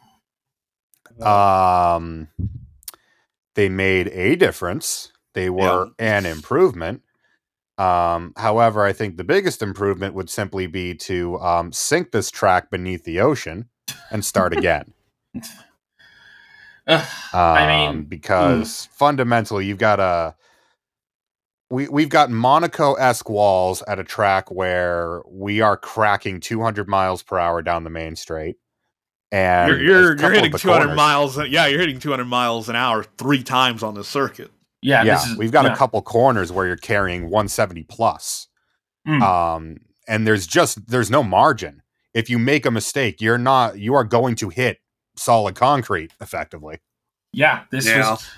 Um, 1.21 2.29
they 3.55 3.69
made 3.69 4.09
a 4.09 4.35
difference. 4.37 5.13
They 5.35 5.51
were 5.51 5.91
an 5.99 6.25
improvement. 6.25 7.03
Um, 7.77 8.33
however, 8.37 8.85
I 8.85 8.93
think 8.93 9.17
the 9.17 9.25
biggest 9.25 9.63
improvement 9.63 10.15
would 10.15 10.31
simply 10.31 10.67
be 10.67 10.95
to 10.95 11.39
um, 11.39 11.73
sink 11.73 12.11
this 12.11 12.31
track 12.31 12.71
beneath 12.71 13.05
the 13.05 13.21
ocean 13.21 13.69
and 14.11 14.25
start 14.25 14.57
again. 14.57 14.95
Ugh, 16.89 17.07
I 17.35 17.67
mean, 17.67 17.89
Um, 17.91 18.03
because 18.05 18.89
fundamentally, 18.93 19.67
you've 19.67 19.79
got 19.79 20.01
a 20.01 20.35
we 21.71 21.87
we've 21.89 22.09
got 22.09 22.31
Monaco 22.31 22.95
esque 22.95 23.29
walls 23.29 23.83
at 23.87 23.99
a 23.99 24.05
track 24.05 24.51
where 24.51 25.23
we 25.31 25.61
are 25.61 25.77
cracking 25.77 26.41
200 26.41 26.89
miles 26.89 27.23
per 27.23 27.39
hour 27.39 27.61
down 27.63 27.85
the 27.85 27.91
main 27.91 28.17
straight, 28.17 28.57
and 29.31 29.71
You're 29.71 29.83
you're, 29.83 30.17
you're 30.17 30.31
hitting 30.33 30.51
200 30.53 30.79
corners- 30.85 30.97
miles. 30.97 31.39
Yeah, 31.49 31.67
you're 31.67 31.81
hitting 31.81 31.99
200 31.99 32.25
miles 32.25 32.69
an 32.71 32.77
hour 32.77 33.05
three 33.19 33.43
times 33.43 33.83
on 33.83 33.93
the 33.95 34.03
circuit. 34.05 34.51
yeah, 34.81 35.03
Yeah, 35.03 35.15
this 35.17 35.27
is, 35.27 35.37
we've 35.37 35.53
got 35.53 35.67
yeah. 35.67 35.75
a 35.75 35.77
couple 35.77 36.01
corners 36.03 36.51
where 36.51 36.67
you're 36.67 36.77
carrying 36.77 37.25
170 37.25 37.83
plus. 37.85 38.47
Mm. 39.07 39.23
um 39.23 39.77
and 40.07 40.27
there's 40.27 40.47
just 40.47 40.87
there's 40.89 41.11
no 41.11 41.23
margin 41.23 41.83
if 42.13 42.29
you 42.29 42.39
make 42.39 42.67
a 42.67 42.71
mistake 42.71 43.21
you're 43.23 43.39
not 43.39 43.79
you 43.79 43.95
are 43.95 44.05
going 44.05 44.35
to 44.35 44.49
hit 44.51 44.79
solid 45.19 45.55
concrete 45.55 46.13
effectively 46.21 46.79
Yeah, 47.33 47.63
this 47.71 47.87
Yeah. 47.87 48.11
was 48.13 48.29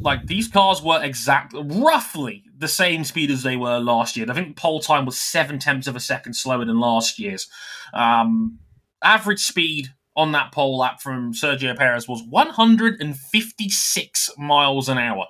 like 0.00 0.26
these 0.26 0.48
cars 0.48 0.80
were 0.82 1.02
exact, 1.02 1.52
roughly 1.54 2.44
the 2.56 2.68
same 2.68 3.04
speed 3.04 3.30
as 3.30 3.42
they 3.42 3.56
were 3.56 3.78
last 3.78 4.16
year. 4.16 4.26
I 4.30 4.34
think 4.34 4.56
pole 4.56 4.80
time 4.80 5.04
was 5.04 5.18
seven 5.18 5.58
tenths 5.58 5.86
of 5.88 5.96
a 5.96 6.00
second 6.00 6.34
slower 6.34 6.64
than 6.64 6.78
last 6.78 7.18
year's. 7.18 7.48
Um, 7.92 8.58
average 9.02 9.40
speed 9.40 9.92
on 10.14 10.30
that 10.32 10.52
pole 10.52 10.78
lap 10.78 11.00
from 11.00 11.32
Sergio 11.34 11.76
Perez 11.76 12.06
was 12.08 12.22
156 12.22 14.30
miles 14.38 14.88
an 14.88 14.96
hour. 14.98 15.26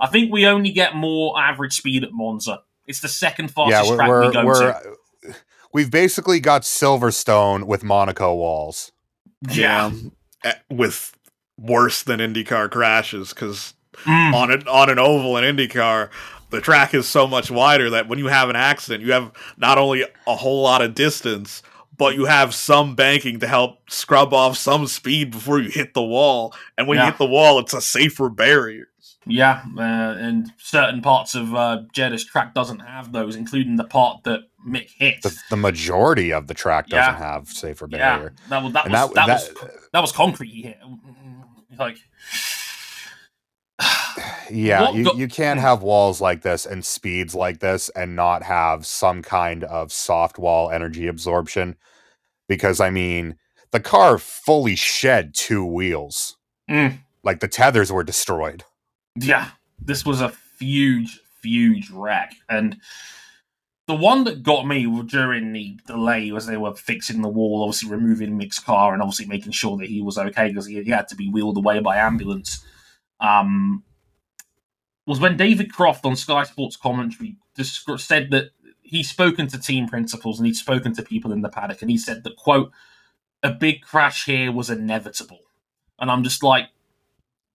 I 0.00 0.08
think 0.08 0.32
we 0.32 0.46
only 0.46 0.70
get 0.70 0.94
more 0.96 1.38
average 1.40 1.74
speed 1.74 2.02
at 2.04 2.10
Monza. 2.12 2.62
It's 2.86 3.00
the 3.00 3.08
second 3.08 3.48
fastest 3.48 3.84
yeah 3.84 3.90
we're, 3.90 3.96
track 3.96 4.08
we're, 4.08 4.26
we 4.26 4.32
go 4.32 4.44
we're 4.44 4.72
to. 4.72 4.96
We've 5.72 5.90
basically 5.90 6.40
got 6.40 6.62
silverstone 6.62 7.64
with 7.64 7.82
monaco 7.84 8.34
walls 8.34 8.92
Yeah. 9.50 9.90
eh, 10.44 10.52
with 10.70 11.16
worse 11.58 12.02
than 12.02 12.20
IndyCar 12.20 12.70
crashes 12.70 13.30
because 13.30 13.74
Mm. 14.04 14.32
on 14.34 14.50
an 14.50 14.66
on 14.68 14.88
an 14.88 14.98
oval 14.98 15.36
in 15.36 15.44
IndyCar, 15.56 16.08
the 16.50 16.60
track 16.62 16.94
is 16.94 17.06
so 17.06 17.26
much 17.26 17.50
wider 17.50 17.90
that 17.90 18.08
when 18.08 18.18
you 18.18 18.28
have 18.28 18.48
an 18.48 18.56
accident, 18.56 19.04
you 19.04 19.12
have 19.12 19.30
not 19.58 19.76
only 19.78 20.04
a 20.26 20.36
whole 20.36 20.62
lot 20.62 20.80
of 20.80 20.94
distance, 20.94 21.62
but 21.98 22.14
you 22.14 22.24
have 22.24 22.54
some 22.54 22.94
banking 22.94 23.40
to 23.40 23.46
help 23.46 23.90
scrub 23.90 24.32
off 24.32 24.56
some 24.56 24.86
speed 24.86 25.32
before 25.32 25.58
you 25.60 25.68
hit 25.68 25.92
the 25.92 26.02
wall. 26.02 26.54
And 26.78 26.86
when 26.88 26.96
Yeah. 26.96 27.04
you 27.06 27.10
hit 27.10 27.18
the 27.18 27.26
wall, 27.26 27.58
it's 27.58 27.74
a 27.74 27.80
safer 27.82 28.30
barrier. 28.30 28.86
Yeah, 29.26 29.62
uh, 29.76 29.80
and 29.80 30.50
certain 30.56 31.02
parts 31.02 31.34
of 31.34 31.54
uh, 31.54 31.82
track 31.94 32.54
doesn't 32.54 32.78
have 32.80 33.12
those, 33.12 33.36
including 33.36 33.76
the 33.76 33.84
part 33.84 34.24
that 34.24 34.40
Mick 34.66 34.88
hit. 34.96 35.22
the, 35.22 35.36
the 35.50 35.56
majority 35.56 36.32
of 36.32 36.46
the 36.46 36.54
track 36.54 36.88
doesn't 36.88 37.14
Yeah. 37.14 37.18
have 37.18 37.48
safer 37.48 37.86
yeah, 37.90 37.98
barrier 38.16 38.32
that 38.48 38.62
was 38.62 38.72
that 38.72 38.84
and 38.86 38.92
was 38.92 39.08
that, 39.12 39.14
that, 39.14 39.26
that, 39.26 39.64
was 39.64 39.78
that 39.92 40.00
was 40.00 40.12
concrete 40.12 40.48
he 40.50 40.62
hit. 40.62 40.78
Like, 41.78 41.96
yeah 44.50 44.90
you, 44.90 45.10
you 45.14 45.28
can't 45.28 45.60
have 45.60 45.82
walls 45.82 46.20
like 46.20 46.42
this 46.42 46.66
and 46.66 46.84
speeds 46.84 47.34
like 47.34 47.60
this 47.60 47.88
and 47.90 48.16
not 48.16 48.42
have 48.42 48.84
some 48.84 49.22
kind 49.22 49.64
of 49.64 49.92
soft 49.92 50.38
wall 50.38 50.70
energy 50.70 51.06
absorption 51.06 51.76
because 52.48 52.80
i 52.80 52.90
mean 52.90 53.36
the 53.70 53.80
car 53.80 54.18
fully 54.18 54.76
shed 54.76 55.32
two 55.34 55.64
wheels 55.64 56.36
Mm. 56.68 56.98
like 57.24 57.40
the 57.40 57.48
tethers 57.48 57.90
were 57.90 58.04
destroyed 58.04 58.62
yeah, 59.22 59.50
this 59.80 60.04
was 60.04 60.20
a 60.20 60.32
huge, 60.58 61.20
huge 61.42 61.90
wreck, 61.90 62.34
and 62.48 62.76
the 63.90 63.96
one 63.96 64.22
that 64.22 64.44
got 64.44 64.68
me 64.68 64.86
during 65.06 65.52
the 65.52 65.76
delay 65.84 66.30
was 66.30 66.46
they 66.46 66.56
were 66.56 66.76
fixing 66.76 67.22
the 67.22 67.28
wall, 67.28 67.64
obviously 67.64 67.90
removing 67.90 68.38
Mick's 68.38 68.60
car 68.60 68.92
and 68.92 69.02
obviously 69.02 69.26
making 69.26 69.50
sure 69.50 69.76
that 69.78 69.88
he 69.88 70.00
was 70.00 70.16
okay 70.16 70.46
because 70.46 70.66
he, 70.66 70.88
had 70.90 71.08
to 71.08 71.16
be 71.16 71.28
wheeled 71.28 71.56
away 71.56 71.80
by 71.80 71.96
ambulance. 71.96 72.64
Um, 73.18 73.82
was 75.08 75.18
when 75.18 75.36
David 75.36 75.72
Croft 75.72 76.06
on 76.06 76.14
Sky 76.14 76.44
Sports 76.44 76.76
commentary 76.76 77.34
just 77.56 77.84
said 77.98 78.30
that 78.30 78.50
he's 78.80 79.10
spoken 79.10 79.48
to 79.48 79.58
team 79.58 79.88
principals 79.88 80.38
and 80.38 80.46
he'd 80.46 80.54
spoken 80.54 80.94
to 80.94 81.02
people 81.02 81.32
in 81.32 81.42
the 81.42 81.48
paddock, 81.48 81.82
and 81.82 81.90
he 81.90 81.98
said 81.98 82.22
that 82.22 82.36
quote 82.36 82.70
a 83.42 83.50
big 83.50 83.82
crash 83.82 84.24
here 84.24 84.52
was 84.52 84.70
inevitable, 84.70 85.40
and 85.98 86.12
I'm 86.12 86.22
just 86.22 86.44
like. 86.44 86.68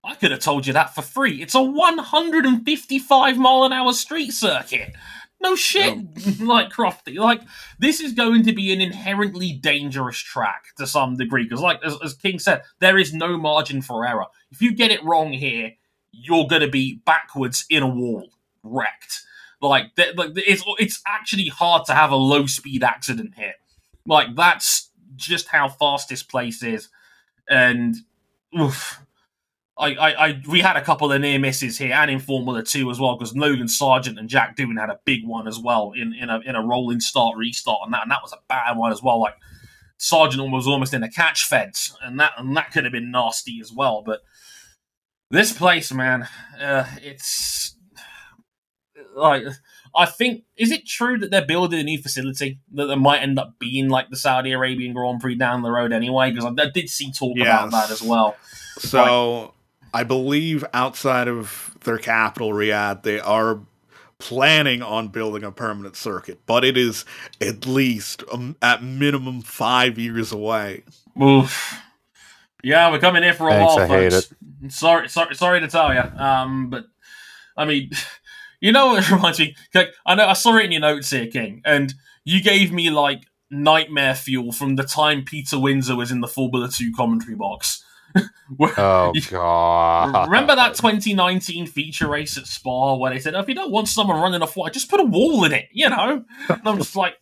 I 0.05 0.15
could 0.15 0.31
have 0.31 0.39
told 0.39 0.67
you 0.67 0.73
that 0.73 0.93
for 0.93 1.01
free. 1.01 1.41
It's 1.41 1.55
a 1.55 1.61
155 1.61 3.37
mile 3.37 3.63
an 3.63 3.73
hour 3.73 3.91
street 3.93 4.31
circuit. 4.31 4.93
No 5.41 5.55
shit, 5.55 6.39
like 6.39 6.69
Crofty. 6.71 7.17
Like 7.17 7.41
this 7.79 7.99
is 7.99 8.13
going 8.13 8.43
to 8.43 8.53
be 8.53 8.71
an 8.71 8.81
inherently 8.81 9.51
dangerous 9.51 10.17
track 10.17 10.65
to 10.77 10.87
some 10.87 11.17
degree 11.17 11.43
because, 11.43 11.61
like 11.61 11.79
as, 11.83 11.97
as 12.03 12.13
King 12.13 12.39
said, 12.39 12.61
there 12.79 12.97
is 12.97 13.13
no 13.13 13.37
margin 13.37 13.81
for 13.81 14.05
error. 14.05 14.25
If 14.51 14.61
you 14.61 14.73
get 14.73 14.91
it 14.91 15.03
wrong 15.03 15.33
here, 15.33 15.73
you're 16.11 16.47
going 16.47 16.61
to 16.61 16.69
be 16.69 17.01
backwards 17.05 17.65
in 17.69 17.83
a 17.83 17.87
wall, 17.87 18.29
wrecked. 18.63 19.21
Like, 19.61 19.91
like 20.15 20.31
it's 20.35 20.63
it's 20.79 21.01
actually 21.07 21.47
hard 21.47 21.85
to 21.85 21.93
have 21.93 22.11
a 22.11 22.15
low 22.15 22.45
speed 22.45 22.83
accident 22.83 23.33
here. 23.35 23.55
Like 24.05 24.35
that's 24.35 24.91
just 25.15 25.47
how 25.47 25.69
fast 25.69 26.09
this 26.09 26.23
place 26.23 26.61
is, 26.63 26.89
and 27.49 27.95
oof. 28.59 29.04
I, 29.77 29.93
I, 29.95 30.27
I, 30.27 30.41
we 30.47 30.61
had 30.61 30.77
a 30.77 30.81
couple 30.81 31.11
of 31.11 31.19
near 31.19 31.37
misses 31.37 31.77
here, 31.77 31.93
and 31.93 32.09
in 32.09 32.19
Formula 32.19 32.63
Two 32.63 32.89
as 32.89 32.99
well, 32.99 33.17
because 33.17 33.35
Logan 33.35 33.67
Sargeant 33.67 34.17
and 34.17 34.29
Jack 34.29 34.55
Doohan 34.55 34.79
had 34.79 34.89
a 34.89 34.99
big 35.03 35.25
one 35.25 35.47
as 35.47 35.59
well 35.59 35.91
in, 35.95 36.13
in 36.13 36.29
a 36.29 36.39
in 36.39 36.55
a 36.55 36.65
rolling 36.65 37.01
start 37.01 37.35
restart, 37.35 37.81
and 37.83 37.93
that 37.93 38.03
and 38.03 38.11
that 38.11 38.21
was 38.23 38.31
a 38.31 38.39
bad 38.47 38.77
one 38.77 38.91
as 38.91 39.03
well. 39.03 39.19
Like 39.19 39.35
Sargeant 39.99 40.51
was 40.51 40.67
almost 40.67 40.93
in 40.93 41.03
a 41.03 41.11
catch 41.11 41.45
fence, 41.45 41.95
and 42.01 42.19
that 42.19 42.33
and 42.37 42.55
that 42.55 42.71
could 42.71 42.85
have 42.85 42.93
been 42.93 43.11
nasty 43.11 43.59
as 43.61 43.71
well. 43.73 44.01
But 44.05 44.21
this 45.29 45.51
place, 45.51 45.91
man, 45.91 46.27
uh, 46.59 46.85
it's 47.01 47.75
like 49.13 49.43
I 49.93 50.05
think 50.05 50.43
is 50.55 50.71
it 50.71 50.87
true 50.87 51.17
that 51.19 51.31
they're 51.31 51.45
building 51.45 51.81
a 51.81 51.83
new 51.83 52.01
facility 52.01 52.59
that 52.73 52.85
there 52.85 52.95
might 52.95 53.21
end 53.21 53.39
up 53.39 53.59
being 53.59 53.89
like 53.89 54.09
the 54.09 54.15
Saudi 54.15 54.53
Arabian 54.53 54.93
Grand 54.93 55.19
Prix 55.19 55.35
down 55.35 55.63
the 55.63 55.71
road 55.71 55.91
anyway? 55.91 56.31
Because 56.31 56.45
I, 56.45 56.63
I 56.63 56.69
did 56.69 56.89
see 56.89 57.11
talk 57.11 57.37
about 57.37 57.71
that 57.71 57.91
as 57.91 58.01
well. 58.01 58.37
So 58.77 59.53
I 59.95 60.03
believe 60.03 60.65
outside 60.73 61.29
of 61.29 61.73
their 61.85 61.97
capital, 61.97 62.49
Riyadh, 62.49 63.03
they 63.03 63.17
are 63.17 63.61
planning 64.19 64.81
on 64.81 65.07
building 65.07 65.45
a 65.45 65.53
permanent 65.53 65.95
circuit, 65.95 66.41
but 66.45 66.65
it 66.65 66.75
is 66.75 67.05
at 67.39 67.65
least 67.65 68.21
um, 68.29 68.57
at 68.61 68.83
minimum 68.83 69.41
five 69.41 69.97
years 69.97 70.33
away. 70.33 70.83
Oof. 71.23 71.79
Yeah, 72.61 72.91
we're 72.91 72.99
coming 72.99 73.23
here 73.23 73.31
for 73.31 73.47
a 73.47 73.51
Thanks, 73.51 73.73
while, 73.73 73.83
I 73.83 73.87
hate 73.87 74.11
folks. 74.11 74.33
Sorry, 74.67 75.07
sorry, 75.07 75.33
sorry 75.33 75.61
to 75.61 75.67
tell 75.69 75.93
you. 75.93 76.01
Um, 76.01 76.69
but 76.69 76.87
I 77.55 77.63
mean, 77.63 77.91
you 78.59 78.73
know 78.73 78.87
what 78.87 79.03
it 79.05 79.09
reminds 79.09 79.39
me? 79.39 79.55
Like, 79.73 79.93
I 80.05 80.15
know 80.15 80.27
I 80.27 80.33
saw 80.33 80.57
it 80.57 80.65
in 80.65 80.73
your 80.73 80.81
notes 80.81 81.09
here, 81.09 81.27
King, 81.27 81.61
and 81.63 81.93
you 82.25 82.43
gave 82.43 82.73
me 82.73 82.89
like 82.89 83.27
nightmare 83.49 84.15
fuel 84.15 84.51
from 84.51 84.75
the 84.75 84.83
time 84.83 85.23
Peter 85.23 85.57
Windsor 85.57 85.95
was 85.95 86.11
in 86.11 86.19
the 86.19 86.27
Formula 86.27 86.67
Two 86.67 86.91
commentary 86.93 87.35
box. 87.35 87.84
Where- 88.57 88.73
oh 88.79 89.13
god 89.29 90.27
Remember 90.29 90.55
that 90.55 90.75
2019 90.75 91.67
feature 91.67 92.07
race 92.07 92.37
at 92.37 92.45
Spa 92.47 92.95
where 92.95 93.11
they 93.13 93.19
said, 93.19 93.35
oh, 93.35 93.39
if 93.39 93.47
you 93.49 93.55
don't 93.55 93.71
want 93.71 93.87
someone 93.87 94.21
running 94.21 94.41
off 94.41 94.55
white, 94.55 94.73
just 94.73 94.89
put 94.89 94.99
a 94.99 95.03
wall 95.03 95.43
in 95.45 95.51
it, 95.53 95.65
you 95.71 95.89
know? 95.89 96.23
And 96.49 96.61
I'm 96.65 96.77
just 96.77 96.95
like, 97.03 97.15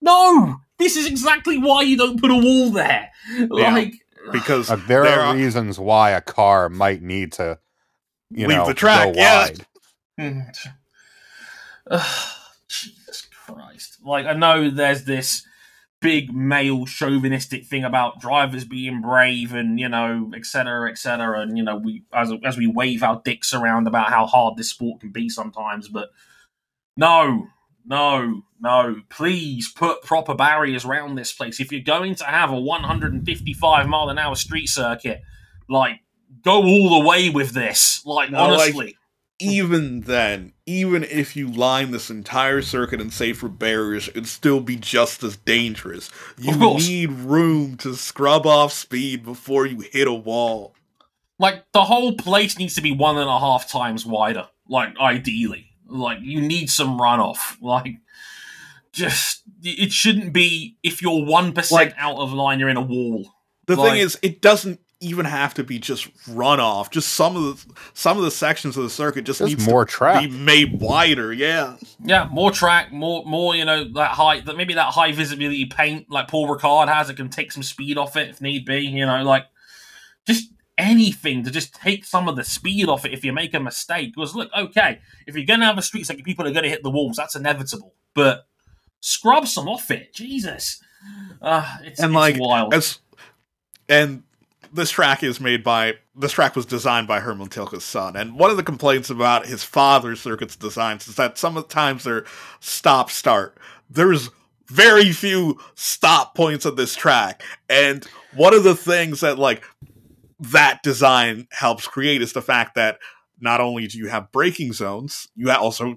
no, 0.00 0.56
this 0.78 0.96
is 0.96 1.06
exactly 1.06 1.58
why 1.58 1.82
you 1.82 1.96
don't 1.96 2.20
put 2.20 2.30
a 2.30 2.34
wall 2.36 2.70
there. 2.70 3.10
Like, 3.48 3.94
Because 4.32 4.70
Uh, 4.70 4.76
there, 4.88 5.04
there 5.04 5.20
are, 5.20 5.26
are- 5.26 5.36
reasons 5.36 5.78
why 5.78 6.10
a 6.12 6.20
car 6.20 6.68
might 6.68 7.02
need 7.02 7.32
to 7.32 7.58
you 8.30 8.46
Leave 8.46 8.58
know 8.58 8.66
the 8.66 8.74
track, 8.74 9.12
go 9.14 9.20
yeah. 9.20 9.48
wide. 10.18 10.44
Jesus 12.68 13.26
Christ. 13.46 13.98
Like, 14.04 14.26
I 14.26 14.32
know 14.34 14.70
there's 14.70 15.04
this 15.04 15.44
big 16.00 16.32
male 16.34 16.86
chauvinistic 16.86 17.66
thing 17.66 17.84
about 17.84 18.20
drivers 18.20 18.64
being 18.64 19.00
brave 19.02 19.52
and, 19.52 19.78
you 19.78 19.88
know, 19.88 20.30
etc 20.34 20.46
cetera, 20.46 20.90
et 20.90 20.98
cetera. 20.98 21.40
And, 21.40 21.56
you 21.58 21.62
know, 21.64 21.76
we 21.76 22.04
as, 22.12 22.32
as 22.44 22.56
we 22.56 22.66
wave 22.66 23.02
our 23.02 23.20
dicks 23.24 23.52
around 23.52 23.86
about 23.86 24.08
how 24.10 24.26
hard 24.26 24.56
this 24.56 24.70
sport 24.70 25.00
can 25.00 25.10
be 25.10 25.28
sometimes, 25.28 25.88
but 25.88 26.10
no, 26.96 27.48
no, 27.86 28.42
no. 28.60 28.96
Please 29.08 29.70
put 29.70 30.02
proper 30.02 30.34
barriers 30.34 30.84
around 30.84 31.14
this 31.14 31.32
place. 31.32 31.60
If 31.60 31.70
you're 31.72 31.80
going 31.82 32.14
to 32.16 32.24
have 32.24 32.50
a 32.50 32.60
155 32.60 33.88
mile 33.88 34.08
an 34.08 34.18
hour 34.18 34.34
street 34.34 34.68
circuit, 34.68 35.22
like, 35.68 36.00
go 36.44 36.62
all 36.62 37.00
the 37.00 37.06
way 37.08 37.30
with 37.30 37.50
this. 37.52 38.04
Like, 38.04 38.30
No, 38.30 38.48
like- 38.48 38.60
honestly. 38.74 38.96
Even 39.40 40.02
then, 40.02 40.52
even 40.66 41.02
if 41.04 41.34
you 41.34 41.50
line 41.50 41.90
this 41.90 42.10
entire 42.10 42.62
circuit 42.62 43.00
in 43.00 43.10
safer 43.10 43.48
barriers, 43.48 44.08
it'd 44.08 44.26
still 44.26 44.60
be 44.60 44.76
just 44.76 45.22
as 45.22 45.36
dangerous. 45.36 46.10
You 46.38 46.56
need 46.56 47.10
room 47.10 47.76
to 47.78 47.94
scrub 47.96 48.46
off 48.46 48.72
speed 48.72 49.24
before 49.24 49.66
you 49.66 49.80
hit 49.80 50.06
a 50.06 50.12
wall. 50.12 50.74
Like 51.38 51.64
the 51.72 51.84
whole 51.84 52.14
place 52.16 52.58
needs 52.58 52.74
to 52.74 52.82
be 52.82 52.92
one 52.92 53.16
and 53.16 53.28
a 53.28 53.38
half 53.40 53.70
times 53.70 54.04
wider. 54.04 54.48
Like 54.68 54.96
ideally, 55.00 55.66
like 55.88 56.18
you 56.20 56.40
need 56.40 56.68
some 56.70 56.98
runoff. 56.98 57.56
Like 57.62 57.96
just 58.92 59.42
it 59.62 59.92
shouldn't 59.92 60.32
be 60.32 60.76
if 60.82 61.00
you're 61.00 61.24
one 61.24 61.54
Like- 61.70 61.94
out 61.96 62.16
of 62.16 62.32
line, 62.32 62.58
you're 62.60 62.68
in 62.68 62.76
a 62.76 62.82
wall. 62.82 63.32
The 63.66 63.76
Like- 63.76 63.92
thing 63.92 64.00
is, 64.00 64.18
it 64.22 64.42
doesn't 64.42 64.80
even 65.00 65.24
have 65.24 65.54
to 65.54 65.64
be 65.64 65.78
just 65.78 66.14
runoff. 66.26 66.90
Just 66.90 67.14
some 67.14 67.34
of 67.36 67.66
the 67.66 67.74
some 67.94 68.18
of 68.18 68.22
the 68.24 68.30
sections 68.30 68.76
of 68.76 68.82
the 68.82 68.90
circuit 68.90 69.24
just, 69.24 69.38
Just 69.38 69.48
needs 69.48 69.66
more 69.66 69.84
to 69.84 69.90
track. 69.90 70.22
be 70.22 70.30
made 70.30 70.78
wider. 70.80 71.32
Yeah, 71.32 71.76
Yeah, 72.04 72.28
more 72.30 72.50
track, 72.50 72.92
more 72.92 73.24
more 73.24 73.54
you 73.56 73.64
know 73.64 73.84
that 73.94 74.10
high 74.10 74.40
that 74.40 74.56
maybe 74.56 74.74
that 74.74 74.92
high 74.92 75.12
visibility 75.12 75.64
paint 75.66 76.10
like 76.10 76.28
Paul 76.28 76.46
Ricard 76.48 76.88
has. 76.88 77.08
It 77.10 77.16
can 77.16 77.30
take 77.30 77.50
some 77.52 77.62
speed 77.62 77.96
off 77.98 78.16
it 78.16 78.28
if 78.28 78.40
need 78.40 78.64
be. 78.66 78.80
You 78.80 79.06
know, 79.06 79.22
like 79.22 79.46
just 80.26 80.50
anything 80.76 81.44
to 81.44 81.50
just 81.50 81.74
take 81.74 82.04
some 82.04 82.28
of 82.28 82.36
the 82.36 82.44
speed 82.44 82.88
off 82.88 83.04
it 83.04 83.12
if 83.12 83.24
you 83.24 83.32
make 83.32 83.54
a 83.54 83.60
mistake. 83.60 84.14
Because 84.14 84.34
look, 84.34 84.50
okay, 84.56 85.00
if 85.26 85.34
you're 85.34 85.46
gonna 85.46 85.66
have 85.66 85.78
a 85.78 85.82
street 85.82 86.06
circuit, 86.06 86.24
people 86.24 86.46
are 86.46 86.52
gonna 86.52 86.68
hit 86.68 86.82
the 86.82 86.90
walls. 86.90 87.16
That's 87.16 87.36
inevitable. 87.36 87.94
But 88.14 88.46
scrub 89.00 89.46
some 89.48 89.68
off 89.68 89.90
it, 89.90 90.12
Jesus. 90.14 90.82
Uh, 91.40 91.78
it's, 91.84 92.00
And, 92.00 92.10
it's 92.10 92.14
like, 92.14 92.36
wild. 92.38 92.74
as 92.74 92.98
and 93.88 94.22
this 94.72 94.90
track 94.90 95.22
is 95.22 95.40
made 95.40 95.64
by 95.64 95.94
this 96.14 96.32
track 96.32 96.56
was 96.56 96.66
designed 96.66 97.08
by 97.08 97.20
Hermann 97.20 97.48
Tilke's 97.48 97.84
son. 97.84 98.16
And 98.16 98.38
one 98.38 98.50
of 98.50 98.56
the 98.56 98.62
complaints 98.62 99.10
about 99.10 99.46
his 99.46 99.64
father's 99.64 100.20
circuits 100.20 100.56
designs 100.56 101.08
is 101.08 101.16
that 101.16 101.38
some 101.38 101.56
of 101.56 101.68
the 101.68 101.74
times 101.74 102.04
they're 102.04 102.24
stop 102.60 103.10
start. 103.10 103.56
There's 103.88 104.30
very 104.68 105.12
few 105.12 105.58
stop 105.74 106.34
points 106.34 106.66
on 106.66 106.76
this 106.76 106.94
track. 106.94 107.42
And 107.68 108.04
one 108.34 108.54
of 108.54 108.64
the 108.64 108.76
things 108.76 109.20
that 109.20 109.38
like 109.38 109.64
that 110.38 110.82
design 110.82 111.48
helps 111.50 111.86
create 111.86 112.22
is 112.22 112.32
the 112.32 112.42
fact 112.42 112.74
that 112.76 112.98
not 113.40 113.60
only 113.60 113.86
do 113.86 113.98
you 113.98 114.08
have 114.08 114.32
braking 114.32 114.72
zones, 114.72 115.28
you 115.34 115.50
also 115.50 115.96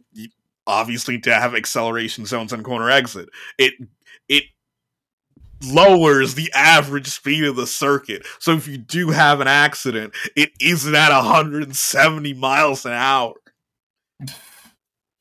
obviously 0.65 1.19
to 1.19 1.33
have 1.33 1.55
acceleration 1.55 2.25
zones 2.25 2.53
and 2.53 2.63
corner 2.63 2.89
exit. 2.89 3.29
It 3.57 3.73
it 3.79 3.87
lowers 5.65 6.35
the 6.35 6.51
average 6.53 7.07
speed 7.07 7.43
of 7.43 7.55
the 7.55 7.67
circuit. 7.67 8.25
So 8.39 8.53
if 8.53 8.67
you 8.67 8.77
do 8.77 9.09
have 9.09 9.39
an 9.41 9.47
accident, 9.47 10.13
it 10.35 10.51
isn't 10.59 10.95
at 10.95 11.11
170 11.11 12.33
miles 12.33 12.85
an 12.85 12.93
hour. 12.93 13.33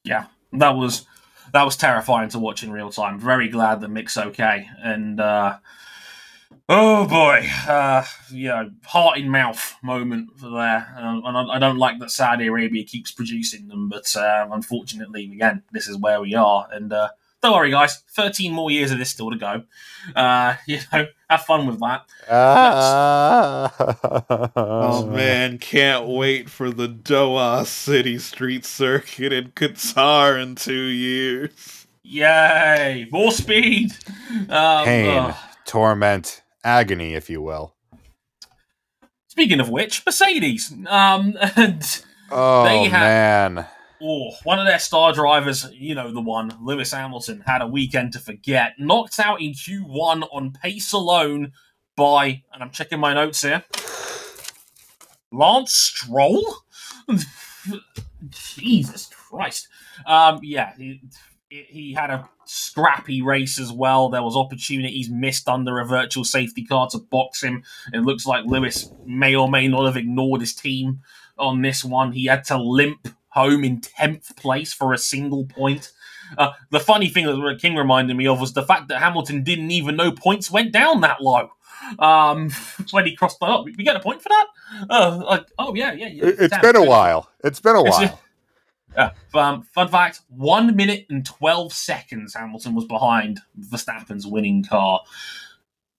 yeah, 0.04 0.26
that 0.52 0.76
was 0.76 1.06
that 1.52 1.64
was 1.64 1.76
terrifying 1.76 2.30
to 2.30 2.38
watch 2.38 2.62
in 2.62 2.72
real 2.72 2.90
time. 2.90 3.18
Very 3.18 3.48
glad 3.48 3.80
that 3.80 3.88
Mick's 3.88 4.16
okay, 4.16 4.68
and 4.82 5.20
uh, 5.20 5.58
oh 6.68 7.06
boy, 7.06 7.46
uh, 7.68 8.04
you 8.30 8.48
know, 8.48 8.70
heart 8.84 9.18
in 9.18 9.28
mouth 9.28 9.76
moment 9.82 10.30
for 10.38 10.50
there. 10.50 10.94
Uh, 10.96 11.20
and 11.24 11.36
I, 11.36 11.56
I 11.56 11.58
don't 11.58 11.78
like 11.78 11.98
that 11.98 12.10
Saudi 12.10 12.46
Arabia 12.46 12.84
keeps 12.84 13.10
producing 13.10 13.68
them, 13.68 13.88
but 13.88 14.14
uh, 14.16 14.48
unfortunately, 14.50 15.30
again, 15.32 15.62
this 15.72 15.88
is 15.88 15.98
where 15.98 16.20
we 16.20 16.34
are. 16.34 16.66
And 16.72 16.92
uh, 16.92 17.10
don't 17.42 17.52
worry, 17.54 17.70
guys, 17.70 18.02
thirteen 18.14 18.52
more 18.52 18.70
years 18.70 18.90
of 18.92 18.98
this 18.98 19.10
still 19.10 19.30
to 19.30 19.36
go. 19.36 19.62
Uh, 20.14 20.54
you 20.66 20.78
know, 20.92 21.06
have 21.28 21.42
fun 21.42 21.66
with 21.66 21.80
that. 21.80 22.04
Ah. 22.30 23.72
Oh 24.56 25.06
man, 25.06 25.58
can't 25.58 26.06
wait 26.06 26.48
for 26.48 26.70
the 26.70 26.88
Doha 26.88 27.66
City 27.66 28.18
Street 28.18 28.64
Circuit 28.64 29.32
in 29.32 29.50
Qatar 29.52 30.40
in 30.42 30.54
two 30.54 30.72
years. 30.74 31.86
Yay, 32.04 33.08
more 33.10 33.30
speed. 33.32 33.92
Um, 34.48 34.84
Pain, 34.84 35.08
ugh. 35.18 35.36
torment, 35.64 36.42
agony, 36.64 37.14
if 37.14 37.30
you 37.30 37.40
will. 37.40 37.74
Speaking 39.28 39.60
of 39.60 39.68
which, 39.70 40.04
Mercedes. 40.04 40.72
Um, 40.88 41.36
and 41.56 42.02
Oh 42.30 42.64
They 42.64 42.84
have- 42.84 43.54
man, 43.56 43.66
oh, 44.02 44.30
one 44.44 44.58
of 44.58 44.66
their 44.66 44.78
star 44.78 45.12
drivers, 45.12 45.68
you 45.72 45.94
know 45.94 46.12
the 46.12 46.20
one, 46.20 46.56
Lewis 46.60 46.92
Hamilton, 46.92 47.42
had 47.46 47.62
a 47.62 47.66
weekend 47.66 48.12
to 48.14 48.18
forget. 48.18 48.74
Knocked 48.78 49.18
out 49.18 49.40
in 49.40 49.52
Q1 49.52 50.28
on 50.32 50.52
pace 50.52 50.92
alone 50.92 51.52
by, 51.96 52.42
and 52.52 52.62
I'm 52.62 52.70
checking 52.70 53.00
my 53.00 53.14
notes 53.14 53.42
here, 53.42 53.64
Lance 55.30 55.72
Stroll. 55.72 56.44
Jesus 58.30 59.06
Christ. 59.06 59.68
Um, 60.06 60.40
yeah, 60.42 60.74
he, 60.76 61.00
he 61.48 61.92
had 61.92 62.10
a 62.10 62.28
scrappy 62.44 63.22
race 63.22 63.58
as 63.58 63.72
well. 63.72 64.08
There 64.08 64.22
was 64.22 64.36
opportunities 64.36 65.10
missed 65.10 65.48
under 65.48 65.78
a 65.78 65.86
virtual 65.86 66.24
safety 66.24 66.64
car 66.64 66.88
to 66.90 66.98
box 66.98 67.42
him. 67.42 67.62
It 67.92 68.00
looks 68.00 68.26
like 68.26 68.44
Lewis 68.46 68.90
may 69.04 69.34
or 69.34 69.48
may 69.48 69.68
not 69.68 69.86
have 69.86 69.96
ignored 69.96 70.40
his 70.40 70.54
team 70.54 71.00
on 71.38 71.62
this 71.62 71.84
one. 71.84 72.12
He 72.12 72.26
had 72.26 72.44
to 72.44 72.58
limp 72.58 73.08
home 73.32 73.64
in 73.64 73.80
10th 73.80 74.36
place 74.36 74.72
for 74.72 74.92
a 74.92 74.98
single 74.98 75.46
point. 75.46 75.92
Uh, 76.36 76.52
the 76.70 76.80
funny 76.80 77.08
thing 77.08 77.26
that 77.26 77.58
King 77.60 77.76
reminded 77.76 78.16
me 78.16 78.26
of 78.26 78.40
was 78.40 78.52
the 78.52 78.62
fact 78.62 78.88
that 78.88 79.00
Hamilton 79.00 79.42
didn't 79.42 79.70
even 79.70 79.96
know 79.96 80.12
points 80.12 80.50
went 80.50 80.72
down 80.72 81.00
that 81.00 81.20
low. 81.20 81.50
Um, 81.98 82.50
when 82.90 83.06
he 83.06 83.16
crossed 83.16 83.40
that 83.40 83.48
up, 83.48 83.64
we 83.64 83.72
get 83.84 83.96
a 83.96 84.00
point 84.00 84.22
for 84.22 84.28
that. 84.28 84.46
Uh, 84.88 85.22
like, 85.24 85.46
oh 85.58 85.74
yeah, 85.74 85.92
yeah. 85.92 86.08
yeah 86.08 86.26
It, 86.26 86.38
has 86.38 86.50
damn, 86.50 86.62
been 86.62 86.76
a 86.76 86.84
while. 86.84 87.28
It's 87.44 87.60
been 87.60 87.76
a 87.76 87.82
while. 87.82 88.20
Yeah. 88.96 89.10
Um, 89.34 89.62
fun 89.74 89.88
fact: 89.88 90.20
one 90.28 90.76
minute 90.76 91.06
and 91.10 91.24
twelve 91.24 91.72
seconds 91.72 92.34
Hamilton 92.34 92.74
was 92.74 92.84
behind 92.84 93.40
Verstappen's 93.58 94.26
winning 94.26 94.64
car. 94.64 95.00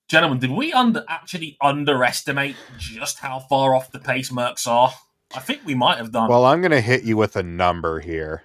Gentlemen, 0.08 0.40
did 0.40 0.52
we 0.52 0.72
under 0.74 1.04
actually 1.10 1.58
underestimate 1.60 2.56
just 2.78 3.20
how 3.20 3.40
far 3.40 3.74
off 3.74 3.92
the 3.92 4.00
pace 4.00 4.30
Mercs 4.30 4.68
are? 4.68 4.94
I 5.36 5.40
think 5.40 5.62
we 5.66 5.76
might 5.76 5.98
have 5.98 6.12
done. 6.12 6.30
Well, 6.30 6.46
I'm 6.46 6.62
going 6.62 6.72
to 6.72 6.82
hit 6.82 7.04
you 7.04 7.18
with 7.18 7.36
a 7.36 7.44
number 7.44 8.00
here. 8.00 8.44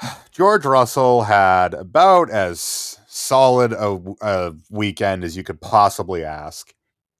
George 0.30 0.64
Russell 0.64 1.22
had 1.24 1.74
about 1.74 2.30
as 2.30 2.98
solid 3.06 3.72
a, 3.72 4.00
a 4.20 4.54
weekend 4.70 5.24
as 5.24 5.36
you 5.36 5.42
could 5.42 5.60
possibly 5.60 6.24
ask. 6.24 6.72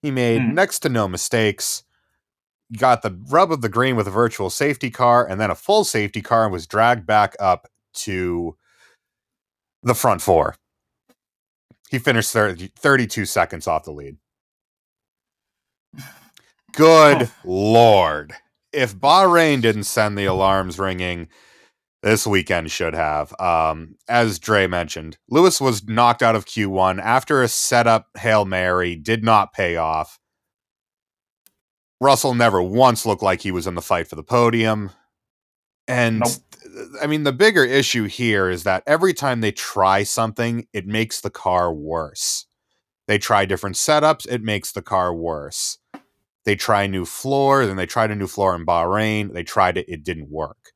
He 0.03 0.11
made 0.11 0.43
Hmm. 0.43 0.55
next 0.55 0.81
to 0.81 0.89
no 0.89 1.09
mistakes. 1.09 1.83
Got 2.77 3.03
the 3.03 3.17
rub 3.29 3.53
of 3.53 3.61
the 3.61 3.69
green 3.69 3.97
with 3.97 4.09
a 4.09 4.13
virtual 4.13 4.51
safety 4.51 4.91
car 4.91 5.27
and 5.27 5.41
then 5.41 5.51
a 5.51 5.55
full 5.55 5.85
safety 5.85 6.23
car 6.23 6.45
and 6.45 6.53
was 6.53 6.67
dragged 6.67 7.07
back 7.07 7.37
up 7.39 7.69
to 7.95 8.57
the 9.83 9.95
front 9.95 10.23
four. 10.23 10.57
He 11.91 11.99
finished 11.99 12.33
30, 12.33 12.73
32 12.77 13.27
seconds 13.27 13.67
off 13.67 13.85
the 13.85 13.93
lead. 13.93 14.17
Good 16.75 17.31
lord. 17.45 18.35
If 18.73 18.97
Bahrain 18.97 19.63
didn't 19.63 19.85
send 19.85 20.19
the 20.19 20.25
alarms 20.25 20.79
ringing, 20.79 21.29
this 22.03 22.27
weekend 22.27 22.71
should 22.71 22.95
have. 22.95 23.33
Um, 23.41 23.97
as 24.09 24.39
Dre 24.39 24.67
mentioned, 24.67 25.17
Lewis 25.29 25.61
was 25.61 25.89
knocked 25.89 26.23
out 26.23 26.35
of 26.37 26.47
Q1 26.47 27.01
after 27.01 27.43
a 27.43 27.49
setup 27.49 28.09
Hail 28.19 28.45
Mary 28.45 28.97
did 28.97 29.25
not 29.25 29.53
pay 29.53 29.77
off. 29.77 30.19
Russell 32.01 32.35
never 32.35 32.61
once 32.61 33.07
looked 33.07 33.23
like 33.23 33.41
he 33.41 33.53
was 33.53 33.67
in 33.67 33.75
the 33.75 33.81
fight 33.83 34.09
for 34.09 34.17
the 34.17 34.23
podium. 34.23 34.91
And 35.87 36.21
Nope. 36.21 36.31
I 37.01 37.07
mean, 37.07 37.23
the 37.23 37.33
bigger 37.33 37.65
issue 37.65 38.05
here 38.05 38.51
is 38.51 38.65
that 38.65 38.83
every 38.87 39.15
time 39.15 39.41
they 39.41 39.53
try 39.53 40.03
something, 40.03 40.67
it 40.73 40.87
makes 40.87 41.21
the 41.21 41.31
car 41.31 41.73
worse. 41.73 42.47
They 43.07 43.19
try 43.19 43.45
different 43.45 43.77
setups, 43.77 44.27
it 44.29 44.43
makes 44.43 44.73
the 44.73 44.83
car 44.83 45.15
worse. 45.15 45.79
They 46.45 46.57
try 46.57 46.83
a 46.85 46.89
new 46.89 47.05
floor, 47.05 47.67
then 47.67 47.77
they 47.77 47.87
tried 47.87 48.11
a 48.11 48.15
new 48.15 48.27
floor 48.27 48.55
in 48.55 48.67
Bahrain. 48.67 49.33
They 49.33 49.45
tried 49.45 49.77
it, 49.79 49.89
it 49.89 50.05
didn't 50.05 50.31
work. 50.31 50.73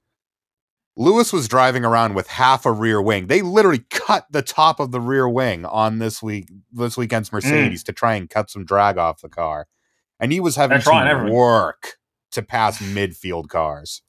Lewis 0.97 1.33
was 1.33 1.47
driving 1.47 1.85
around 1.85 2.15
with 2.15 2.27
half 2.27 2.67
a 2.67 2.73
rear 2.73 3.01
wing. 3.01 3.29
They 3.29 3.41
literally 3.43 3.85
cut 3.91 4.27
the 4.31 4.43
top 4.43 4.81
of 4.81 4.91
the 4.91 5.01
rear 5.01 5.29
wing 5.29 5.65
on 5.65 5.99
this 6.01 6.21
week 6.23 6.51
this 6.73 6.97
weekend's 6.97 7.33
Mercedes 7.33 7.85
to 7.85 7.93
try 7.93 8.15
and 8.15 8.29
cut 8.29 8.51
some 8.51 8.65
drag 8.65 8.99
off 8.99 9.21
the 9.21 9.29
car. 9.29 9.69
And 10.19 10.33
he 10.33 10.41
was 10.41 10.57
having 10.57 10.81
to 10.81 10.93
everything. 10.95 11.33
work 11.33 11.99
to 12.33 12.43
pass 12.43 12.79
midfield 12.83 13.49
cars. 13.49 14.03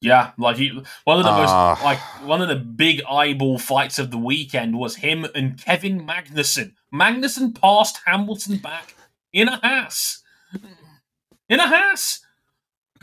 Yeah, 0.00 0.32
like 0.38 0.56
he, 0.56 0.68
one 1.04 1.18
of 1.18 1.24
the 1.24 1.30
Ah. 1.30 1.70
most 1.74 1.82
like 1.84 1.98
one 2.28 2.42
of 2.42 2.48
the 2.48 2.56
big 2.56 3.02
eyeball 3.10 3.58
fights 3.58 3.98
of 3.98 4.10
the 4.12 4.18
weekend 4.18 4.78
was 4.78 4.96
him 4.96 5.26
and 5.34 5.58
Kevin 5.60 6.06
Magnussen. 6.06 6.74
Magnussen 6.92 7.58
passed 7.60 8.00
Hamilton 8.06 8.58
back 8.58 8.94
in 9.32 9.48
a 9.48 9.56
Haas. 9.56 10.22
In 11.48 11.60
a 11.60 11.66
Haas. 11.68 12.20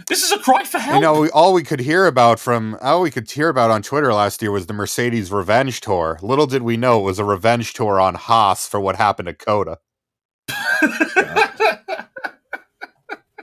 This 0.07 0.23
is 0.23 0.31
a 0.31 0.39
cry 0.39 0.63
for 0.63 0.79
help. 0.79 0.95
You 0.95 1.01
know, 1.01 1.21
we, 1.21 1.29
all 1.29 1.53
we 1.53 1.61
could 1.63 1.79
hear 1.81 2.07
about 2.07 2.39
from 2.39 2.75
all 2.81 3.01
we 3.01 3.11
could 3.11 3.29
hear 3.29 3.49
about 3.49 3.69
on 3.69 3.83
Twitter 3.83 4.11
last 4.13 4.41
year 4.41 4.51
was 4.51 4.65
the 4.65 4.73
Mercedes 4.73 5.31
revenge 5.31 5.79
tour. 5.81 6.17
Little 6.23 6.47
did 6.47 6.63
we 6.63 6.75
know 6.75 6.99
it 7.01 7.03
was 7.03 7.19
a 7.19 7.25
revenge 7.25 7.73
tour 7.73 7.99
on 7.99 8.15
Haas 8.15 8.67
for 8.67 8.79
what 8.79 8.95
happened 8.95 9.27
to 9.27 9.33
COTA. 9.33 9.77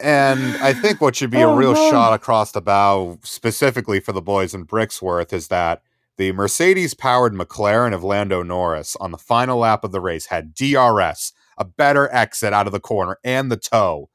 And 0.01 0.57
I 0.63 0.73
think 0.75 1.01
what 1.01 1.17
should 1.17 1.31
be 1.31 1.41
a 1.41 1.49
Oh, 1.49 1.57
real 1.57 1.75
no. 1.75 1.91
shot 1.91 2.13
across 2.13 2.53
the 2.53 2.61
bow, 2.61 3.19
specifically 3.25 3.99
for 3.99 4.13
the 4.13 4.23
boys 4.23 4.55
in 4.55 4.65
Brixworth, 4.65 5.33
is 5.33 5.49
that 5.49 5.83
the 6.19 6.31
Mercedes 6.31 6.95
powered 6.95 7.35
McLaren 7.35 7.93
of 7.93 8.05
Lando 8.05 8.45
Norris 8.45 8.95
on 9.01 9.11
the 9.11 9.19
final 9.19 9.59
lap 9.59 9.83
of 9.83 9.91
the 9.91 10.01
race 10.01 10.27
had 10.27 10.55
DRS, 10.55 11.33
a 11.59 11.65
better 11.65 12.09
exit 12.15 12.53
out 12.53 12.67
of 12.69 12.73
the 12.73 12.79
corner, 12.79 13.19
and 13.25 13.51
the 13.51 13.57
toe, 13.57 14.09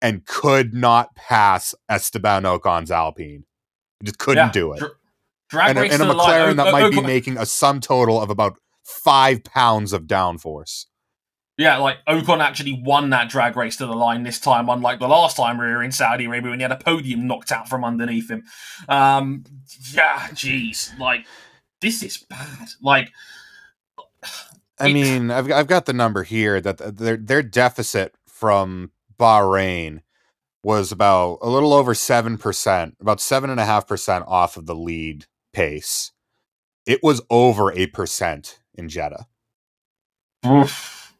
and 0.00 0.24
could 0.26 0.74
not 0.74 1.14
pass 1.16 1.74
Esteban 1.88 2.46
Ocon's 2.46 2.90
Alpine. 2.90 3.44
Just 4.04 4.18
couldn't 4.18 4.46
Yeah, 4.46 4.52
do 4.52 4.72
it. 4.74 4.78
dr- 4.80 4.92
Drag 5.50 5.70
and, 5.70 5.78
and 5.78 5.86
a 5.94 5.98
to 5.98 6.04
the 6.04 6.12
line. 6.14 6.28
McLaren 6.30 6.56
that 6.56 6.66
O- 6.68 6.72
might 6.72 6.90
be 6.90 6.96
Ocon- 6.98 7.06
making 7.06 7.36
a 7.38 7.46
sum 7.46 7.80
total 7.80 8.20
of 8.20 8.28
about 8.30 8.58
five 8.84 9.42
pounds 9.44 9.92
of 9.94 10.02
downforce. 10.02 10.84
Yeah, 11.56 11.78
like 11.78 11.96
Ocon 12.06 12.38
actually 12.40 12.80
won 12.84 13.10
that 13.10 13.28
drag 13.28 13.56
race 13.56 13.76
to 13.78 13.86
the 13.86 13.94
line 13.94 14.22
this 14.22 14.38
time, 14.38 14.68
unlike 14.68 15.00
the 15.00 15.08
last 15.08 15.36
time 15.36 15.58
we 15.58 15.64
were 15.64 15.82
in 15.82 15.90
Saudi 15.90 16.26
Arabia 16.26 16.50
when 16.50 16.60
he 16.60 16.62
had 16.62 16.70
a 16.70 16.76
podium 16.76 17.26
knocked 17.26 17.50
out 17.50 17.68
from 17.68 17.82
underneath 17.82 18.30
him. 18.30 18.44
Um, 18.88 19.42
yeah, 19.92 20.28
jeez, 20.28 20.96
like 21.00 21.26
this 21.80 22.02
is 22.04 22.18
bad. 22.18 22.68
Like, 22.80 23.10
I 24.78 24.92
mean, 24.92 25.30
I've 25.30 25.50
I've 25.50 25.66
got 25.66 25.86
the 25.86 25.92
number 25.92 26.22
here 26.22 26.60
that 26.60 26.96
their 26.96 27.16
their 27.16 27.42
deficit 27.42 28.14
from 28.28 28.92
Bahrain 29.18 30.00
was 30.62 30.92
about 30.92 31.38
a 31.42 31.48
little 31.48 31.72
over 31.72 31.94
seven 31.94 32.38
percent, 32.38 32.96
about 33.00 33.20
seven 33.20 33.50
and 33.50 33.60
a 33.60 33.64
half 33.64 33.86
percent 33.86 34.24
off 34.26 34.56
of 34.56 34.66
the 34.66 34.74
lead 34.74 35.26
pace. 35.52 36.12
It 36.86 37.00
was 37.02 37.20
over 37.30 37.72
eight 37.72 37.92
percent 37.92 38.60
in 38.74 38.88
Jeddah. 38.88 39.26
oof. 40.46 41.14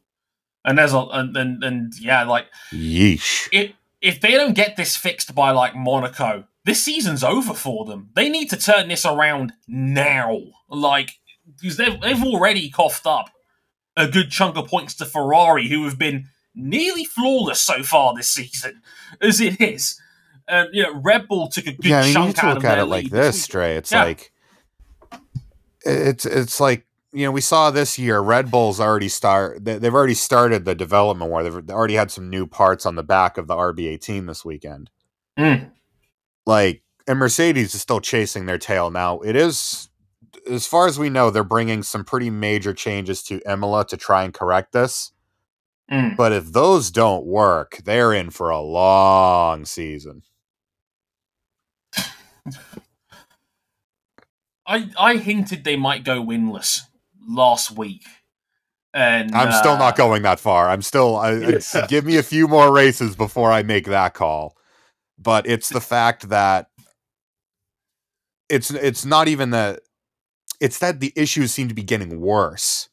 and 0.64 0.78
there's 0.78 0.92
a 0.92 0.99
and, 0.99 1.36
and 1.36 1.62
and 1.62 1.92
yeah, 2.01 2.24
like 2.24 2.46
Yeesh. 2.72 3.49
if 3.53 3.72
if 4.01 4.20
they 4.20 4.32
don't 4.32 4.55
get 4.55 4.76
this 4.76 4.96
fixed 4.96 5.34
by 5.34 5.51
like 5.51 5.74
Monaco, 5.74 6.44
this 6.64 6.82
season's 6.82 7.24
over 7.24 7.55
for 7.55 7.84
them. 7.84 8.11
They 8.14 8.28
need 8.28 8.51
to 8.51 8.57
turn 8.57 8.88
this 8.88 9.05
around 9.05 9.53
now, 9.66 10.38
like 10.68 11.12
because 11.61 11.76
they've 11.76 12.01
they've 12.01 12.22
already 12.22 12.70
coughed 12.70 13.07
up 13.07 13.30
a 13.96 14.07
good 14.07 14.30
chunk 14.30 14.57
of 14.57 14.68
points 14.68 14.94
to 14.94 15.05
Ferrari, 15.05 15.68
who 15.68 15.84
have 15.84 15.99
been 15.99 16.28
nearly 16.59 17.04
flawless 17.04 17.61
so 17.61 17.82
far 17.82 18.14
this 18.14 18.28
season, 18.30 18.82
as 19.20 19.40
it 19.40 19.61
is. 19.61 20.00
And 20.46 20.68
you 20.72 20.82
know, 20.82 20.94
Red 21.00 21.28
Bull 21.28 21.48
took 21.48 21.66
a 21.66 21.72
good 21.72 21.84
yeah, 21.84 21.98
I 22.00 22.02
mean, 22.02 22.09
you 22.09 22.14
chunk 22.14 22.36
to 22.36 22.46
out 22.46 22.54
look 22.56 22.64
of 22.64 22.70
at 22.70 22.78
it 22.78 22.86
like 22.86 23.11
this. 23.11 23.42
Stray. 23.42 23.76
It's 23.76 23.92
Yeah. 23.92 24.04
like 24.04 24.32
it's 25.84 26.26
it's 26.26 26.61
like 26.61 26.86
you 27.12 27.24
know 27.24 27.30
we 27.30 27.40
saw 27.40 27.70
this 27.70 27.98
year. 27.98 28.20
Red 28.20 28.50
Bull's 28.50 28.80
already 28.80 29.09
start. 29.09 29.64
they- 29.64 29.78
They've 29.78 29.94
already 29.94 30.14
started 30.14 30.64
the 30.64 30.74
development 30.74 31.30
where 31.30 31.42
they've 31.44 31.70
already 31.70 31.94
had 31.94 32.11
some 32.11 32.28
new 32.30 32.46
parts 32.46 32.84
on 32.86 32.94
the 32.96 33.02
back 33.02 33.38
of 33.38 33.46
the 33.46 33.54
RB18 33.54 34.26
this 34.26 34.44
weekend. 34.44 34.90
Mm. 35.38 35.70
Like, 36.46 36.82
and 37.06 37.18
Mercedes 37.18 37.74
is 37.74 37.80
still 37.82 38.00
chasing 38.00 38.46
their 38.46 38.59
tail 38.59 38.90
now. 38.90 39.20
It 39.20 39.36
is, 39.36 39.88
as 40.50 40.66
far 40.66 40.86
as 40.86 40.98
we 40.98 41.11
know, 41.11 41.30
they're 41.30 41.44
bringing 41.44 41.82
some 41.82 42.04
pretty 42.04 42.30
major 42.30 42.72
changes 42.74 43.22
to 43.24 43.40
Imola 43.50 43.86
to 43.86 43.96
try 43.96 44.24
and 44.24 44.32
correct 44.34 44.72
this. 44.72 45.12
Mm. 45.91 46.16
But 46.16 46.32
if 46.32 46.53
those 46.53 46.91
don't 46.91 47.24
work, 47.24 47.78
they're 47.84 48.12
in 48.12 48.30
for 48.30 48.51
a 48.51 48.61
long 48.61 49.64
season. 49.64 50.22
I 54.66 54.91
I 54.99 55.16
hinted 55.16 55.64
they 55.64 55.76
might 55.76 56.05
go 56.05 56.22
winless 56.22 56.82
last 57.26 57.70
week, 57.70 58.05
and 58.93 59.34
I'm 59.34 59.53
still 59.53 59.72
uh, 59.72 59.78
not 59.78 59.97
going 59.97 60.22
that 60.22 60.39
far. 60.39 60.68
I'm 60.68 60.82
still. 60.82 61.16
I, 61.16 61.61
give 61.89 62.05
me 62.05 62.18
a 62.18 62.22
few 62.22 62.47
more 62.47 62.72
races 62.72 63.16
before 63.16 63.51
I 63.51 63.62
make 63.62 63.86
that 63.86 64.12
call. 64.12 64.57
But 65.18 65.47
it's 65.47 65.70
the 65.70 65.80
fact 65.80 66.28
that 66.28 66.68
it's 68.51 68.70
it's 68.70 69.07
not 69.07 69.26
even 69.26 69.51
that. 69.51 69.80
It's 70.61 70.78
that 70.80 71.01
the 71.01 71.12
issues 71.16 71.53
seem 71.53 71.68
to 71.68 71.74
be 71.74 71.82
getting 71.82 72.20
worse, 72.20 72.89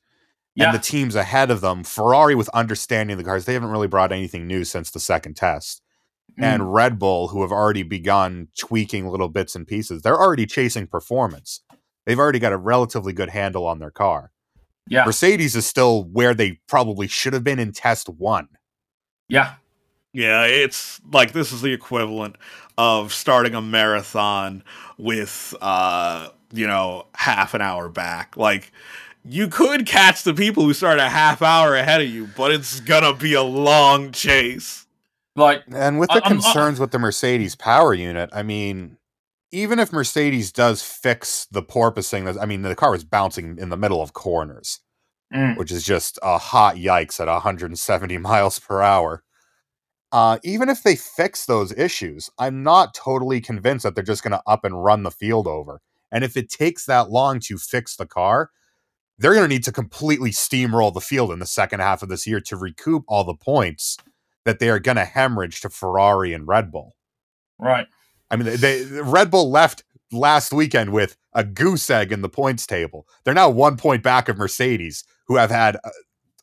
Yeah, 0.55 0.67
and 0.67 0.75
the 0.75 0.81
teams 0.81 1.15
ahead 1.15 1.51
of 1.51 1.61
them, 1.61 1.83
Ferrari 1.83 2.33
with 2.33 2.47
understanding 2.49 3.17
the 3.17 3.23
cars, 3.23 3.45
they 3.45 3.53
haven't 3.53 3.71
really 3.71 3.87
brought 3.87 4.13
anything 4.13 4.47
new 4.47 4.63
since 4.63 4.89
the 4.89 5.01
second 5.01 5.35
test. 5.35 5.81
Mm. 6.39 6.43
And 6.43 6.73
Red 6.73 6.97
Bull, 6.97 7.27
who 7.27 7.41
have 7.41 7.51
already 7.51 7.83
begun 7.83 8.47
tweaking 8.57 9.07
little 9.07 9.27
bits 9.27 9.55
and 9.55 9.67
pieces, 9.67 10.01
they're 10.01 10.19
already 10.19 10.45
chasing 10.45 10.87
performance. 10.87 11.61
They've 12.05 12.19
already 12.19 12.39
got 12.39 12.53
a 12.53 12.57
relatively 12.57 13.11
good 13.11 13.29
handle 13.29 13.65
on 13.65 13.79
their 13.79 13.91
car. 13.91 14.31
yeah, 14.87 15.05
Mercedes 15.05 15.55
is 15.55 15.65
still 15.65 16.03
where 16.05 16.33
they 16.33 16.59
probably 16.67 17.07
should 17.07 17.33
have 17.33 17.43
been 17.43 17.59
in 17.59 17.73
test 17.73 18.07
one. 18.07 18.47
yeah, 19.27 19.55
Yeah, 20.13 20.45
it's 20.45 21.01
like 21.11 21.33
this 21.33 21.51
is 21.51 21.61
the 21.63 21.73
equivalent 21.73 22.37
of 22.77 23.11
starting 23.13 23.55
a 23.55 23.61
marathon 23.61 24.63
with 24.97 25.53
uh, 25.59 26.29
you 26.55 26.67
know, 26.67 27.05
half 27.13 27.53
an 27.53 27.61
hour 27.61 27.89
back. 27.89 28.37
Like 28.37 28.71
you 29.27 29.47
could 29.47 29.85
catch 29.85 30.23
the 30.23 30.33
people 30.33 30.63
who 30.63 30.73
start 30.73 30.99
a 30.99 31.09
half 31.09 31.41
hour 31.41 31.75
ahead 31.75 32.01
of 32.01 32.07
you, 32.07 32.27
but 32.37 32.51
it's 32.51 32.79
gonna 32.81 33.13
be 33.13 33.33
a 33.33 33.43
long 33.43 34.11
chase. 34.11 34.83
like 35.37 35.63
And 35.73 35.99
with 35.99 36.07
the 36.09 36.15
I'm- 36.23 36.23
I- 36.23 36.29
concerns 36.29 36.79
with 36.79 36.91
the 36.91 36.99
Mercedes 36.99 37.55
power 37.55 37.93
unit, 37.93 38.29
I 38.31 38.41
mean, 38.41 38.97
even 39.51 39.79
if 39.79 39.91
Mercedes 39.91 40.51
does 40.53 40.81
fix 40.81 41.45
the 41.51 41.61
porpoising, 41.61 42.23
that- 42.25 42.41
I 42.41 42.45
mean, 42.45 42.61
the 42.61 42.73
car 42.75 42.91
was 42.91 43.03
bouncing 43.03 43.57
in 43.59 43.67
the 43.69 43.75
middle 43.75 44.01
of 44.01 44.13
corners, 44.13 44.79
mm, 45.33 45.57
which 45.57 45.71
is 45.73 45.83
just 45.83 46.17
a 46.23 46.37
hot 46.37 46.75
yikes 46.77 47.19
at 47.19 47.27
170 47.27 48.17
miles 48.17 48.59
per 48.59 48.81
hour. 48.81 49.23
Uh, 50.13 50.37
even 50.43 50.69
if 50.69 50.83
they 50.83 50.95
fix 50.95 51.45
those 51.45 51.73
issues, 51.73 52.29
I'm 52.37 52.63
not 52.63 52.93
totally 52.93 53.41
convinced 53.41 53.83
that 53.83 53.95
they're 53.95 54.03
just 54.05 54.23
going 54.23 54.31
to 54.31 54.41
up 54.47 54.63
and 54.63 54.81
run 54.85 55.03
the 55.03 55.11
field 55.11 55.47
over. 55.47 55.81
And 56.13 56.23
if 56.23 56.37
it 56.37 56.49
takes 56.49 56.85
that 56.85 57.09
long 57.09 57.41
to 57.41 57.57
fix 57.57 57.97
the 57.97 58.05
car, 58.05 58.51
they're 59.17 59.33
going 59.33 59.47
to 59.47 59.53
need 59.53 59.63
to 59.63 59.71
completely 59.71 60.31
steamroll 60.31 60.93
the 60.93 61.01
field 61.01 61.31
in 61.31 61.39
the 61.39 61.45
second 61.45 61.79
half 61.79 62.03
of 62.03 62.09
this 62.09 62.27
year 62.27 62.39
to 62.41 62.57
recoup 62.57 63.03
all 63.07 63.23
the 63.23 63.35
points 63.35 63.97
that 64.43 64.59
they 64.59 64.69
are 64.69 64.79
going 64.79 64.97
to 64.97 65.05
hemorrhage 65.05 65.61
to 65.61 65.69
Ferrari 65.69 66.33
and 66.33 66.47
Red 66.47 66.71
Bull. 66.71 66.95
right, 67.59 67.87
I 68.29 68.35
mean, 68.35 68.45
they, 68.45 68.55
they 68.55 69.01
Red 69.01 69.31
Bull 69.31 69.49
left 69.49 69.83
last 70.11 70.53
weekend 70.53 70.91
with 70.91 71.17
a 71.33 71.43
goose 71.43 71.89
egg 71.89 72.11
in 72.11 72.21
the 72.21 72.29
points 72.29 72.67
table. 72.67 73.07
They're 73.23 73.33
now 73.33 73.49
one 73.49 73.77
point 73.77 74.03
back 74.03 74.29
of 74.29 74.37
Mercedes, 74.37 75.03
who 75.27 75.37
have 75.37 75.51
had 75.51 75.77
uh, 75.77 75.89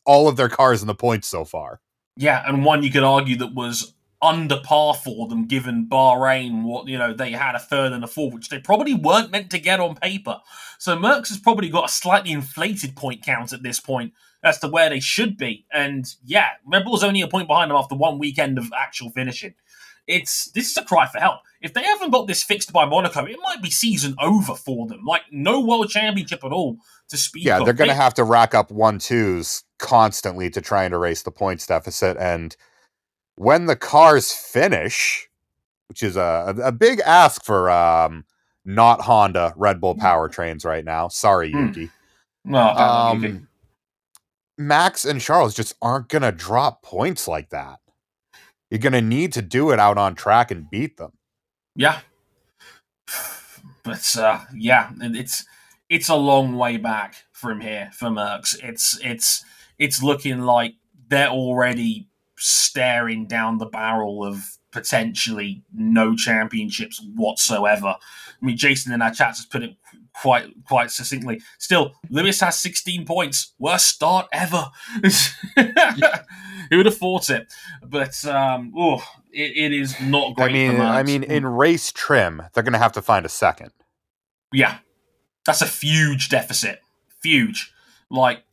all 0.05 0.27
of 0.27 0.35
their 0.35 0.49
cars 0.49 0.81
in 0.81 0.87
the 0.87 0.95
points 0.95 1.27
so 1.27 1.45
far. 1.45 1.79
yeah, 2.17 2.43
and 2.47 2.65
one 2.65 2.83
you 2.83 2.91
could 2.91 3.03
argue 3.03 3.37
that 3.37 3.53
was 3.53 3.92
under 4.23 4.59
par 4.63 4.93
for 4.93 5.27
them, 5.27 5.45
given 5.45 5.87
Bahrain 5.89 6.63
what 6.63 6.87
you 6.87 6.97
know 6.97 7.13
they 7.13 7.31
had 7.31 7.55
a 7.55 7.59
third 7.59 7.91
and 7.91 8.03
a 8.03 8.07
fourth, 8.07 8.33
which 8.33 8.49
they 8.49 8.59
probably 8.59 8.93
weren't 8.93 9.31
meant 9.31 9.51
to 9.51 9.59
get 9.59 9.79
on 9.79 9.95
paper. 9.95 10.39
So 10.79 10.95
Mercs 10.97 11.29
has 11.29 11.39
probably 11.39 11.69
got 11.69 11.89
a 11.89 11.93
slightly 11.93 12.31
inflated 12.31 12.95
point 12.95 13.23
count 13.23 13.53
at 13.53 13.63
this 13.63 13.79
point 13.79 14.13
as 14.43 14.59
to 14.59 14.67
where 14.67 14.89
they 14.89 14.99
should 14.99 15.37
be, 15.37 15.65
and 15.71 16.05
yeah, 16.23 16.49
Red 16.65 16.85
Bull's 16.85 17.03
only 17.03 17.21
a 17.21 17.27
point 17.27 17.47
behind 17.47 17.69
them 17.71 17.77
after 17.77 17.95
one 17.95 18.17
weekend 18.19 18.57
of 18.57 18.71
actual 18.77 19.09
finishing. 19.11 19.53
It's 20.05 20.51
this 20.51 20.69
is 20.69 20.77
a 20.77 20.83
cry 20.83 21.07
for 21.07 21.19
help. 21.19 21.41
If 21.61 21.73
they 21.73 21.83
haven't 21.83 22.11
got 22.11 22.27
this 22.27 22.43
fixed 22.43 22.73
by 22.73 22.85
Monaco, 22.85 23.23
it 23.23 23.37
might 23.41 23.61
be 23.61 23.69
season 23.71 24.15
over 24.21 24.53
for 24.53 24.85
them. 24.85 25.05
Like 25.05 25.21
no 25.31 25.61
world 25.61 25.89
championship 25.89 26.43
at 26.43 26.51
all 26.51 26.77
to 27.07 27.15
speak 27.15 27.45
Yeah, 27.45 27.59
of. 27.59 27.65
they're 27.65 27.73
going 27.73 27.89
to 27.89 27.95
have 27.95 28.13
to 28.15 28.25
rack 28.25 28.53
up 28.53 28.69
one 28.69 28.99
twos 28.99 29.63
constantly 29.79 30.49
to 30.49 30.59
try 30.59 30.83
and 30.83 30.93
erase 30.93 31.23
the 31.23 31.31
points 31.31 31.65
deficit. 31.67 32.17
And 32.17 32.53
when 33.35 33.65
the 33.65 33.75
cars 33.75 34.31
finish, 34.31 35.27
which 35.89 36.03
is 36.03 36.15
a, 36.15 36.55
a 36.63 36.71
big 36.71 36.99
ask 37.01 37.43
for 37.43 37.69
um, 37.69 38.25
not 38.65 39.01
Honda 39.01 39.53
Red 39.55 39.81
Bull 39.81 39.95
powertrains 39.95 40.65
right 40.65 40.85
now. 40.85 41.07
Sorry, 41.07 41.51
Hmm. 41.51 41.67
Yuki. 41.67 41.89
No, 42.45 42.59
Um, 42.69 43.47
Max 44.57 45.05
and 45.05 45.19
Charles 45.21 45.55
just 45.55 45.75
aren't 45.81 46.09
going 46.09 46.21
to 46.21 46.31
drop 46.31 46.83
points 46.83 47.27
like 47.27 47.49
that. 47.49 47.79
You're 48.69 48.79
going 48.79 48.93
to 48.93 49.01
need 49.01 49.33
to 49.33 49.41
do 49.41 49.71
it 49.71 49.79
out 49.79 49.97
on 49.97 50.13
track 50.15 50.51
and 50.51 50.69
beat 50.69 50.97
them. 50.97 51.13
Yeah. 51.75 51.99
But 53.83 54.15
uh, 54.17 54.39
yeah, 54.55 54.91
it- 55.01 55.15
it's 55.15 55.45
it's 55.89 56.09
a 56.09 56.15
long 56.15 56.55
way 56.55 56.77
back 56.77 57.15
from 57.33 57.59
here 57.61 57.89
for 57.93 58.07
Mercs. 58.09 58.55
It's 58.63 58.97
it's 59.03 59.43
it's 59.77 60.01
looking 60.01 60.39
like 60.41 60.75
they're 61.07 61.29
already 61.29 62.07
staring 62.37 63.27
down 63.27 63.57
the 63.57 63.65
barrel 63.65 64.25
of 64.25 64.57
potentially 64.71 65.63
no 65.73 66.15
championships 66.15 67.01
whatsoever. 67.15 67.95
I 67.95 68.45
mean, 68.45 68.57
Jason 68.57 68.91
in 68.91 69.01
our 69.01 69.11
chats 69.11 69.39
has 69.39 69.45
put 69.45 69.63
it 69.63 69.75
quite 70.13 70.47
quite 70.67 70.91
succinctly. 70.91 71.41
Still, 71.57 71.93
Lewis 72.09 72.39
has 72.41 72.59
16 72.59 73.05
points. 73.05 73.53
Worst 73.59 73.87
start 73.87 74.27
ever. 74.31 74.69
Who 76.69 76.77
would 76.77 76.85
have 76.85 76.97
thought 76.97 77.29
it? 77.29 77.53
But 77.83 78.23
um, 78.25 78.73
oh, 78.75 79.03
it, 79.31 79.55
it 79.55 79.73
is 79.73 79.99
not 80.01 80.35
great. 80.35 80.49
I 80.49 80.53
mean, 80.53 80.81
I 80.81 81.03
mean, 81.03 81.23
in 81.23 81.45
race 81.45 81.91
trim, 81.91 82.43
they're 82.53 82.63
going 82.63 82.73
to 82.73 82.79
have 82.79 82.93
to 82.93 83.01
find 83.01 83.25
a 83.25 83.29
second. 83.29 83.71
Yeah, 84.51 84.77
that's 85.45 85.61
a 85.61 85.67
huge 85.67 86.29
deficit. 86.29 86.79
Huge. 87.23 87.71
Like 88.09 88.43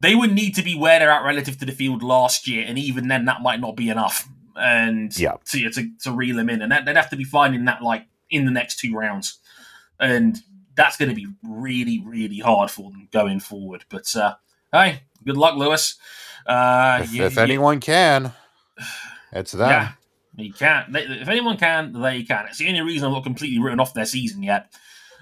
they 0.00 0.14
would 0.14 0.32
need 0.32 0.54
to 0.56 0.62
be 0.62 0.74
where 0.76 0.98
they're 0.98 1.10
at 1.10 1.24
relative 1.24 1.58
to 1.58 1.64
the 1.66 1.72
field 1.72 2.02
last 2.02 2.46
year, 2.46 2.64
and 2.66 2.78
even 2.78 3.08
then, 3.08 3.24
that 3.26 3.42
might 3.42 3.60
not 3.60 3.76
be 3.76 3.88
enough. 3.90 4.28
And 4.56 5.16
Yeah. 5.18 5.34
to 5.46 5.70
to, 5.70 5.90
to 6.02 6.12
reel 6.12 6.36
them 6.36 6.50
in, 6.50 6.62
and 6.62 6.72
that, 6.72 6.84
they'd 6.84 6.96
have 6.96 7.10
to 7.10 7.16
be 7.16 7.24
finding 7.24 7.64
that 7.66 7.82
like 7.82 8.06
in 8.30 8.44
the 8.44 8.50
next 8.50 8.78
two 8.78 8.94
rounds, 8.94 9.38
and 10.00 10.36
that's 10.74 10.96
going 10.96 11.08
to 11.08 11.14
be 11.14 11.26
really 11.42 12.00
really 12.04 12.38
hard 12.38 12.70
for 12.70 12.90
them 12.90 13.08
going 13.12 13.40
forward. 13.40 13.84
But 13.88 14.14
uh, 14.16 14.34
hey, 14.72 15.02
good 15.24 15.36
luck, 15.36 15.56
Lewis. 15.56 15.96
Uh, 16.46 17.00
if, 17.02 17.12
you- 17.12 17.24
if 17.24 17.36
you- 17.36 17.42
anyone 17.42 17.78
can, 17.80 18.32
it's 19.32 19.52
them. 19.52 19.68
yeah, 19.70 19.92
you 20.36 20.52
can. 20.52 20.90
They, 20.92 21.02
if 21.02 21.28
anyone 21.28 21.56
can, 21.56 21.92
they 21.92 22.22
can. 22.22 22.46
It's 22.48 22.58
the 22.58 22.68
only 22.68 22.80
reason 22.80 23.06
I'm 23.06 23.12
not 23.14 23.24
completely 23.24 23.58
written 23.60 23.80
off 23.80 23.94
their 23.94 24.06
season 24.06 24.42
yet. 24.42 24.72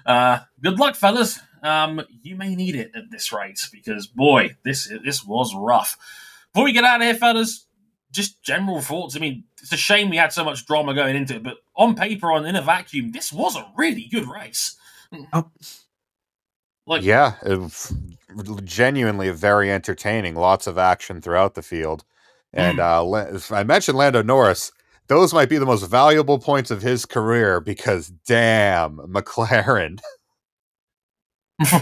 Uh, 0.05 0.39
good 0.63 0.79
luck, 0.79 0.95
fellas. 0.95 1.39
Um, 1.67 2.01
you 2.21 2.35
may 2.35 2.55
need 2.55 2.75
it 2.75 2.91
at 2.95 3.11
this 3.11 3.33
rate 3.33 3.67
because 3.71 4.07
boy, 4.07 4.55
this 4.63 4.91
this 5.03 5.25
was 5.25 5.53
rough. 5.53 5.97
Before 6.53 6.65
we 6.65 6.71
get 6.71 6.85
out 6.85 7.01
of 7.01 7.05
here, 7.05 7.15
fellas, 7.15 7.65
just 8.11 8.41
general 8.41 8.81
thoughts. 8.81 9.15
I 9.15 9.19
mean, 9.19 9.43
it's 9.61 9.73
a 9.73 9.77
shame 9.77 10.09
we 10.09 10.17
had 10.17 10.31
so 10.31 10.45
much 10.45 10.65
drama 10.65 10.93
going 10.93 11.15
into 11.15 11.35
it, 11.35 11.43
but 11.43 11.57
on 11.75 11.95
paper, 11.95 12.31
on 12.31 12.45
in 12.45 12.55
a 12.55 12.61
vacuum, 12.61 13.11
this 13.11 13.33
was 13.33 13.55
a 13.55 13.67
really 13.75 14.07
good 14.11 14.27
race. 14.27 14.77
Oh. 15.33 15.49
Like, 16.85 17.03
yeah, 17.03 17.33
it 17.45 17.59
was 17.59 17.93
genuinely 18.63 19.29
very 19.31 19.69
entertaining. 19.69 20.35
Lots 20.35 20.67
of 20.67 20.77
action 20.77 21.19
throughout 21.19 21.55
the 21.55 21.61
field, 21.61 22.05
and 22.53 22.79
uh, 22.79 23.29
I 23.51 23.63
mentioned 23.63 23.97
Lando 23.97 24.21
Norris. 24.21 24.71
Those 25.07 25.33
might 25.33 25.49
be 25.49 25.57
the 25.57 25.65
most 25.65 25.83
valuable 25.83 26.39
points 26.39 26.71
of 26.71 26.81
his 26.81 27.05
career 27.05 27.59
because, 27.59 28.09
damn, 28.25 28.97
McLaren. 29.07 29.99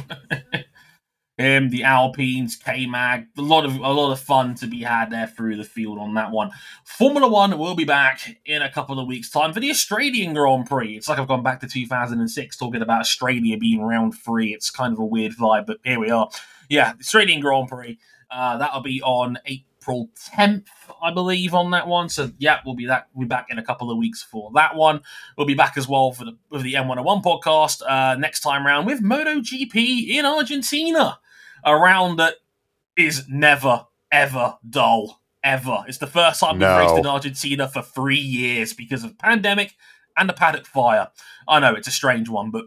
um, 1.38 1.70
the 1.70 1.84
Alpines, 1.84 2.56
K 2.56 2.86
Mag, 2.86 3.28
a 3.38 3.42
lot 3.42 3.66
of 3.66 3.76
a 3.76 3.92
lot 3.92 4.12
of 4.12 4.20
fun 4.20 4.56
to 4.56 4.68
be 4.68 4.82
had 4.84 5.10
there 5.10 5.28
through 5.28 5.58
the 5.58 5.64
field 5.64 6.00
on 6.00 6.14
that 6.14 6.32
one. 6.32 6.52
Formula 6.86 7.28
One 7.28 7.58
will 7.58 7.76
be 7.76 7.84
back 7.84 8.38
in 8.46 8.62
a 8.62 8.72
couple 8.72 9.00
of 9.00 9.08
weeks' 9.08 9.30
time 9.30 9.54
for 9.54 9.60
the 9.60 9.70
Australian 9.70 10.34
Grand 10.34 10.66
Prix. 10.68 10.96
It's 10.96 11.10
like 11.10 11.20
I've 11.20 11.28
gone 11.28 11.44
back 11.44 11.60
to 11.62 11.68
2006 11.68 12.58
talking 12.58 12.82
about 12.82 13.02
Australia 13.02 13.58
being 13.58 13.84
round 13.84 14.16
three. 14.18 14.54
It's 14.54 14.70
kind 14.70 14.94
of 14.94 15.00
a 15.00 15.06
weird 15.06 15.34
vibe, 15.34 15.66
but 15.66 15.80
here 15.84 16.00
we 16.00 16.10
are. 16.10 16.30
Yeah, 16.70 16.94
the 16.94 17.02
Australian 17.02 17.42
Grand 17.42 17.68
Prix. 17.68 17.98
Uh, 18.32 18.58
that'll 18.58 18.82
be 18.82 19.02
on 19.02 19.38
April 19.86 20.10
10th, 20.36 20.66
I 21.02 21.12
believe, 21.14 21.54
on 21.54 21.70
that 21.72 21.88
one. 21.88 22.10
So 22.10 22.32
yeah, 22.40 22.60
we'll 22.66 22.74
be 22.76 22.88
that 22.88 23.08
we'll 23.14 23.26
be 23.26 23.30
back 23.30 23.48
in 23.50 23.60
a 23.60 23.64
couple 23.64 23.92
of 23.92 23.98
weeks 23.98 24.24
for 24.24 24.50
that 24.56 24.76
one. 24.76 25.02
We'll 25.38 25.46
be 25.46 25.54
back 25.54 25.78
as 25.78 25.88
well 25.88 26.12
for 26.12 26.26
the 26.26 26.32
the 26.52 26.74
M101 26.74 27.24
podcast 27.24 27.82
uh, 27.88 28.16
next 28.16 28.40
time 28.40 28.66
round 28.66 28.88
with 28.88 29.04
MotoGP 29.04 30.08
in 30.10 30.26
Argentina. 30.26 31.20
A 31.64 31.76
round 31.76 32.18
that 32.20 32.36
is 32.98 33.26
never 33.30 33.86
ever 34.12 34.58
dull 34.68 35.22
ever. 35.44 35.84
It's 35.88 36.00
the 36.00 36.08
first 36.08 36.40
time 36.40 36.58
No. 36.58 36.80
we've 36.80 36.88
raced 36.90 37.00
in 37.00 37.06
Argentina 37.06 37.68
for 37.68 37.82
three 37.84 38.18
years 38.18 38.74
because 38.74 39.04
of 39.04 39.18
pandemic 39.20 39.76
and 40.18 40.28
the 40.28 40.34
paddock 40.34 40.66
fire. 40.66 41.10
I 41.48 41.60
know 41.60 41.74
it's 41.76 41.88
a 41.88 41.92
strange 41.92 42.28
one, 42.30 42.50
but 42.50 42.66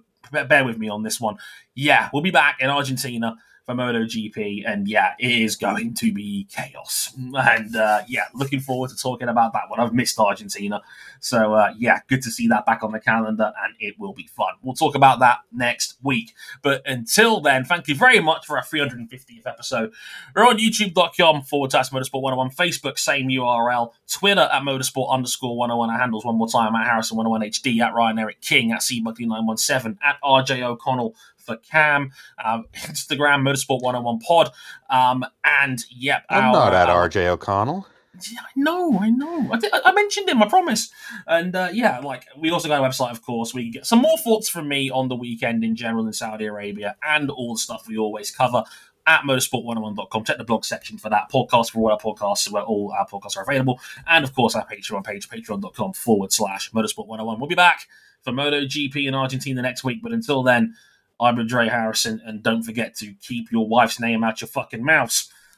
bear 0.49 0.65
with 0.65 0.79
me 0.79 0.89
on 0.89 1.03
this 1.03 1.21
one. 1.21 1.37
Yeah, 1.75 2.11
we'll 2.13 2.23
be 2.23 2.31
back 2.31 2.59
in 2.61 2.71
Argentina 2.71 3.37
for 3.69 3.75
MotoGP, 3.75 4.63
and 4.67 4.89
yeah, 4.89 5.13
it 5.19 5.31
is 5.31 5.55
going 5.55 5.93
to 5.95 6.11
be 6.11 6.49
chaos. 6.51 7.15
And 7.19 7.77
uh, 7.77 8.01
yeah, 8.09 8.25
looking 8.35 8.61
forward 8.61 8.89
to 8.91 8.97
talking 8.97 9.29
about 9.29 9.53
that 9.53 9.65
one. 9.69 9.79
I've 9.79 9.93
missed 9.93 10.19
Argentina, 10.19 10.81
so 11.21 11.53
uh, 11.53 11.75
yeah, 11.77 12.01
good 12.09 12.23
to 12.23 12.31
see 12.31 12.49
that 12.49 12.65
back 12.65 12.83
on 12.83 12.93
the 12.93 13.01
calendar, 13.01 13.53
and 13.63 13.75
it 13.79 13.97
will 13.99 14.15
be 14.15 14.27
fun. 14.27 14.55
We'll 14.63 14.75
talk 14.75 14.95
about 14.95 15.19
that 15.21 15.41
next 15.53 15.99
week. 16.03 16.35
But 16.63 16.83
until 16.87 17.41
then, 17.41 17.65
thank 17.65 17.89
you 17.89 17.95
very 17.95 18.21
much 18.21 18.47
for 18.47 18.57
our 18.57 18.65
350th 18.65 19.47
episode. 19.47 19.93
We're 20.35 20.47
on 20.47 20.59
youtube.com 20.59 21.43
forward 21.43 21.71
slash 21.71 21.91
motorsport 21.91 22.23
101, 22.23 22.51
Facebook, 22.51 22.99
same 22.99 23.29
URL, 23.29 23.93
Twitter 24.11 24.49
at 24.51 24.63
motorsport 24.63 25.11
underscore 25.11 25.57
101. 25.59 25.91
Our 25.91 25.99
handles 25.99 26.25
one 26.25 26.37
more 26.37 26.49
time 26.49 26.75
at 26.75 26.87
Harrison 26.87 27.19
101 27.19 27.51
HD, 27.51 27.81
at 27.81 27.95
Ryan 27.95 28.19
Eric 28.19 28.41
King, 28.41 28.73
at 28.73 28.81
cbuckley917, 28.81 29.99
at 30.03 30.17
RJ 30.23 30.63
O'Connell 30.63 31.15
for 31.49 31.57
Cam, 31.57 32.13
um, 32.45 32.67
Instagram, 32.77 33.43
motorsport 33.43 33.83
101 33.83 34.21
pod. 34.21 34.51
Um, 34.91 35.25
and 35.45 35.83
yep, 35.91 36.25
I'm 36.31 36.45
our- 36.45 36.53
not 36.53 36.75
at 36.75 36.89
our- 36.89 37.09
RJ 37.09 37.27
O'Connell. 37.27 37.87
yeah, 38.31 38.41
I 38.41 38.51
know, 38.57 38.99
I 39.01 39.11
know. 39.11 39.49
I, 39.53 39.59
did, 39.59 39.73
I 39.73 39.93
mentioned 39.93 40.29
him, 40.29 40.43
I 40.43 40.49
promise. 40.49 40.91
And 41.27 41.55
uh, 41.57 41.69
yeah, 41.73 42.01
like 42.01 42.25
we 42.37 42.51
also 42.51 42.69
got 42.69 42.81
a 42.83 42.89
website, 42.89 43.11
of 43.13 43.23
course. 43.23 43.55
We 43.55 43.71
get 43.71 43.87
some 43.87 44.01
more 44.01 44.19
thoughts 44.19 44.49
from 44.49 44.69
me 44.69 44.91
on 44.91 45.09
the 45.09 45.17
weekend 45.17 45.63
in 45.65 45.77
general 45.77 46.07
in 46.07 46.13
Saudi 46.13 46.45
Arabia 46.47 46.97
and 47.03 47.31
all 47.31 47.55
the 47.55 47.59
stuff 47.61 47.87
we 47.89 47.97
always 47.99 48.31
cover 48.31 48.65
at 49.07 49.21
motorsport101.com. 49.23 50.25
Check 50.25 50.37
the 50.39 50.45
blog 50.45 50.65
section 50.65 50.99
for 50.99 51.09
that 51.11 51.31
podcast 51.33 51.71
for 51.71 51.79
all 51.79 51.93
our 51.93 51.99
podcasts, 51.99 52.51
where 52.51 52.63
all 52.63 52.93
our 52.99 53.07
podcasts 53.07 53.37
are 53.37 53.43
available. 53.43 53.81
And 54.07 54.25
of 54.25 54.35
course, 54.35 54.55
our 54.55 54.67
Patreon 54.67 55.05
page, 55.05 55.29
patreon.com 55.29 55.93
forward 55.95 56.33
slash 56.33 56.71
motorsport101. 56.73 57.39
We'll 57.39 57.49
be 57.49 57.55
back 57.55 57.87
for 58.23 58.33
MotoGP 58.33 59.07
in 59.07 59.15
Argentina 59.15 59.63
next 59.63 59.85
week. 59.85 60.01
But 60.03 60.13
until 60.13 60.43
then, 60.43 60.75
I'm 61.21 61.39
Andre 61.39 61.69
Harrison, 61.69 62.21
and 62.25 62.43
don't 62.43 62.63
forget 62.63 62.95
to 62.97 63.13
keep 63.21 63.51
your 63.51 63.67
wife's 63.67 63.99
name 64.01 64.23
out 64.23 64.41
your 64.41 64.49
fucking 64.49 64.85
mouth. 64.85 65.13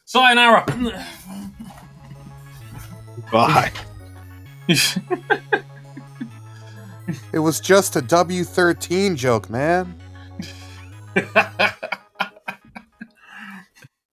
Sayonara. 0.05 0.65
Bye. 3.31 3.73
It 7.33 7.41
was 7.41 7.61
just 7.61 7.97
a 7.97 8.01
W13 8.01 9.17
joke, 9.17 9.51
man. 9.51 9.95
Ha 11.17 11.53
ha 11.59 12.00